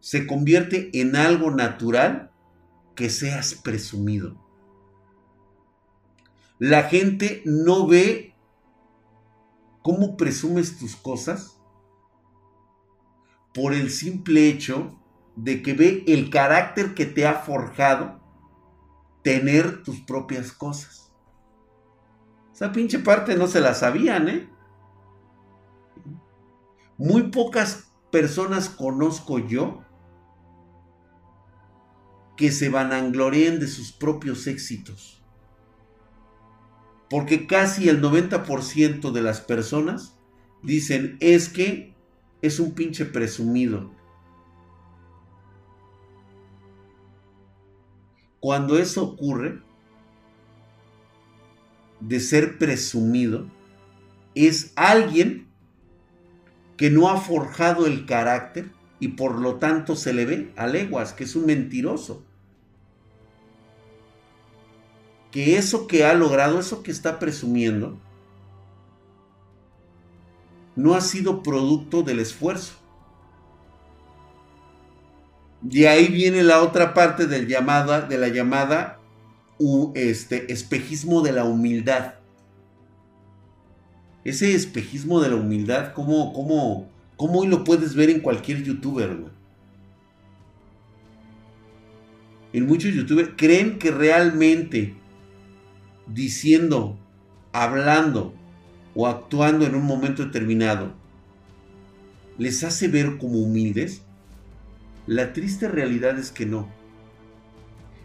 Se 0.00 0.26
convierte 0.26 0.90
en 1.00 1.16
algo 1.16 1.50
natural 1.50 2.30
que 2.94 3.08
seas 3.08 3.54
presumido. 3.54 4.36
La 6.58 6.82
gente 6.82 7.42
no 7.46 7.86
ve 7.86 8.34
cómo 9.82 10.16
presumes 10.16 10.76
tus 10.76 10.96
cosas 10.96 11.58
por 13.54 13.72
el 13.72 13.90
simple 13.90 14.48
hecho 14.48 15.00
de 15.36 15.62
que 15.62 15.74
ve 15.74 16.04
el 16.06 16.30
carácter 16.30 16.94
que 16.94 17.06
te 17.06 17.26
ha 17.26 17.34
forjado 17.34 18.20
tener 19.22 19.82
tus 19.82 20.00
propias 20.00 20.52
cosas. 20.52 21.12
Esa 22.52 22.70
pinche 22.72 23.00
parte 23.00 23.36
no 23.36 23.48
se 23.48 23.60
la 23.60 23.74
sabían, 23.74 24.28
¿eh? 24.28 24.48
Muy 26.96 27.30
pocas 27.30 27.92
personas 28.12 28.68
conozco 28.68 29.40
yo 29.40 29.82
que 32.36 32.52
se 32.52 32.68
vanaglorien 32.68 33.58
de 33.58 33.66
sus 33.66 33.92
propios 33.92 34.46
éxitos. 34.46 35.24
Porque 37.10 37.46
casi 37.46 37.88
el 37.88 38.00
90% 38.00 39.10
de 39.12 39.22
las 39.22 39.40
personas 39.40 40.16
dicen 40.62 41.16
es 41.20 41.48
que 41.48 41.96
es 42.42 42.60
un 42.60 42.74
pinche 42.74 43.04
presumido 43.04 43.93
Cuando 48.44 48.76
eso 48.76 49.02
ocurre, 49.02 49.62
de 51.98 52.20
ser 52.20 52.58
presumido, 52.58 53.46
es 54.34 54.74
alguien 54.76 55.48
que 56.76 56.90
no 56.90 57.08
ha 57.08 57.16
forjado 57.16 57.86
el 57.86 58.04
carácter 58.04 58.70
y 59.00 59.08
por 59.08 59.40
lo 59.40 59.54
tanto 59.54 59.96
se 59.96 60.12
le 60.12 60.26
ve 60.26 60.52
a 60.56 60.66
leguas, 60.66 61.14
que 61.14 61.24
es 61.24 61.34
un 61.36 61.46
mentiroso. 61.46 62.22
Que 65.30 65.56
eso 65.56 65.86
que 65.86 66.04
ha 66.04 66.12
logrado, 66.12 66.60
eso 66.60 66.82
que 66.82 66.90
está 66.90 67.18
presumiendo, 67.18 67.98
no 70.76 70.92
ha 70.92 71.00
sido 71.00 71.42
producto 71.42 72.02
del 72.02 72.20
esfuerzo. 72.20 72.74
De 75.64 75.88
ahí 75.88 76.08
viene 76.08 76.42
la 76.42 76.62
otra 76.62 76.92
parte 76.92 77.26
de 77.26 77.40
la 78.18 78.28
llamada 78.28 79.00
este, 79.94 80.52
espejismo 80.52 81.22
de 81.22 81.32
la 81.32 81.44
humildad. 81.44 82.16
Ese 84.24 84.54
espejismo 84.54 85.20
de 85.20 85.30
la 85.30 85.36
humildad, 85.36 85.94
¿cómo, 85.94 86.34
cómo, 86.34 86.90
cómo 87.16 87.40
hoy 87.40 87.46
lo 87.46 87.64
puedes 87.64 87.94
ver 87.94 88.10
en 88.10 88.20
cualquier 88.20 88.62
youtuber? 88.62 89.16
En 92.52 92.66
muchos 92.66 92.92
youtubers 92.92 93.30
creen 93.34 93.78
que 93.78 93.90
realmente 93.90 94.94
diciendo, 96.06 96.98
hablando 97.52 98.34
o 98.94 99.06
actuando 99.06 99.64
en 99.64 99.74
un 99.74 99.86
momento 99.86 100.26
determinado 100.26 100.92
les 102.36 102.62
hace 102.64 102.86
ver 102.88 103.16
como 103.16 103.38
humildes. 103.38 104.02
La 105.06 105.32
triste 105.32 105.68
realidad 105.68 106.18
es 106.18 106.30
que 106.30 106.46
no. 106.46 106.68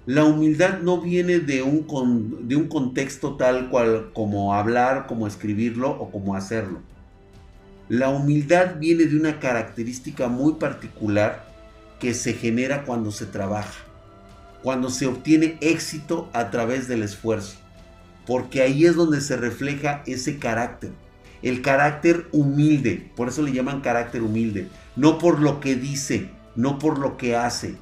La 0.05 0.25
humildad 0.25 0.79
no 0.79 0.99
viene 0.99 1.39
de 1.39 1.61
un, 1.61 2.47
de 2.47 2.55
un 2.55 2.67
contexto 2.67 3.37
tal 3.37 3.69
cual 3.69 4.11
como 4.13 4.53
hablar, 4.53 5.07
como 5.07 5.27
escribirlo 5.27 5.91
o 5.91 6.11
como 6.11 6.35
hacerlo. 6.35 6.81
La 7.89 8.09
humildad 8.09 8.75
viene 8.79 9.05
de 9.05 9.15
una 9.15 9.39
característica 9.39 10.27
muy 10.27 10.53
particular 10.53 11.45
que 11.99 12.13
se 12.13 12.33
genera 12.33 12.83
cuando 12.83 13.11
se 13.11 13.25
trabaja, 13.25 13.83
cuando 14.61 14.89
se 14.89 15.07
obtiene 15.07 15.57
éxito 15.61 16.29
a 16.33 16.49
través 16.49 16.87
del 16.87 17.03
esfuerzo, 17.03 17.57
porque 18.25 18.61
ahí 18.61 18.85
es 18.85 18.95
donde 18.95 19.21
se 19.21 19.37
refleja 19.37 20.03
ese 20.05 20.37
carácter, 20.37 20.91
el 21.41 21.61
carácter 21.61 22.27
humilde, 22.31 23.09
por 23.15 23.27
eso 23.29 23.41
le 23.41 23.53
llaman 23.53 23.81
carácter 23.81 24.21
humilde, 24.21 24.67
no 24.95 25.17
por 25.17 25.39
lo 25.39 25.59
que 25.59 25.75
dice, 25.75 26.29
no 26.55 26.79
por 26.79 26.99
lo 26.99 27.17
que 27.17 27.35
hace, 27.35 27.77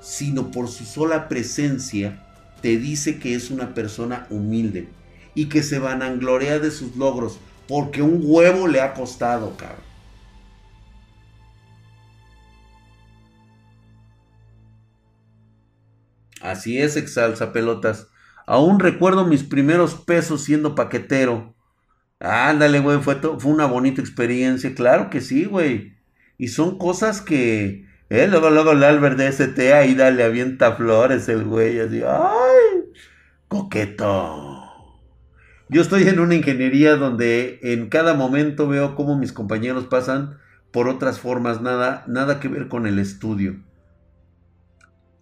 sino 0.00 0.50
por 0.50 0.68
su 0.68 0.84
sola 0.84 1.28
presencia, 1.28 2.26
te 2.60 2.76
dice 2.78 3.18
que 3.18 3.34
es 3.34 3.50
una 3.50 3.74
persona 3.74 4.26
humilde 4.30 4.88
y 5.34 5.48
que 5.48 5.62
se 5.62 5.78
vanagloria 5.78 6.58
de 6.58 6.70
sus 6.70 6.96
logros, 6.96 7.38
porque 7.68 8.02
un 8.02 8.20
huevo 8.22 8.68
le 8.68 8.80
ha 8.80 8.94
costado, 8.94 9.56
cabrón. 9.56 9.92
Así 16.40 16.78
es, 16.78 16.96
exalza 16.96 17.52
pelotas. 17.52 18.08
Aún 18.46 18.80
recuerdo 18.80 19.24
mis 19.24 19.44
primeros 19.44 19.94
pesos 19.94 20.42
siendo 20.44 20.74
paquetero. 20.74 21.54
Ándale, 22.18 22.80
güey, 22.80 23.00
fue, 23.00 23.20
fue 23.20 23.52
una 23.52 23.66
bonita 23.66 24.00
experiencia. 24.00 24.74
Claro 24.74 25.08
que 25.08 25.20
sí, 25.20 25.44
güey. 25.44 25.96
Y 26.38 26.48
son 26.48 26.78
cosas 26.78 27.20
que, 27.20 27.86
eh, 28.12 28.28
luego, 28.28 28.50
luego 28.50 28.72
el 28.72 28.84
Albert 28.84 29.16
de 29.16 29.28
ST 29.28 29.72
ahí 29.72 29.94
dale, 29.94 30.22
avienta 30.22 30.72
flores 30.72 31.30
el 31.30 31.44
güey, 31.44 31.80
así, 31.80 32.02
¡ay! 32.06 32.92
Coqueto. 33.48 34.62
Yo 35.70 35.80
estoy 35.80 36.06
en 36.06 36.20
una 36.20 36.34
ingeniería 36.34 36.96
donde 36.96 37.58
en 37.62 37.88
cada 37.88 38.12
momento 38.12 38.68
veo 38.68 38.94
cómo 38.94 39.16
mis 39.16 39.32
compañeros 39.32 39.86
pasan 39.86 40.38
por 40.72 40.88
otras 40.88 41.20
formas, 41.20 41.62
nada, 41.62 42.04
nada 42.06 42.38
que 42.38 42.48
ver 42.48 42.68
con 42.68 42.86
el 42.86 42.98
estudio. 42.98 43.56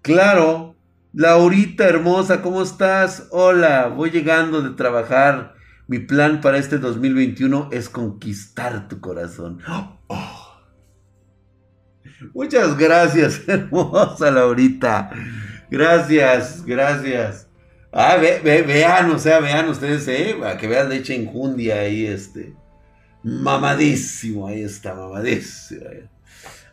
Claro, 0.02 0.74
Laurita 1.12 1.84
hermosa, 1.84 2.42
¿cómo 2.42 2.60
estás? 2.60 3.28
Hola, 3.30 3.86
voy 3.86 4.10
llegando 4.10 4.62
de 4.62 4.70
trabajar. 4.70 5.54
Mi 5.86 6.00
plan 6.00 6.40
para 6.40 6.58
este 6.58 6.78
2021 6.78 7.68
es 7.70 7.88
conquistar 7.88 8.88
tu 8.88 9.00
corazón. 9.00 9.60
Oh. 10.08 10.39
Muchas 12.34 12.76
gracias, 12.76 13.42
hermosa 13.48 14.30
Laurita. 14.30 15.10
Gracias, 15.70 16.64
gracias. 16.64 17.48
Ah, 17.92 18.16
vean, 18.18 19.10
o 19.10 19.18
sea, 19.18 19.40
vean 19.40 19.68
ustedes, 19.68 20.06
eh, 20.08 20.36
que 20.58 20.68
vean 20.68 20.88
leche 20.88 21.14
enjundia 21.14 21.80
ahí, 21.80 22.06
este. 22.06 22.54
Mamadísimo, 23.22 24.46
ahí 24.46 24.62
está, 24.62 24.94
mamadísimo. 24.94 25.84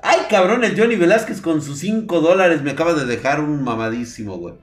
Ay, 0.01 0.19
cabrón, 0.29 0.63
el 0.63 0.79
Johnny 0.79 0.95
Velázquez 0.95 1.41
con 1.41 1.61
sus 1.61 1.79
5 1.79 2.21
dólares 2.21 2.61
me 2.61 2.71
acaba 2.71 2.93
de 2.93 3.05
dejar 3.05 3.39
un 3.39 3.63
mamadísimo, 3.63 4.37
güey. 4.37 4.55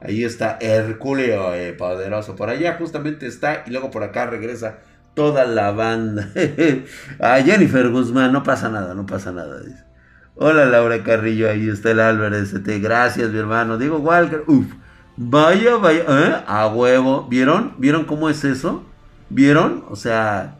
Ahí 0.00 0.22
está 0.22 0.58
Herculeo, 0.60 1.54
eh, 1.54 1.72
poderoso. 1.72 2.36
Por 2.36 2.50
allá 2.50 2.76
justamente 2.78 3.26
está 3.26 3.64
y 3.66 3.70
luego 3.70 3.90
por 3.90 4.02
acá 4.02 4.26
regresa 4.26 4.80
toda 5.14 5.46
la 5.46 5.70
banda. 5.70 6.28
A 7.18 7.40
Jennifer 7.40 7.88
Guzmán, 7.88 8.32
no 8.32 8.42
pasa 8.42 8.68
nada, 8.68 8.94
no 8.94 9.06
pasa 9.06 9.32
nada. 9.32 9.60
Dice. 9.60 9.93
Hola 10.36 10.64
Laura 10.64 11.00
Carrillo, 11.04 11.48
ahí 11.48 11.68
está 11.68 11.92
el 11.92 12.00
Álvarez. 12.00 12.52
Gracias, 12.82 13.30
mi 13.30 13.38
hermano. 13.38 13.78
Digo 13.78 13.98
Walker, 13.98 14.42
uff. 14.48 14.66
Vaya, 15.16 15.76
vaya, 15.76 16.04
¿eh? 16.08 16.44
A 16.48 16.66
huevo. 16.66 17.28
¿Vieron? 17.30 17.74
¿Vieron 17.78 18.04
cómo 18.04 18.28
es 18.28 18.42
eso? 18.42 18.82
¿Vieron? 19.30 19.84
O 19.88 19.94
sea, 19.94 20.58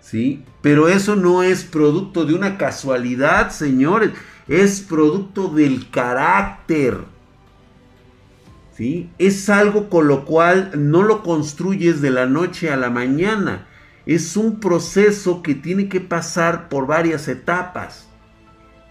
sí. 0.00 0.42
Pero 0.62 0.88
eso 0.88 1.14
no 1.14 1.42
es 1.42 1.62
producto 1.62 2.24
de 2.24 2.32
una 2.32 2.56
casualidad, 2.56 3.50
señores. 3.50 4.12
Es 4.48 4.80
producto 4.80 5.48
del 5.48 5.90
carácter. 5.90 6.96
¿Sí? 8.74 9.10
Es 9.18 9.50
algo 9.50 9.90
con 9.90 10.08
lo 10.08 10.24
cual 10.24 10.70
no 10.74 11.02
lo 11.02 11.22
construyes 11.22 12.00
de 12.00 12.10
la 12.10 12.24
noche 12.24 12.70
a 12.70 12.78
la 12.78 12.88
mañana. 12.88 13.66
Es 14.06 14.38
un 14.38 14.58
proceso 14.58 15.42
que 15.42 15.54
tiene 15.54 15.90
que 15.90 16.00
pasar 16.00 16.70
por 16.70 16.86
varias 16.86 17.28
etapas. 17.28 18.08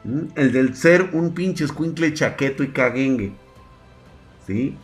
El 0.03 0.51
del 0.51 0.75
ser 0.75 1.09
un 1.13 1.33
pinche 1.33 1.65
escuincle 1.65 2.13
chaqueto 2.13 2.63
y 2.63 2.69
caguengue. 2.69 3.33
¿Sí? 4.47 4.75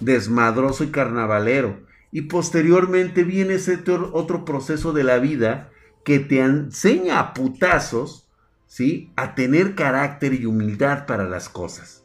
Desmadroso 0.00 0.84
y 0.84 0.88
carnavalero. 0.88 1.80
Y 2.10 2.22
posteriormente 2.22 3.24
viene 3.24 3.54
ese 3.54 3.78
otro 4.12 4.44
proceso 4.44 4.92
de 4.92 5.04
la 5.04 5.18
vida 5.18 5.70
que 6.04 6.18
te 6.20 6.40
enseña 6.40 7.20
a 7.20 7.34
putazos, 7.34 8.26
¿sí? 8.66 9.12
A 9.16 9.34
tener 9.34 9.74
carácter 9.74 10.32
y 10.32 10.46
humildad 10.46 11.04
para 11.04 11.24
las 11.24 11.50
cosas. 11.50 12.02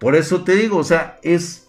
Por 0.00 0.16
eso 0.16 0.42
te 0.42 0.56
digo, 0.56 0.78
o 0.78 0.84
sea, 0.84 1.20
es, 1.22 1.68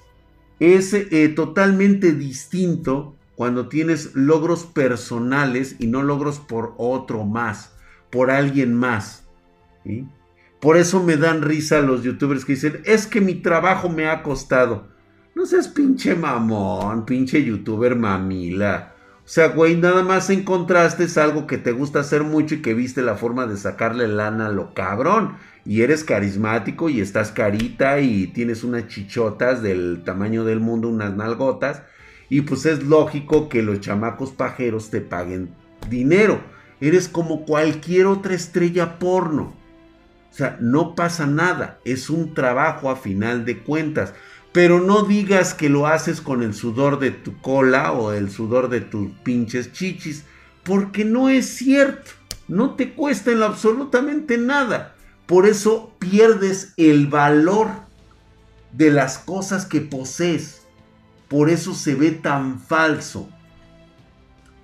es 0.60 0.94
eh, 0.94 1.30
totalmente 1.36 2.14
distinto 2.14 3.16
cuando 3.36 3.68
tienes 3.68 4.16
logros 4.16 4.66
personales 4.66 5.76
y 5.80 5.88
no 5.88 6.02
logros 6.02 6.40
por 6.40 6.74
otro 6.78 7.26
más, 7.26 7.74
por 8.10 8.32
alguien 8.32 8.74
más. 8.74 9.24
Por 10.60 10.78
eso 10.78 11.02
me 11.04 11.18
dan 11.18 11.42
risa 11.42 11.82
los 11.82 12.04
youtubers 12.04 12.46
que 12.46 12.54
dicen, 12.54 12.82
es 12.86 13.08
que 13.08 13.22
mi 13.22 13.36
trabajo 13.36 13.90
me 13.90 14.08
ha 14.08 14.22
costado. 14.22 14.88
No 15.34 15.46
seas 15.46 15.68
pinche 15.68 16.14
mamón, 16.14 17.06
pinche 17.06 17.44
youtuber 17.44 17.96
mamila. 17.96 18.94
O 19.24 19.28
sea, 19.34 19.48
güey, 19.48 19.78
nada 19.78 20.04
más 20.04 20.30
encontraste 20.30 21.06
es 21.06 21.18
algo 21.18 21.48
que 21.48 21.58
te 21.58 21.72
gusta 21.72 22.02
hacer 22.02 22.24
mucho 22.24 22.56
y 22.56 22.62
que 22.62 22.74
viste 22.74 23.02
la 23.02 23.16
forma 23.16 23.46
de 23.46 23.56
sacarle 23.56 24.08
lana 24.08 24.48
a 24.48 24.52
lo 24.52 24.74
cabrón. 24.74 25.38
Y 25.64 25.84
eres 25.84 26.04
carismático 26.04 26.90
y 26.90 27.02
estás 27.02 27.32
carita 27.32 28.00
y 28.00 28.28
tienes 28.28 28.64
unas 28.64 28.88
chichotas 28.88 29.62
del 29.62 30.04
tamaño 30.04 30.44
del 30.44 30.60
mundo, 30.60 30.90
unas 30.90 31.16
nalgotas. 31.16 31.84
Y 32.30 32.42
pues 32.42 32.66
es 32.66 32.84
lógico 32.84 33.48
que 33.48 33.62
los 33.62 33.80
chamacos 33.80 34.32
pajeros 34.32 34.90
te 34.90 35.02
paguen 35.02 35.56
dinero. 35.90 36.42
Eres 36.82 37.08
como 37.08 37.46
cualquier 37.46 38.08
otra 38.08 38.34
estrella 38.34 39.00
porno. 39.00 39.61
O 40.32 40.34
sea, 40.34 40.58
no 40.62 40.96
pasa 40.96 41.28
nada. 41.28 41.80
Es 41.84 42.10
un 42.10 42.34
trabajo 42.34 42.90
a 42.90 42.96
final 42.96 43.46
de 43.46 43.60
cuentas. 43.60 44.14
Pero 44.52 44.82
no 44.82 45.04
digas 45.04 45.54
que 45.54 45.70
lo 45.70 45.88
haces 45.88 46.20
con 46.22 46.44
el 46.44 46.54
sudor 46.54 47.00
de 47.00 47.12
tu 47.12 47.40
cola 47.40 47.92
o 47.94 48.12
el 48.12 48.30
sudor 48.30 48.70
de 48.70 48.82
tus 48.82 49.12
pinches 49.24 49.72
chichis, 49.72 50.26
porque 50.64 51.06
no 51.06 51.30
es 51.30 51.48
cierto. 51.48 52.12
No 52.48 52.76
te 52.76 52.94
cuesta 52.94 53.32
en 53.32 53.44
absolutamente 53.44 54.38
nada. 54.38 54.96
Por 55.26 55.48
eso 55.48 55.96
pierdes 56.00 56.74
el 56.76 57.08
valor 57.08 57.70
de 58.74 58.92
las 58.92 59.18
cosas 59.20 59.66
que 59.66 59.80
posees. 59.80 60.64
Por 61.30 61.50
eso 61.50 61.74
se 61.74 61.96
ve 61.96 62.12
tan 62.12 62.60
falso. 62.60 63.30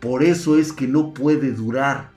Por 0.01 0.24
eso 0.24 0.57
es 0.57 0.74
que 0.74 0.86
no 0.86 1.13
puede 1.13 1.51
durar. 1.53 2.11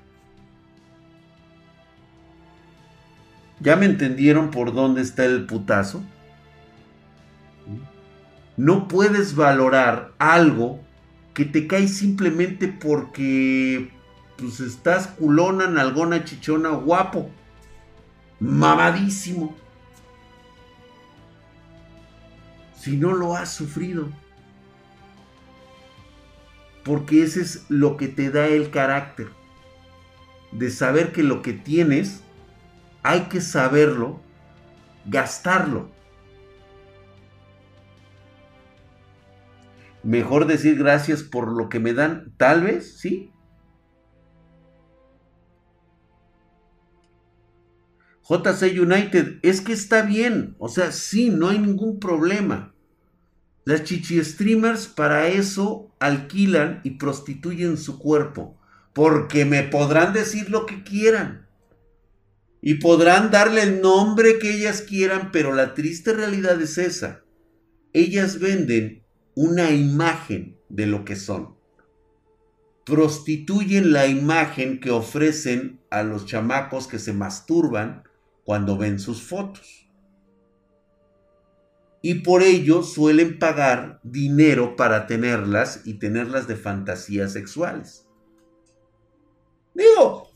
¿Ya 3.61 3.77
me 3.77 3.85
entendieron 3.87 4.51
por 4.51 4.73
dónde 4.73 5.03
está 5.03 5.25
el 5.27 5.45
putazo? 5.45 6.03
No 8.57 8.89
puedes 8.89 9.37
valorar 9.37 10.13
algo 10.19 10.81
que 11.35 11.45
te 11.45 11.67
cae 11.67 11.87
simplemente 11.87 12.69
porque 12.69 13.91
pues 14.37 14.61
estás 14.61 15.07
culona, 15.07 15.67
nalgona, 15.67 16.25
chichona, 16.25 16.71
guapo, 16.71 17.31
mamadísimo. 18.41 19.55
Si 22.75 22.97
no 22.97 23.13
lo 23.13 23.37
has 23.37 23.53
sufrido. 23.53 24.09
Porque 26.83 27.23
ese 27.23 27.43
es 27.43 27.67
lo 27.69 27.99
que 27.99 28.09
te 28.09 28.31
da 28.31 28.47
el 28.47 28.71
carácter. 28.71 29.29
De 30.51 30.71
saber 30.71 31.13
que 31.13 31.23
lo 31.23 31.43
que 31.43 31.53
tienes 31.53 32.23
hay 33.03 33.23
que 33.23 33.41
saberlo, 33.41 34.21
gastarlo. 35.07 35.91
Mejor 40.03 40.47
decir 40.47 40.79
gracias 40.79 41.23
por 41.23 41.49
lo 41.49 41.69
que 41.69 41.79
me 41.79 41.93
dan, 41.93 42.33
tal 42.37 42.63
vez, 42.63 42.99
sí. 42.99 43.33
JC 48.23 48.81
United, 48.81 49.41
es 49.43 49.61
que 49.61 49.73
está 49.73 50.03
bien, 50.03 50.55
o 50.59 50.69
sea, 50.69 50.93
sí, 50.93 51.31
no 51.31 51.49
hay 51.49 51.59
ningún 51.59 51.99
problema. 51.99 52.75
Las 53.65 53.85
chichi 53.85 54.23
streamers 54.25 54.87
para 54.87 55.27
eso 55.27 55.93
alquilan 55.99 56.81
y 56.85 56.93
prostituyen 56.93 57.77
su 57.77 57.99
cuerpo, 57.99 58.57
porque 58.95 59.45
me 59.45 59.65
podrán 59.65 60.13
decir 60.13 60.49
lo 60.49 60.65
que 60.65 60.83
quieran. 60.83 61.50
Y 62.63 62.75
podrán 62.75 63.31
darle 63.31 63.63
el 63.63 63.81
nombre 63.81 64.39
que 64.39 64.55
ellas 64.55 64.83
quieran, 64.83 65.31
pero 65.33 65.55
la 65.55 65.75
triste 65.75 66.13
realidad 66.13 66.61
es 66.61 66.79
esa. 66.79 67.25
Ellas 67.93 68.39
venden 68.39 69.03
una 69.35 69.71
imagen 69.71 70.59
de 70.69 70.87
lo 70.87 71.05
que 71.05 71.17
son. 71.17 71.57
Prostituyen 72.85 73.93
la 73.93 74.07
imagen 74.07 74.81
que 74.81 74.91
ofrecen 74.91 75.81
a 75.91 76.03
los 76.03 76.27
chamacos 76.27 76.87
que 76.87 76.99
se 76.99 77.13
masturban 77.13 78.05
cuando 78.45 78.77
ven 78.77 78.99
sus 78.99 79.23
fotos. 79.23 79.89
Y 82.03 82.15
por 82.17 82.43
ello 82.43 82.83
suelen 82.83 83.39
pagar 83.39 84.01
dinero 84.03 84.75
para 84.77 85.07
tenerlas 85.07 85.83
y 85.85 85.95
tenerlas 85.95 86.49
de 86.49 86.57
fantasías 86.57 87.33
sexuales. 87.33 88.07
Digo, 89.75 90.30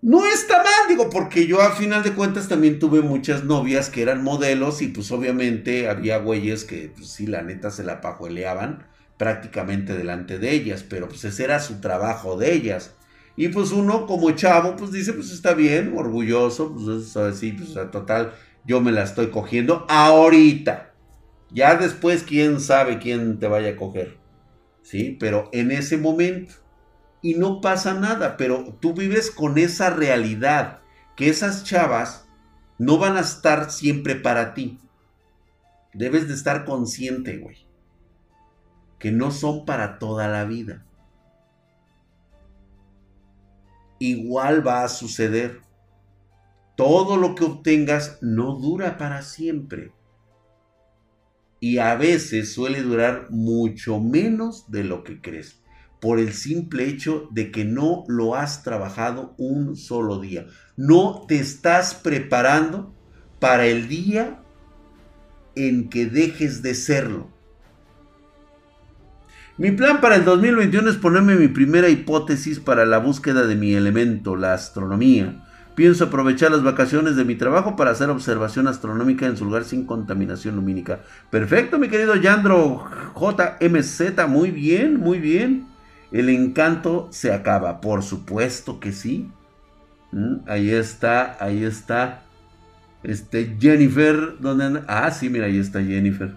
no 0.00 0.24
está 0.26 0.58
mal, 0.58 0.88
digo, 0.88 1.10
porque 1.10 1.46
yo 1.46 1.60
a 1.60 1.72
final 1.72 2.04
de 2.04 2.14
cuentas 2.14 2.48
también 2.48 2.78
tuve 2.78 3.00
muchas 3.00 3.44
novias 3.44 3.90
que 3.90 4.02
eran 4.02 4.22
modelos 4.22 4.80
y 4.80 4.88
pues 4.88 5.10
obviamente 5.10 5.88
había 5.88 6.18
güeyes 6.18 6.64
que 6.64 6.92
pues 6.94 7.08
sí, 7.08 7.26
la 7.26 7.42
neta 7.42 7.70
se 7.70 7.82
la 7.82 8.00
pajueleaban 8.00 8.86
prácticamente 9.16 9.96
delante 9.96 10.38
de 10.38 10.52
ellas, 10.52 10.84
pero 10.88 11.08
pues 11.08 11.24
ese 11.24 11.42
era 11.44 11.58
su 11.58 11.80
trabajo 11.80 12.36
de 12.36 12.52
ellas. 12.52 12.94
Y 13.34 13.48
pues 13.48 13.72
uno 13.72 14.06
como 14.06 14.30
chavo 14.32 14.76
pues 14.76 14.92
dice 14.92 15.12
pues 15.12 15.32
está 15.32 15.54
bien, 15.54 15.92
orgulloso, 15.96 16.72
pues 16.74 17.16
así, 17.16 17.52
pues 17.52 17.74
total, 17.90 18.34
yo 18.64 18.80
me 18.80 18.92
la 18.92 19.02
estoy 19.02 19.30
cogiendo 19.30 19.84
ahorita. 19.88 20.94
Ya 21.50 21.74
después 21.74 22.22
quién 22.22 22.60
sabe 22.60 22.98
quién 22.98 23.40
te 23.40 23.48
vaya 23.48 23.70
a 23.70 23.76
coger. 23.76 24.18
Sí, 24.82 25.16
pero 25.18 25.48
en 25.52 25.72
ese 25.72 25.96
momento 25.96 26.54
y 27.20 27.34
no 27.34 27.60
pasa 27.60 27.94
nada, 27.94 28.36
pero 28.36 28.76
tú 28.80 28.94
vives 28.94 29.30
con 29.30 29.58
esa 29.58 29.90
realidad, 29.90 30.80
que 31.16 31.28
esas 31.28 31.64
chavas 31.64 32.28
no 32.78 32.98
van 32.98 33.16
a 33.16 33.20
estar 33.20 33.70
siempre 33.70 34.14
para 34.14 34.54
ti. 34.54 34.78
Debes 35.92 36.28
de 36.28 36.34
estar 36.34 36.64
consciente, 36.64 37.38
güey, 37.38 37.66
que 38.98 39.10
no 39.10 39.30
son 39.30 39.64
para 39.64 39.98
toda 39.98 40.28
la 40.28 40.44
vida. 40.44 40.84
Igual 43.98 44.64
va 44.64 44.84
a 44.84 44.88
suceder. 44.88 45.60
Todo 46.76 47.16
lo 47.16 47.34
que 47.34 47.42
obtengas 47.42 48.18
no 48.22 48.54
dura 48.54 48.96
para 48.96 49.22
siempre. 49.22 49.92
Y 51.58 51.78
a 51.78 51.96
veces 51.96 52.54
suele 52.54 52.82
durar 52.82 53.26
mucho 53.30 53.98
menos 53.98 54.70
de 54.70 54.84
lo 54.84 55.02
que 55.02 55.20
crees 55.20 55.60
por 56.00 56.18
el 56.18 56.32
simple 56.32 56.88
hecho 56.88 57.28
de 57.30 57.50
que 57.50 57.64
no 57.64 58.04
lo 58.08 58.36
has 58.36 58.62
trabajado 58.62 59.34
un 59.38 59.76
solo 59.76 60.20
día. 60.20 60.46
No 60.76 61.24
te 61.26 61.38
estás 61.38 61.94
preparando 61.94 62.94
para 63.40 63.66
el 63.66 63.88
día 63.88 64.42
en 65.54 65.88
que 65.88 66.06
dejes 66.06 66.62
de 66.62 66.74
serlo. 66.74 67.28
Mi 69.56 69.72
plan 69.72 70.00
para 70.00 70.14
el 70.14 70.24
2021 70.24 70.88
es 70.88 70.96
ponerme 70.96 71.34
mi 71.34 71.48
primera 71.48 71.88
hipótesis 71.88 72.60
para 72.60 72.86
la 72.86 72.98
búsqueda 72.98 73.44
de 73.44 73.56
mi 73.56 73.74
elemento, 73.74 74.36
la 74.36 74.54
astronomía. 74.54 75.44
Pienso 75.78 76.06
aprovechar 76.06 76.50
las 76.50 76.64
vacaciones 76.64 77.14
de 77.14 77.24
mi 77.24 77.36
trabajo 77.36 77.76
para 77.76 77.92
hacer 77.92 78.10
observación 78.10 78.66
astronómica 78.66 79.26
en 79.26 79.36
su 79.36 79.44
lugar 79.44 79.62
sin 79.62 79.86
contaminación 79.86 80.56
lumínica. 80.56 81.02
Perfecto, 81.30 81.78
mi 81.78 81.88
querido 81.88 82.16
Yandro 82.16 82.84
JMZ, 83.14 84.28
muy 84.28 84.50
bien, 84.50 84.98
muy 84.98 85.20
bien. 85.20 85.67
El 86.10 86.28
encanto 86.30 87.08
se 87.10 87.32
acaba, 87.32 87.80
por 87.80 88.02
supuesto 88.02 88.80
que 88.80 88.92
sí. 88.92 89.30
Mm, 90.12 90.36
ahí 90.46 90.70
está, 90.70 91.36
ahí 91.40 91.64
está. 91.64 92.22
Este 93.02 93.56
Jennifer, 93.60 94.34
¿dónde 94.40 94.64
anda? 94.64 94.84
Ah, 94.88 95.10
sí, 95.10 95.28
mira, 95.28 95.46
ahí 95.46 95.58
está 95.58 95.82
Jennifer. 95.82 96.34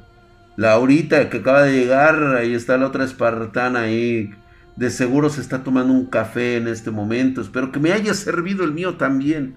Laurita, 0.58 1.30
que 1.30 1.38
acaba 1.38 1.64
de 1.64 1.74
llegar, 1.74 2.36
ahí 2.36 2.54
está 2.54 2.78
la 2.78 2.88
otra 2.88 3.06
espartana 3.06 3.82
ahí 3.82 4.32
de 4.76 4.90
seguro 4.90 5.30
se 5.30 5.42
está 5.42 5.64
tomando 5.64 5.94
un 5.94 6.06
café 6.06 6.58
en 6.58 6.68
este 6.68 6.92
momento. 6.92 7.42
Espero 7.42 7.72
que 7.72 7.80
me 7.80 7.92
haya 7.92 8.14
servido 8.14 8.64
el 8.64 8.72
mío 8.72 8.96
también. 8.96 9.56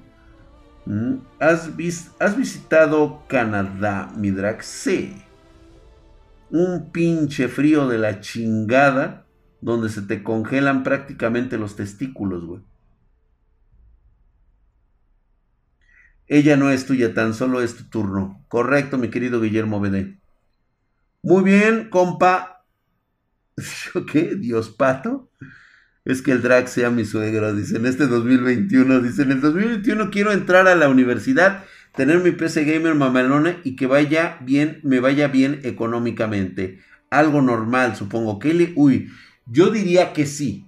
¿Mm? 0.86 1.14
¿Has, 1.40 1.70
¿Has, 2.18 2.36
visitado 2.36 3.22
Canadá, 3.28 4.10
Midrax? 4.16 4.66
Sí. 4.66 5.16
Un 6.50 6.90
pinche 6.90 7.48
frío 7.48 7.88
de 7.88 7.98
la 7.98 8.20
chingada 8.20 9.23
donde 9.64 9.88
se 9.88 10.02
te 10.02 10.22
congelan 10.22 10.82
prácticamente 10.82 11.56
los 11.56 11.74
testículos, 11.74 12.44
güey. 12.44 12.60
Ella 16.26 16.58
no 16.58 16.68
es 16.68 16.84
tuya, 16.84 17.14
tan 17.14 17.32
solo 17.32 17.62
es 17.62 17.74
tu 17.74 17.84
turno. 17.84 18.44
Correcto, 18.48 18.98
mi 18.98 19.08
querido 19.08 19.40
Guillermo 19.40 19.80
Bedé. 19.80 20.18
Muy 21.22 21.44
bien, 21.44 21.88
compa. 21.88 22.66
¿Qué? 24.12 24.34
¿Dios 24.36 24.68
pato? 24.68 25.30
Es 26.04 26.20
que 26.20 26.32
el 26.32 26.42
drag 26.42 26.68
sea 26.68 26.90
mi 26.90 27.06
suegro, 27.06 27.54
dice, 27.54 27.78
en 27.78 27.86
este 27.86 28.06
2021, 28.06 29.00
dice, 29.00 29.22
en 29.22 29.32
el 29.32 29.40
2021 29.40 30.10
quiero 30.10 30.32
entrar 30.32 30.68
a 30.68 30.74
la 30.74 30.90
universidad, 30.90 31.64
tener 31.96 32.18
mi 32.18 32.32
PC 32.32 32.66
gamer 32.66 32.94
mamalona 32.94 33.56
y 33.64 33.76
que 33.76 33.86
vaya 33.86 34.36
bien, 34.42 34.80
me 34.82 35.00
vaya 35.00 35.28
bien 35.28 35.60
económicamente. 35.62 36.80
Algo 37.08 37.40
normal, 37.40 37.96
supongo. 37.96 38.38
le, 38.42 38.74
uy, 38.76 39.10
yo 39.46 39.70
diría 39.70 40.12
que 40.12 40.26
sí. 40.26 40.66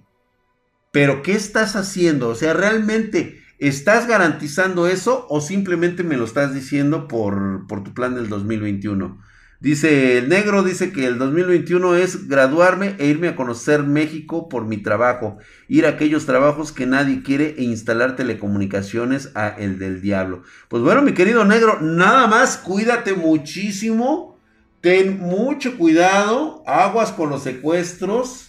Pero 0.91 1.21
¿qué 1.21 1.33
estás 1.33 1.75
haciendo? 1.75 2.29
O 2.29 2.35
sea, 2.35 2.53
¿realmente 2.53 3.41
estás 3.59 4.07
garantizando 4.07 4.87
eso 4.87 5.25
o 5.29 5.41
simplemente 5.41 6.03
me 6.03 6.17
lo 6.17 6.25
estás 6.25 6.53
diciendo 6.53 7.07
por, 7.07 7.67
por 7.67 7.83
tu 7.83 7.93
plan 7.93 8.15
del 8.15 8.29
2021? 8.29 9.19
Dice 9.59 10.19
el 10.19 10.29
negro, 10.29 10.61
dice 10.61 10.91
que 10.91 11.07
el 11.07 11.17
2021 11.17 11.95
es 11.95 12.27
graduarme 12.27 12.95
e 12.99 13.07
irme 13.07 13.29
a 13.29 13.35
conocer 13.35 13.81
México 13.81 14.49
por 14.49 14.65
mi 14.65 14.77
trabajo, 14.77 15.39
ir 15.67 15.87
a 15.87 15.89
aquellos 15.89 16.27
trabajos 16.27 16.71
que 16.71 16.85
nadie 16.85 17.23
quiere 17.23 17.55
e 17.57 17.63
instalar 17.63 18.15
telecomunicaciones 18.15 19.31
a 19.33 19.47
el 19.47 19.79
del 19.79 19.99
diablo. 19.99 20.43
Pues 20.67 20.83
bueno, 20.83 21.01
mi 21.01 21.13
querido 21.13 21.43
negro, 21.43 21.79
nada 21.81 22.27
más 22.27 22.57
cuídate 22.57 23.15
muchísimo, 23.15 24.37
ten 24.79 25.17
mucho 25.17 25.75
cuidado, 25.75 26.63
aguas 26.67 27.11
con 27.11 27.31
los 27.31 27.41
secuestros, 27.41 28.46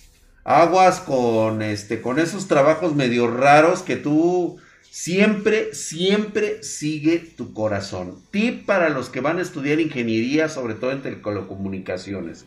aguas 0.49 1.01
con 1.01 1.61
este 1.61 2.01
con 2.01 2.19
esos 2.19 2.49
trabajos 2.49 2.95
medio 2.95 3.31
raros 3.31 3.83
que 3.83 3.97
tú 3.97 4.59
Siempre, 4.91 5.75
siempre 5.75 6.63
sigue 6.65 7.19
tu 7.19 7.53
corazón. 7.53 8.17
Tip 8.33 8.65
para 8.65 8.89
los 8.89 9.11
que 9.11 9.21
van 9.21 9.39
a 9.39 9.43
estudiar 9.43 9.79
ingeniería, 9.79 10.49
sobre 10.49 10.75
todo 10.75 10.91
en 10.91 11.03
telecomunicaciones. 11.03 12.47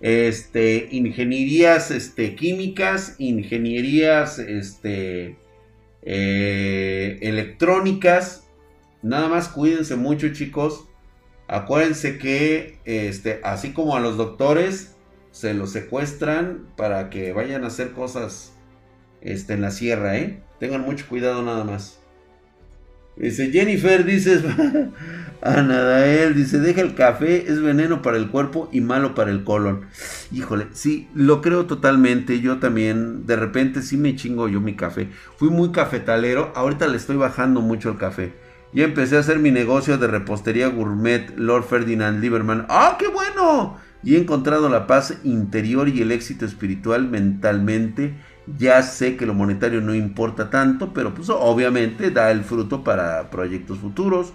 Este, 0.00 0.88
ingenierías 0.92 1.90
este, 1.90 2.36
químicas, 2.36 3.16
ingenierías 3.18 4.38
este, 4.38 5.36
eh, 6.02 7.18
electrónicas. 7.22 8.46
Nada 9.02 9.28
más 9.28 9.48
cuídense 9.48 9.96
mucho, 9.96 10.32
chicos. 10.32 10.84
Acuérdense 11.48 12.18
que, 12.18 12.78
este, 12.84 13.40
así 13.42 13.72
como 13.72 13.96
a 13.96 14.00
los 14.00 14.16
doctores, 14.16 14.93
se 15.34 15.52
los 15.52 15.72
secuestran 15.72 16.68
para 16.76 17.10
que 17.10 17.32
vayan 17.32 17.64
a 17.64 17.66
hacer 17.66 17.90
cosas 17.90 18.52
este, 19.20 19.54
en 19.54 19.62
la 19.62 19.72
sierra, 19.72 20.16
¿eh? 20.16 20.40
Tengan 20.60 20.82
mucho 20.82 21.06
cuidado 21.08 21.42
nada 21.42 21.64
más. 21.64 21.98
Dice 23.16 23.50
Jennifer, 23.50 24.04
dice 24.04 24.40
a 25.42 25.62
dice, 26.28 26.60
deja 26.60 26.82
el 26.82 26.94
café, 26.94 27.50
es 27.50 27.60
veneno 27.60 28.00
para 28.00 28.16
el 28.16 28.30
cuerpo 28.30 28.68
y 28.70 28.80
malo 28.80 29.16
para 29.16 29.32
el 29.32 29.42
colon. 29.42 29.86
Híjole, 30.30 30.68
sí, 30.70 31.08
lo 31.16 31.42
creo 31.42 31.66
totalmente. 31.66 32.40
Yo 32.40 32.60
también, 32.60 33.26
de 33.26 33.34
repente 33.34 33.82
sí 33.82 33.96
me 33.96 34.14
chingo 34.14 34.48
yo 34.48 34.60
mi 34.60 34.76
café. 34.76 35.08
Fui 35.36 35.50
muy 35.50 35.72
cafetalero, 35.72 36.52
ahorita 36.54 36.86
le 36.86 36.96
estoy 36.96 37.16
bajando 37.16 37.60
mucho 37.60 37.90
el 37.90 37.96
café. 37.96 38.34
Ya 38.72 38.84
empecé 38.84 39.16
a 39.16 39.20
hacer 39.20 39.40
mi 39.40 39.50
negocio 39.50 39.98
de 39.98 40.06
repostería 40.06 40.68
gourmet 40.68 41.36
Lord 41.36 41.64
Ferdinand 41.64 42.20
Lieberman. 42.20 42.66
¡Ah, 42.68 42.96
qué 43.00 43.08
bueno! 43.08 43.82
Y 44.04 44.16
he 44.16 44.18
encontrado 44.18 44.68
la 44.68 44.86
paz 44.86 45.18
interior 45.24 45.88
y 45.88 46.02
el 46.02 46.12
éxito 46.12 46.44
espiritual 46.44 47.08
mentalmente 47.08 48.14
ya 48.46 48.82
sé 48.82 49.16
que 49.16 49.26
lo 49.26 49.34
monetario 49.34 49.80
no 49.80 49.94
importa 49.94 50.50
tanto, 50.50 50.92
pero 50.92 51.14
pues 51.14 51.30
obviamente 51.30 52.10
da 52.10 52.30
el 52.30 52.44
fruto 52.44 52.84
para 52.84 53.30
proyectos 53.30 53.78
futuros. 53.78 54.34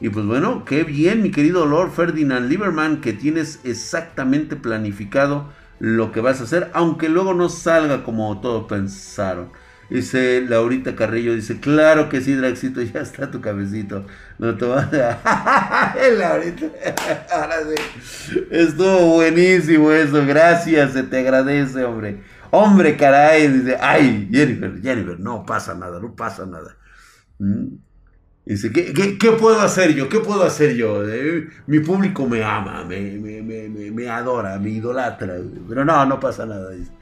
Y 0.00 0.08
pues 0.08 0.26
bueno, 0.26 0.64
qué 0.64 0.82
bien, 0.82 1.22
mi 1.22 1.30
querido 1.30 1.64
Lord 1.66 1.92
Ferdinand 1.92 2.48
Lieberman, 2.48 3.00
que 3.00 3.12
tienes 3.12 3.60
exactamente 3.64 4.56
planificado 4.56 5.50
lo 5.78 6.10
que 6.12 6.20
vas 6.20 6.40
a 6.40 6.44
hacer, 6.44 6.70
aunque 6.74 7.08
luego 7.08 7.34
no 7.34 7.48
salga 7.48 8.02
como 8.02 8.40
todos 8.40 8.64
pensaron. 8.64 9.50
Dice 9.90 10.44
Laurita 10.48 10.96
Carrillo, 10.96 11.34
dice, 11.34 11.60
claro 11.60 12.08
que 12.08 12.20
sí, 12.20 12.34
Draxito, 12.34 12.82
ya 12.94 13.00
está 13.00 13.30
tu 13.30 13.40
cabecito. 13.40 14.06
No 14.38 14.56
te 14.56 14.64
vas 14.64 14.92
a... 14.92 15.94
Laurita. 16.18 16.66
Estuvo 18.50 19.14
buenísimo 19.14 19.92
eso, 19.92 20.24
gracias, 20.26 20.92
se 20.92 21.02
te 21.02 21.18
agradece, 21.18 21.84
hombre. 21.84 22.22
Hombre, 22.50 22.96
caray, 22.96 23.48
dice, 23.48 23.76
ay, 23.80 24.28
Jennifer, 24.30 24.80
Jennifer, 24.80 25.18
no 25.18 25.44
pasa 25.44 25.74
nada, 25.74 25.98
no 26.00 26.14
pasa 26.14 26.46
nada. 26.46 26.76
Mm. 27.38 27.76
Dice, 28.46 28.70
¿qué, 28.72 29.32
puedo 29.32 29.60
hacer 29.60 29.94
yo? 29.94 30.08
¿Qué 30.08 30.20
puedo 30.20 30.44
hacer 30.44 30.74
yo? 30.74 31.08
Eh, 31.08 31.48
mi 31.66 31.80
público 31.80 32.28
me 32.28 32.44
ama, 32.44 32.84
me, 32.84 34.08
adora, 34.08 34.58
me 34.58 34.68
idolatra. 34.68 35.36
Pero 35.66 35.84
no, 35.84 36.04
no 36.04 36.20
pasa 36.20 36.44
nada. 36.44 36.70
Dice. 36.70 36.92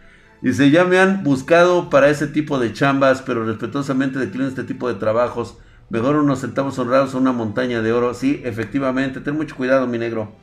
Ya 0.42 0.84
me 0.84 0.98
han 0.98 1.22
buscado 1.22 1.88
para 1.88 2.08
ese 2.08 2.26
tipo 2.26 2.58
de 2.58 2.72
chambas, 2.72 3.22
pero 3.22 3.44
respetuosamente 3.44 4.18
declino 4.18 4.48
este 4.48 4.64
tipo 4.64 4.88
de 4.88 4.94
trabajos. 4.94 5.58
Mejor 5.88 6.16
unos 6.16 6.40
centavos 6.40 6.78
honrados 6.78 7.14
a 7.14 7.18
una 7.18 7.32
montaña 7.32 7.80
de 7.82 7.92
oro. 7.92 8.14
Sí, 8.14 8.40
efectivamente, 8.44 9.20
ten 9.20 9.36
mucho 9.36 9.54
cuidado, 9.56 9.86
mi 9.86 9.98
negro. 9.98 10.34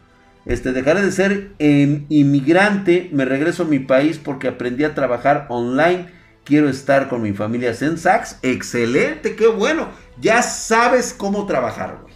Este, 0.45 0.71
dejaré 0.71 1.01
de 1.01 1.11
ser 1.11 1.51
inmigrante, 1.59 3.09
me 3.11 3.25
regreso 3.25 3.63
a 3.63 3.67
mi 3.67 3.79
país 3.79 4.17
porque 4.17 4.47
aprendí 4.47 4.83
a 4.83 4.95
trabajar 4.95 5.47
online. 5.49 6.07
Quiero 6.45 6.69
estar 6.69 7.09
con 7.09 7.21
mi 7.21 7.33
familia 7.33 7.73
Sensax. 7.73 8.39
Excelente, 8.41 9.35
qué 9.35 9.47
bueno. 9.47 9.89
Ya 10.19 10.41
sabes 10.41 11.13
cómo 11.13 11.45
trabajar, 11.45 11.99
güey. 12.01 12.13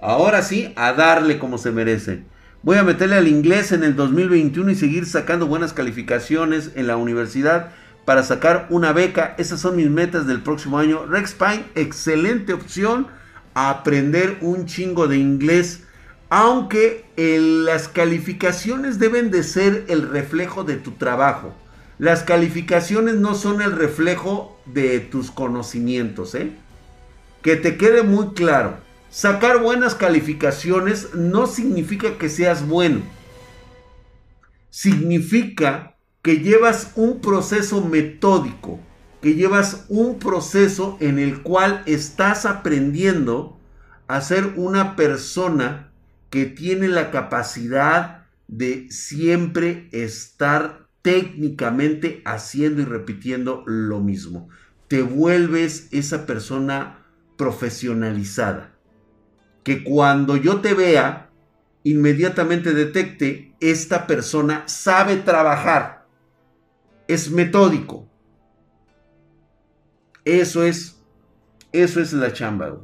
Ahora 0.00 0.42
sí, 0.42 0.72
a 0.76 0.92
darle 0.92 1.38
como 1.38 1.58
se 1.58 1.72
merece. 1.72 2.24
Voy 2.62 2.76
a 2.76 2.82
meterle 2.82 3.16
al 3.16 3.28
inglés 3.28 3.70
en 3.70 3.84
el 3.84 3.94
2021 3.94 4.72
y 4.72 4.74
seguir 4.74 5.06
sacando 5.06 5.46
buenas 5.46 5.72
calificaciones 5.72 6.72
en 6.74 6.88
la 6.88 6.96
universidad 6.96 7.70
para 8.04 8.24
sacar 8.24 8.66
una 8.70 8.92
beca. 8.92 9.36
Esas 9.38 9.60
son 9.60 9.76
mis 9.76 9.88
metas 9.88 10.26
del 10.26 10.42
próximo 10.42 10.78
año. 10.78 11.06
Rex 11.06 11.34
Pine, 11.34 11.64
excelente 11.76 12.52
opción. 12.52 13.06
aprender 13.54 14.38
un 14.40 14.66
chingo 14.66 15.08
de 15.08 15.16
inglés 15.16 15.82
aunque 16.30 17.06
las 17.16 17.88
calificaciones 17.88 18.98
deben 18.98 19.30
de 19.30 19.42
ser 19.42 19.84
el 19.88 20.08
reflejo 20.08 20.64
de 20.64 20.76
tu 20.76 20.92
trabajo. 20.92 21.54
Las 21.98 22.22
calificaciones 22.22 23.14
no 23.16 23.34
son 23.34 23.62
el 23.62 23.72
reflejo 23.72 24.60
de 24.66 25.00
tus 25.00 25.30
conocimientos, 25.30 26.34
¿eh? 26.34 26.52
Que 27.42 27.56
te 27.56 27.76
quede 27.76 28.02
muy 28.02 28.34
claro. 28.34 28.76
Sacar 29.10 29.62
buenas 29.62 29.94
calificaciones 29.94 31.14
no 31.14 31.46
significa 31.46 32.18
que 32.18 32.28
seas 32.28 32.66
bueno. 32.66 33.00
Significa 34.68 35.96
que 36.20 36.40
llevas 36.40 36.92
un 36.94 37.20
proceso 37.20 37.82
metódico, 37.82 38.78
que 39.22 39.34
llevas 39.34 39.86
un 39.88 40.18
proceso 40.18 40.98
en 41.00 41.18
el 41.18 41.42
cual 41.42 41.82
estás 41.86 42.44
aprendiendo 42.44 43.58
a 44.08 44.20
ser 44.20 44.52
una 44.56 44.94
persona 44.94 45.90
que 46.28 46.44
tiene 46.44 46.88
la 46.88 47.10
capacidad 47.10 48.26
de 48.46 48.90
siempre 48.90 49.88
estar 49.92 50.86
técnicamente 51.00 52.20
haciendo 52.26 52.82
y 52.82 52.84
repitiendo 52.84 53.62
lo 53.66 54.00
mismo. 54.00 54.50
Te 54.86 55.00
vuelves 55.00 55.88
esa 55.92 56.26
persona 56.26 57.06
profesionalizada. 57.38 58.77
Que 59.68 59.84
cuando 59.84 60.38
yo 60.38 60.62
te 60.62 60.72
vea, 60.72 61.28
inmediatamente 61.84 62.72
detecte, 62.72 63.54
esta 63.60 64.06
persona 64.06 64.62
sabe 64.66 65.16
trabajar. 65.16 66.06
es 67.06 67.30
metódico. 67.30 68.08
Eso 70.24 70.64
es, 70.64 71.02
eso 71.70 72.00
es 72.00 72.14
la 72.14 72.32
chamba. 72.32 72.78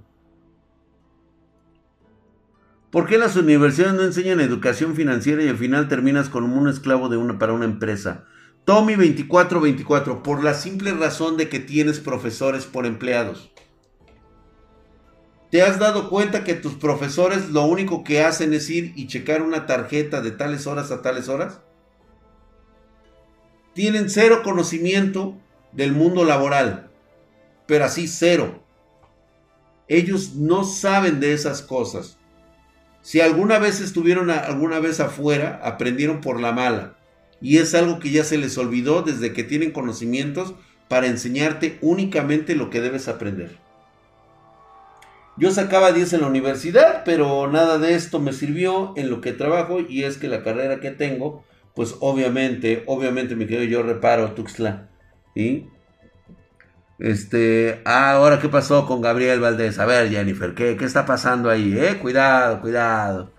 ¿Por 2.91 3.07
qué 3.07 3.17
las 3.17 3.35
universidades 3.37 3.95
no 3.95 4.03
enseñan 4.03 4.41
educación 4.41 4.95
financiera 4.95 5.43
y 5.43 5.49
al 5.49 5.57
final 5.57 5.89
terminas 5.89 6.29
como 6.29 6.55
un 6.55 6.69
esclavo 6.69 7.09
de 7.09 7.17
una, 7.17 7.39
para 7.39 7.55
una 7.55 7.65
empresa? 7.65 8.27
Tommy 8.67 8.93
2424, 8.93 10.23
por 10.23 10.45
la 10.45 10.53
simple 10.53 10.93
razón 10.93 11.39
de 11.39 11.49
que 11.49 11.61
tienes 11.61 11.99
profesores 11.99 12.67
por 12.67 12.85
empleados. 12.85 13.55
¿Te 15.55 15.63
has 15.63 15.79
dado 15.79 16.11
cuenta 16.11 16.43
que 16.43 16.55
tus 16.55 16.75
profesores 16.75 17.51
lo 17.51 17.65
único 17.65 18.03
que 18.03 18.25
hacen 18.25 18.53
es 18.55 18.69
ir 18.71 18.93
y 18.97 19.07
checar 19.07 19.41
una 19.41 19.67
tarjeta 19.67 20.21
de 20.21 20.33
tales 20.33 20.67
horas 20.67 20.91
a 20.91 21.01
tales 21.01 21.29
horas? 21.29 21.61
Tienen 23.73 24.11
cero 24.11 24.41
conocimiento 24.43 25.39
del 25.71 25.93
mundo 25.93 26.25
laboral, 26.25 26.91
pero 27.69 27.85
así 27.85 28.09
cero. 28.09 28.65
Ellos 29.87 30.35
no 30.35 30.65
saben 30.65 31.21
de 31.21 31.35
esas 31.35 31.63
cosas. 31.63 32.19
Si 33.01 33.21
alguna 33.21 33.61
vez 33.61 33.81
estuvieron 33.81 34.31
alguna 34.31 34.81
vez 34.81 34.99
afuera, 34.99 35.61
aprendieron 35.63 36.21
por 36.21 36.41
la 36.41 36.51
mala 36.51 36.97
y 37.41 37.59
es 37.59 37.77
algo 37.77 38.01
que 38.01 38.11
ya 38.11 38.25
se 38.25 38.39
les 38.39 38.59
olvidó 38.59 39.03
desde 39.03 39.33
que 39.33 39.45
tienen 39.45 39.71
conocimientos 39.71 40.55
para 40.89 41.07
enseñarte 41.07 41.79
únicamente 41.81 42.57
lo 42.57 42.71
que 42.71 42.81
debes 42.81 43.07
aprender. 43.07 43.64
Yo 45.37 45.51
sacaba 45.51 45.93
10 45.93 46.13
en 46.13 46.21
la 46.21 46.29
universidad, 46.29 47.03
pero 47.05 47.51
nada 47.51 47.79
de 47.79 47.95
esto 47.95 48.21
me 48.21 48.33
sirvió 48.33 48.93
en 48.97 49.11
lo 49.11 49.21
que 49.21 49.33
trabajo 49.33 49.81
y 49.81 50.05
es 50.05 50.17
que 50.17 50.29
la 50.29 50.45
carrera 50.45 50.79
que 50.79 50.93
tengo, 50.93 51.45
pues 51.75 51.97
obviamente, 52.01 52.85
obviamente 52.87 53.35
me 53.35 53.47
quedo 53.47 53.65
yo 53.65 53.83
reparo 53.83 54.33
Tuxtla. 54.33 54.89
¿sí? 55.35 55.69
Este, 57.01 57.83
ah, 57.85 58.13
ahora 58.13 58.39
qué 58.39 58.49
pasó 58.49 58.87
con 58.87 59.01
Gabriel 59.01 59.41
Valdés. 59.41 59.81
A 59.81 59.87
ver, 59.87 60.09
Jennifer, 60.09 60.55
¿qué, 60.55 60.77
qué 60.77 60.85
está 60.85 61.05
pasando 61.05 61.51
ahí? 61.51 61.77
Eh? 61.77 61.99
Cuidado, 62.01 62.61
cuidado. 62.61 63.33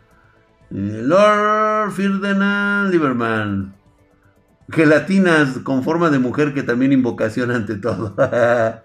Lord 0.70 1.92
Ferdinand 1.92 2.92
Lieberman. 2.92 3.76
Gelatinas 4.70 5.60
con 5.60 5.84
forma 5.84 6.10
de 6.10 6.20
mujer 6.20 6.54
que 6.54 6.64
también 6.64 6.92
invocación 6.92 7.52
ante 7.52 7.76
todo. 7.76 8.16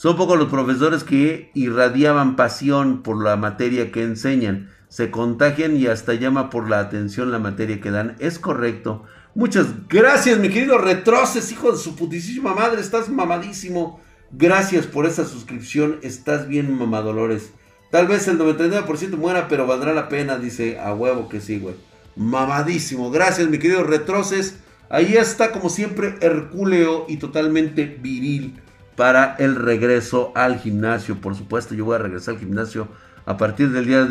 Son 0.00 0.16
pocos 0.16 0.38
los 0.38 0.48
profesores 0.48 1.04
que 1.04 1.50
irradiaban 1.52 2.34
pasión 2.34 3.02
por 3.02 3.22
la 3.22 3.36
materia 3.36 3.92
que 3.92 4.02
enseñan. 4.02 4.70
Se 4.88 5.10
contagian 5.10 5.76
y 5.76 5.88
hasta 5.88 6.14
llama 6.14 6.48
por 6.48 6.70
la 6.70 6.78
atención 6.78 7.30
la 7.30 7.38
materia 7.38 7.82
que 7.82 7.90
dan. 7.90 8.16
Es 8.18 8.38
correcto. 8.38 9.04
Muchas 9.34 9.66
gracias, 9.90 10.38
mi 10.38 10.48
querido 10.48 10.78
Retroces, 10.78 11.52
hijo 11.52 11.72
de 11.72 11.76
su 11.76 11.96
putísima 11.96 12.54
madre. 12.54 12.80
Estás 12.80 13.10
mamadísimo. 13.10 14.00
Gracias 14.32 14.86
por 14.86 15.04
esa 15.04 15.26
suscripción. 15.26 15.98
Estás 16.00 16.48
bien, 16.48 16.78
mamadolores. 16.78 17.52
Tal 17.90 18.06
vez 18.06 18.26
el 18.26 18.38
99% 18.38 19.18
muera, 19.18 19.48
pero 19.48 19.66
valdrá 19.66 19.92
la 19.92 20.08
pena, 20.08 20.38
dice 20.38 20.80
a 20.80 20.94
huevo 20.94 21.28
que 21.28 21.42
sí, 21.42 21.58
güey. 21.58 21.74
Mamadísimo. 22.16 23.10
Gracias, 23.10 23.50
mi 23.50 23.58
querido 23.58 23.84
Retroces. 23.84 24.60
Ahí 24.88 25.16
está, 25.18 25.52
como 25.52 25.68
siempre, 25.68 26.14
Hercúleo 26.22 27.04
y 27.06 27.18
totalmente 27.18 27.98
viril 28.00 28.62
para 29.00 29.34
el 29.38 29.56
regreso 29.56 30.30
al 30.34 30.58
gimnasio. 30.58 31.22
Por 31.22 31.34
supuesto, 31.34 31.74
yo 31.74 31.86
voy 31.86 31.94
a 31.94 32.00
regresar 32.00 32.34
al 32.34 32.40
gimnasio 32.40 32.86
a 33.24 33.38
partir 33.38 33.70
del 33.70 33.86
día 33.86 34.06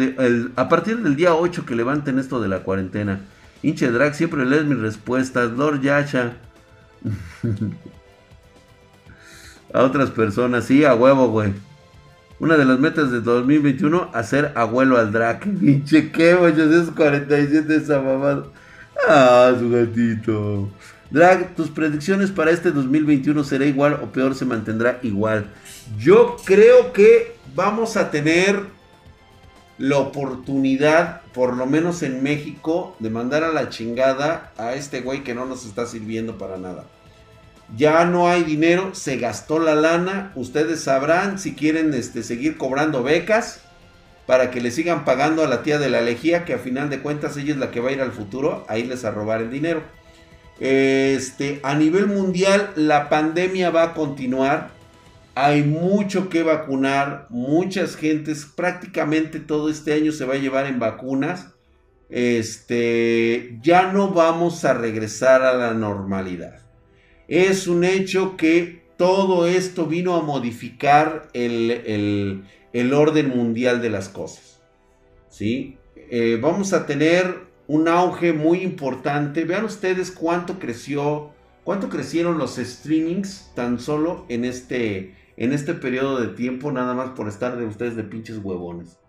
a 0.56 0.68
partir 0.68 1.04
del 1.04 1.16
día 1.16 1.36
8 1.36 1.64
que 1.64 1.76
levanten 1.76 2.18
esto 2.18 2.42
de 2.42 2.48
la 2.48 2.64
cuarentena. 2.64 3.20
Hinche 3.62 3.92
Drag, 3.92 4.16
siempre 4.16 4.48
lees 4.48 4.66
mis 4.66 4.80
respuestas. 4.80 5.52
Lord 5.52 5.82
Yasha. 5.82 6.38
a 9.76 9.84
otras 9.84 10.10
personas, 10.10 10.66
sí, 10.66 10.84
a 10.84 10.96
huevo, 10.96 11.28
güey. 11.28 11.54
Una 12.40 12.58
de 12.58 12.66
las 12.66 12.80
metas 12.80 13.12
de 13.12 13.22
2021, 13.22 14.10
hacer 14.12 14.54
abuelo 14.56 14.98
al 14.98 15.12
drag. 15.12 15.42
Pinche 15.60 16.10
qué, 16.10 16.34
847 16.34 17.76
esa 17.76 18.02
mamada. 18.02 18.46
Ah, 19.08 19.54
su 19.60 19.70
gatito. 19.70 20.68
Drag, 21.12 21.56
tus 21.56 21.70
predicciones 21.70 22.30
para 22.30 22.52
este 22.52 22.72
2021 22.72 23.44
será 23.44 23.66
igual 23.66 24.00
o 24.04 24.12
peor 24.12 24.36
se 24.36 24.46
mantendrá 24.46 25.00
igual. 25.02 25.48
Yo 25.98 26.38
creo 26.46 26.94
que 26.94 27.36
vamos 27.56 27.98
a 27.98 28.12
tener 28.12 28.62
la 29.80 29.98
oportunidad, 29.98 31.22
por 31.34 31.56
lo 31.56 31.66
menos 31.66 32.04
en 32.04 32.22
México, 32.22 32.96
de 33.00 33.10
mandar 33.10 33.44
a 33.44 33.52
la 33.52 33.70
chingada 33.70 34.52
a 34.58 34.74
este 34.74 35.02
güey 35.02 35.24
que 35.24 35.34
no 35.34 35.46
nos 35.46 35.66
está 35.66 35.88
sirviendo 35.88 36.38
para 36.38 36.58
nada. 36.58 36.86
Ya 37.76 38.06
no 38.06 38.28
hay 38.28 38.44
dinero, 38.44 38.94
se 38.94 39.18
gastó 39.18 39.58
la 39.58 39.76
lana. 39.76 40.32
Ustedes 40.36 40.82
sabrán 40.82 41.40
si 41.40 41.56
quieren 41.56 41.94
este, 41.94 42.24
seguir 42.24 42.58
cobrando 42.58 43.04
becas 43.04 43.62
para 44.28 44.52
que 44.52 44.62
le 44.62 44.70
sigan 44.70 45.06
pagando 45.06 45.44
a 45.44 45.48
la 45.48 45.64
tía 45.64 45.80
de 45.80 45.90
la 45.90 46.02
lejía, 46.02 46.46
que 46.46 46.54
a 46.54 46.60
final 46.60 46.90
de 46.90 47.00
cuentas 47.00 47.36
ella 47.38 47.54
es 47.54 47.58
la 47.58 47.72
que 47.72 47.80
va 47.80 47.90
a 47.90 47.94
ir 47.94 48.02
al 48.02 48.12
futuro 48.12 48.64
a 48.68 48.78
irles 48.78 49.06
a 49.06 49.12
robar 49.12 49.42
el 49.42 49.50
dinero. 49.50 49.82
Este, 50.60 51.60
a 51.64 51.76
nivel 51.76 52.08
mundial, 52.08 52.74
la 52.76 53.10
pandemia 53.10 53.70
va 53.70 53.84
a 53.84 53.94
continuar. 53.94 54.72
Hay 55.36 55.64
mucho 55.64 56.30
que 56.30 56.44
vacunar. 56.44 57.28
Muchas 57.30 57.96
gentes, 57.96 58.46
prácticamente 58.46 59.40
todo 59.40 59.70
este 59.70 59.94
año 59.94 60.12
se 60.12 60.26
va 60.26 60.34
a 60.34 60.40
llevar 60.40 60.66
en 60.66 60.80
vacunas. 60.80 61.54
Este, 62.10 63.58
ya 63.62 63.92
no 63.92 64.10
vamos 64.10 64.66
a 64.66 64.74
regresar 64.74 65.44
a 65.44 65.54
la 65.54 65.74
normalidad. 65.74 66.60
Es 67.28 67.68
un 67.68 67.84
hecho 67.84 68.36
que 68.36 68.82
todo 68.98 69.48
esto 69.48 69.86
vino 69.86 70.16
a 70.16 70.22
modificar 70.22 71.30
el, 71.34 72.44
orden 72.94 73.30
mundial 73.30 73.82
de 73.82 73.90
las 73.90 74.10
cosas. 74.10 74.60
¿sí? 75.30 75.78
Eh, 75.96 76.38
vamos 76.42 76.74
a 76.74 76.86
tener 76.86 77.49
un 77.70 77.88
auge 77.88 78.34
muy 78.34 78.64
importante. 78.64 79.46
Vean 79.46 79.64
ustedes 79.64 80.12
cuánto 80.12 80.58
creció, 80.58 81.30
cuánto 81.64 81.88
crecieron 81.88 82.40
los 82.40 82.56
streamings 82.56 83.52
tan 83.56 83.80
solo 83.80 84.26
en 84.28 84.44
este, 84.44 85.16
en 85.38 85.54
este 85.54 85.76
periodo 85.76 86.20
de 86.20 86.30
tiempo, 86.30 86.72
nada 86.72 86.96
más 86.96 87.12
por 87.12 87.28
estar 87.28 87.58
de 87.58 87.68
ustedes 87.68 87.96
de 87.96 88.04
pinches 88.04 88.40
huevones. 88.40 89.00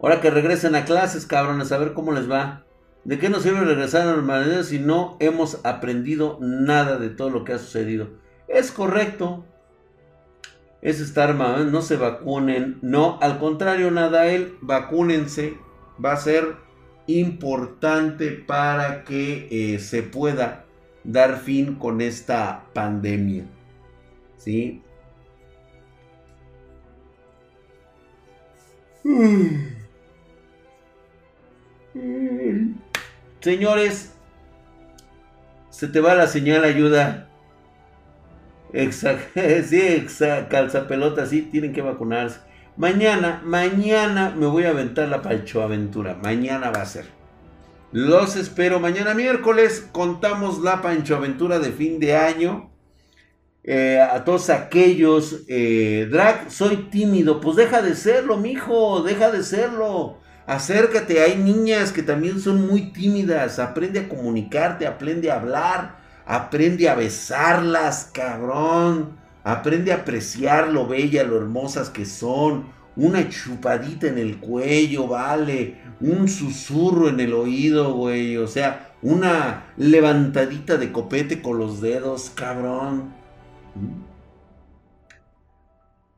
Ahora 0.00 0.20
que 0.20 0.30
regresen 0.30 0.74
a 0.74 0.84
clases, 0.84 1.26
cabrones, 1.26 1.70
a 1.70 1.78
ver 1.78 1.94
cómo 1.94 2.10
les 2.10 2.28
va. 2.28 2.64
¿De 3.04 3.20
qué 3.20 3.28
nos 3.28 3.44
sirve 3.44 3.60
regresar 3.60 4.02
a 4.02 4.06
la 4.06 4.16
normalidad 4.16 4.64
si 4.64 4.80
no 4.80 5.16
hemos 5.20 5.64
aprendido 5.64 6.38
nada 6.40 6.98
de 6.98 7.08
todo 7.08 7.30
lo 7.30 7.44
que 7.44 7.52
ha 7.52 7.58
sucedido? 7.58 8.08
Es 8.48 8.72
correcto. 8.72 9.44
Es 10.82 10.98
estar 10.98 11.34
mal, 11.34 11.70
no 11.70 11.82
se 11.82 11.96
vacunen. 11.96 12.80
No, 12.82 13.16
al 13.22 13.38
contrario, 13.38 13.92
nada, 13.92 14.26
él, 14.26 14.56
vacúnense 14.60 15.67
va 16.04 16.12
a 16.12 16.16
ser 16.16 16.56
importante 17.06 18.30
para 18.30 19.04
que 19.04 19.48
eh, 19.50 19.78
se 19.78 20.02
pueda 20.02 20.64
dar 21.04 21.38
fin 21.38 21.74
con 21.74 22.00
esta 22.00 22.64
pandemia. 22.74 23.44
¿Sí? 24.36 24.82
Señores, 33.40 34.12
se 35.70 35.88
te 35.88 36.00
va 36.00 36.14
la 36.14 36.26
señal 36.26 36.64
ayuda. 36.64 37.28
Exacto, 38.72 39.40
sí, 39.64 39.80
exacto, 39.80 40.48
calza 40.50 40.86
pelota, 40.86 41.24
sí, 41.24 41.42
tienen 41.42 41.72
que 41.72 41.80
vacunarse. 41.80 42.40
Mañana, 42.78 43.42
mañana 43.44 44.32
me 44.38 44.46
voy 44.46 44.62
a 44.62 44.70
aventar 44.70 45.08
la 45.08 45.20
Pancho 45.20 45.64
Aventura. 45.64 46.14
Mañana 46.14 46.70
va 46.70 46.82
a 46.82 46.86
ser. 46.86 47.06
Los 47.90 48.36
espero 48.36 48.78
mañana 48.78 49.14
miércoles. 49.14 49.88
Contamos 49.90 50.60
la 50.60 50.80
Pancho 50.80 51.16
Aventura 51.16 51.58
de 51.58 51.72
fin 51.72 51.98
de 51.98 52.14
año. 52.14 52.70
Eh, 53.64 54.00
a 54.00 54.24
todos 54.24 54.48
aquellos, 54.48 55.42
eh, 55.48 56.06
Drag, 56.08 56.52
soy 56.52 56.88
tímido. 56.88 57.40
Pues 57.40 57.56
deja 57.56 57.82
de 57.82 57.96
serlo, 57.96 58.36
mijo. 58.36 59.02
Deja 59.02 59.32
de 59.32 59.42
serlo. 59.42 60.18
Acércate. 60.46 61.20
Hay 61.20 61.34
niñas 61.34 61.90
que 61.90 62.04
también 62.04 62.38
son 62.38 62.64
muy 62.64 62.92
tímidas. 62.92 63.58
Aprende 63.58 63.98
a 63.98 64.08
comunicarte. 64.08 64.86
Aprende 64.86 65.32
a 65.32 65.40
hablar. 65.40 65.96
Aprende 66.24 66.88
a 66.88 66.94
besarlas, 66.94 68.08
cabrón. 68.14 69.18
Aprende 69.48 69.92
a 69.92 69.96
apreciar 69.96 70.68
lo 70.68 70.86
bella, 70.86 71.24
lo 71.24 71.38
hermosas 71.38 71.88
que 71.88 72.04
son. 72.04 72.66
Una 72.96 73.30
chupadita 73.30 74.06
en 74.06 74.18
el 74.18 74.40
cuello, 74.40 75.08
vale. 75.08 75.80
Un 76.00 76.28
susurro 76.28 77.08
en 77.08 77.18
el 77.18 77.32
oído, 77.32 77.94
güey. 77.94 78.36
O 78.36 78.46
sea, 78.46 78.92
una 79.00 79.72
levantadita 79.78 80.76
de 80.76 80.92
copete 80.92 81.40
con 81.40 81.56
los 81.56 81.80
dedos, 81.80 82.30
cabrón. 82.34 83.14
¿Mm? 83.74 84.02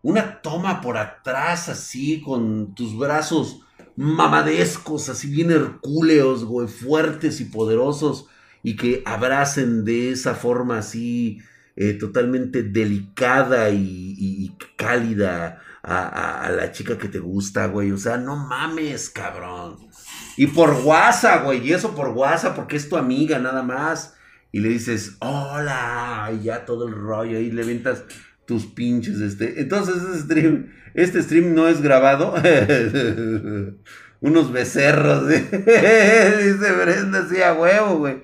Una 0.02 0.42
toma 0.42 0.80
por 0.80 0.96
atrás 0.96 1.68
así, 1.68 2.20
con 2.22 2.74
tus 2.74 2.98
brazos 2.98 3.60
mamadescos, 3.94 5.08
así 5.08 5.30
bien 5.30 5.52
hercúleos, 5.52 6.44
güey, 6.44 6.66
fuertes 6.66 7.40
y 7.40 7.44
poderosos 7.44 8.26
y 8.64 8.74
que 8.74 9.04
abracen 9.06 9.84
de 9.84 10.10
esa 10.10 10.34
forma 10.34 10.78
así 10.78 11.38
eh, 11.82 11.94
totalmente 11.94 12.62
delicada 12.62 13.70
y, 13.70 14.54
cálida 14.76 15.62
a, 15.82 16.50
la 16.54 16.72
chica 16.72 16.98
que 16.98 17.08
te 17.08 17.20
gusta, 17.20 17.68
güey. 17.68 17.90
O 17.90 17.96
sea, 17.96 18.18
no 18.18 18.36
mames, 18.36 19.08
cabrón. 19.08 19.78
Y 20.36 20.48
por 20.48 20.72
WhatsApp, 20.84 21.42
güey. 21.44 21.66
Y 21.66 21.72
eso 21.72 21.94
por 21.94 22.08
WhatsApp 22.08 22.54
porque 22.54 22.76
es 22.76 22.86
tu 22.86 22.98
amiga 22.98 23.38
nada 23.38 23.62
más. 23.62 24.14
Y 24.52 24.60
le 24.60 24.68
dices, 24.68 25.16
hola. 25.20 26.30
Y 26.38 26.44
ya 26.44 26.66
todo 26.66 26.86
el 26.86 26.92
rollo. 26.92 27.40
Y 27.40 27.50
le 27.50 27.64
ventas 27.64 28.04
tus 28.44 28.66
pinches. 28.66 29.18
Este. 29.22 29.62
Entonces, 29.62 29.94
este 30.02 30.18
stream, 30.18 30.74
este 30.92 31.22
stream 31.22 31.54
no 31.54 31.66
es 31.66 31.80
grabado. 31.80 32.34
Unos 34.20 34.52
becerros. 34.52 35.26
Dice 35.28 36.72
Brenda, 36.72 37.26
sí, 37.26 37.40
a 37.40 37.54
huevo, 37.54 38.00
güey. 38.00 38.22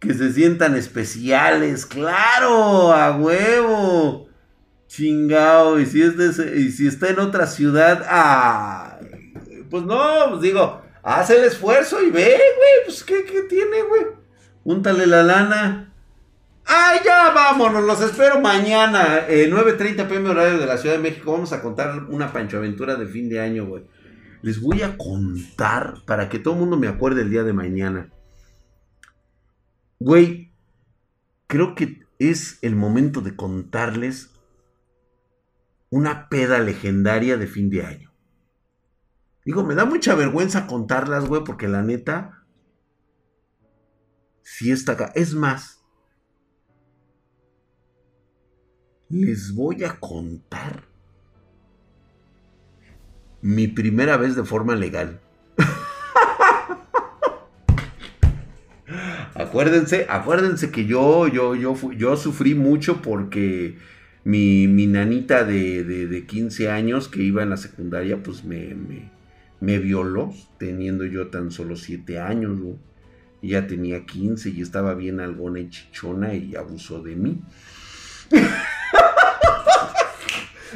Que 0.00 0.14
se 0.14 0.32
sientan 0.32 0.74
especiales. 0.74 1.86
Claro, 1.86 2.92
a 2.92 3.16
huevo. 3.16 4.28
Chingao. 4.88 5.78
Y 5.78 5.86
si, 5.86 6.02
es 6.02 6.38
y 6.38 6.72
si 6.72 6.88
está 6.88 7.10
en 7.10 7.20
otra 7.20 7.46
ciudad. 7.46 8.04
Ah, 8.08 8.98
pues 9.70 9.84
no, 9.84 10.30
pues 10.30 10.40
digo 10.40 10.82
Haz 11.02 11.30
el 11.30 11.44
esfuerzo 11.44 12.02
y 12.02 12.10
ve, 12.10 12.26
güey. 12.26 12.84
Pues, 12.84 13.02
¿qué, 13.04 13.24
qué 13.24 13.42
tiene, 13.42 13.82
güey? 13.82 14.02
Úntale 14.64 15.06
la 15.06 15.22
lana. 15.22 15.94
¡Ay, 16.66 17.00
ya 17.04 17.30
vámonos! 17.30 17.82
Los 17.84 18.00
espero 18.02 18.40
mañana, 18.40 19.26
eh, 19.28 19.50
9.30 19.50 20.06
pm 20.06 20.28
horario 20.28 20.58
de 20.58 20.66
la 20.66 20.76
Ciudad 20.76 20.96
de 20.96 21.02
México. 21.02 21.32
Vamos 21.32 21.52
a 21.52 21.62
contar 21.62 22.04
una 22.10 22.32
Pancho 22.32 22.58
Aventura 22.58 22.96
de 22.96 23.06
fin 23.06 23.28
de 23.28 23.40
año, 23.40 23.66
güey. 23.66 23.84
Les 24.42 24.60
voy 24.60 24.82
a 24.82 24.96
contar 24.96 25.94
para 26.06 26.28
que 26.28 26.38
todo 26.38 26.54
el 26.54 26.60
mundo 26.60 26.76
me 26.76 26.86
acuerde 26.86 27.22
el 27.22 27.30
día 27.30 27.42
de 27.42 27.52
mañana. 27.52 28.10
Güey, 30.00 30.50
creo 31.46 31.74
que 31.74 32.06
es 32.18 32.58
el 32.62 32.74
momento 32.74 33.20
de 33.20 33.36
contarles 33.36 34.30
una 35.90 36.30
peda 36.30 36.58
legendaria 36.58 37.36
de 37.36 37.46
fin 37.46 37.68
de 37.68 37.84
año. 37.84 38.10
Digo, 39.44 39.62
me 39.62 39.74
da 39.74 39.84
mucha 39.84 40.14
vergüenza 40.14 40.66
contarlas, 40.66 41.26
güey, 41.26 41.44
porque 41.44 41.68
la 41.68 41.82
neta, 41.82 42.46
si 44.42 44.70
está 44.70 44.92
acá. 44.92 45.12
Es 45.14 45.34
más, 45.34 45.84
les 49.10 49.54
voy 49.54 49.84
a 49.84 50.00
contar 50.00 50.88
mi 53.42 53.68
primera 53.68 54.16
vez 54.16 54.34
de 54.34 54.44
forma 54.44 54.74
legal. 54.76 55.20
Acuérdense, 59.50 60.06
acuérdense 60.08 60.70
que 60.70 60.86
yo, 60.86 61.26
yo, 61.26 61.56
yo, 61.56 61.74
yo 61.92 62.16
sufrí 62.16 62.54
mucho 62.54 63.02
porque 63.02 63.76
mi, 64.22 64.68
mi 64.68 64.86
nanita 64.86 65.42
de, 65.42 65.82
de, 65.82 66.24
15 66.24 66.70
años 66.70 67.08
que 67.08 67.20
iba 67.22 67.42
en 67.42 67.50
la 67.50 67.56
secundaria, 67.56 68.22
pues 68.22 68.44
me, 68.44 68.76
me 69.58 69.78
violó 69.80 70.32
teniendo 70.58 71.04
yo 71.04 71.26
tan 71.28 71.50
solo 71.50 71.74
7 71.74 72.20
años, 72.20 72.58
ya 73.42 73.66
tenía 73.66 74.06
15 74.06 74.50
y 74.50 74.62
estaba 74.62 74.94
bien 74.94 75.18
algona 75.18 75.58
y 75.58 75.68
chichona 75.68 76.32
y 76.34 76.54
abusó 76.54 77.02
de 77.02 77.16
mí. 77.16 77.42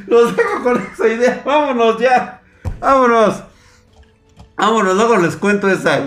Los 0.08 0.36
dejo 0.36 0.62
con 0.64 0.82
esa 0.82 1.06
idea. 1.08 1.42
Vámonos 1.46 2.00
ya. 2.00 2.42
Vámonos. 2.80 3.44
Vámonos, 4.56 4.96
luego 4.96 5.16
les 5.18 5.36
cuento 5.36 5.70
esa. 5.70 6.04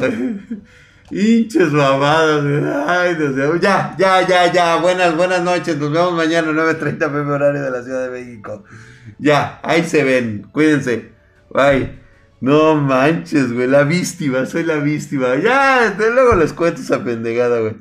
Hinches 1.10 1.72
babadas. 1.72 2.43
Ay, 2.88 3.16
Dios. 3.16 3.62
Ya, 3.62 3.95
ya, 3.97 4.28
ya, 4.28 4.51
ya. 4.51 4.76
Buenas, 4.78 5.16
buenas 5.16 5.41
noches. 5.41 5.78
Nos 5.78 5.91
vemos 5.91 6.14
mañana 6.14 6.51
9.30 6.51 6.97
pm 6.97 7.32
horario 7.32 7.62
de 7.62 7.72
la 7.72 7.84
Ciudad 7.84 8.03
de 8.03 8.10
México. 8.10 8.64
Ya, 9.18 9.60
ahí 9.64 9.84
se 9.84 10.03
ven. 10.03 10.47
Cuídense. 10.51 11.12
Bye. 11.49 12.08
No 12.39 12.76
manches, 12.76 13.51
güey, 13.51 13.68
la 13.68 13.84
víctima, 13.84 14.45
soy 14.45 14.64
la 14.64 14.76
víctima. 14.76 15.36
Ya, 15.38 15.89
de 15.89 16.12
luego 16.12 16.36
les 16.36 16.53
cuento 16.53 16.82
esa 16.82 17.03
pendejada, 17.03 17.60
güey. 17.60 17.76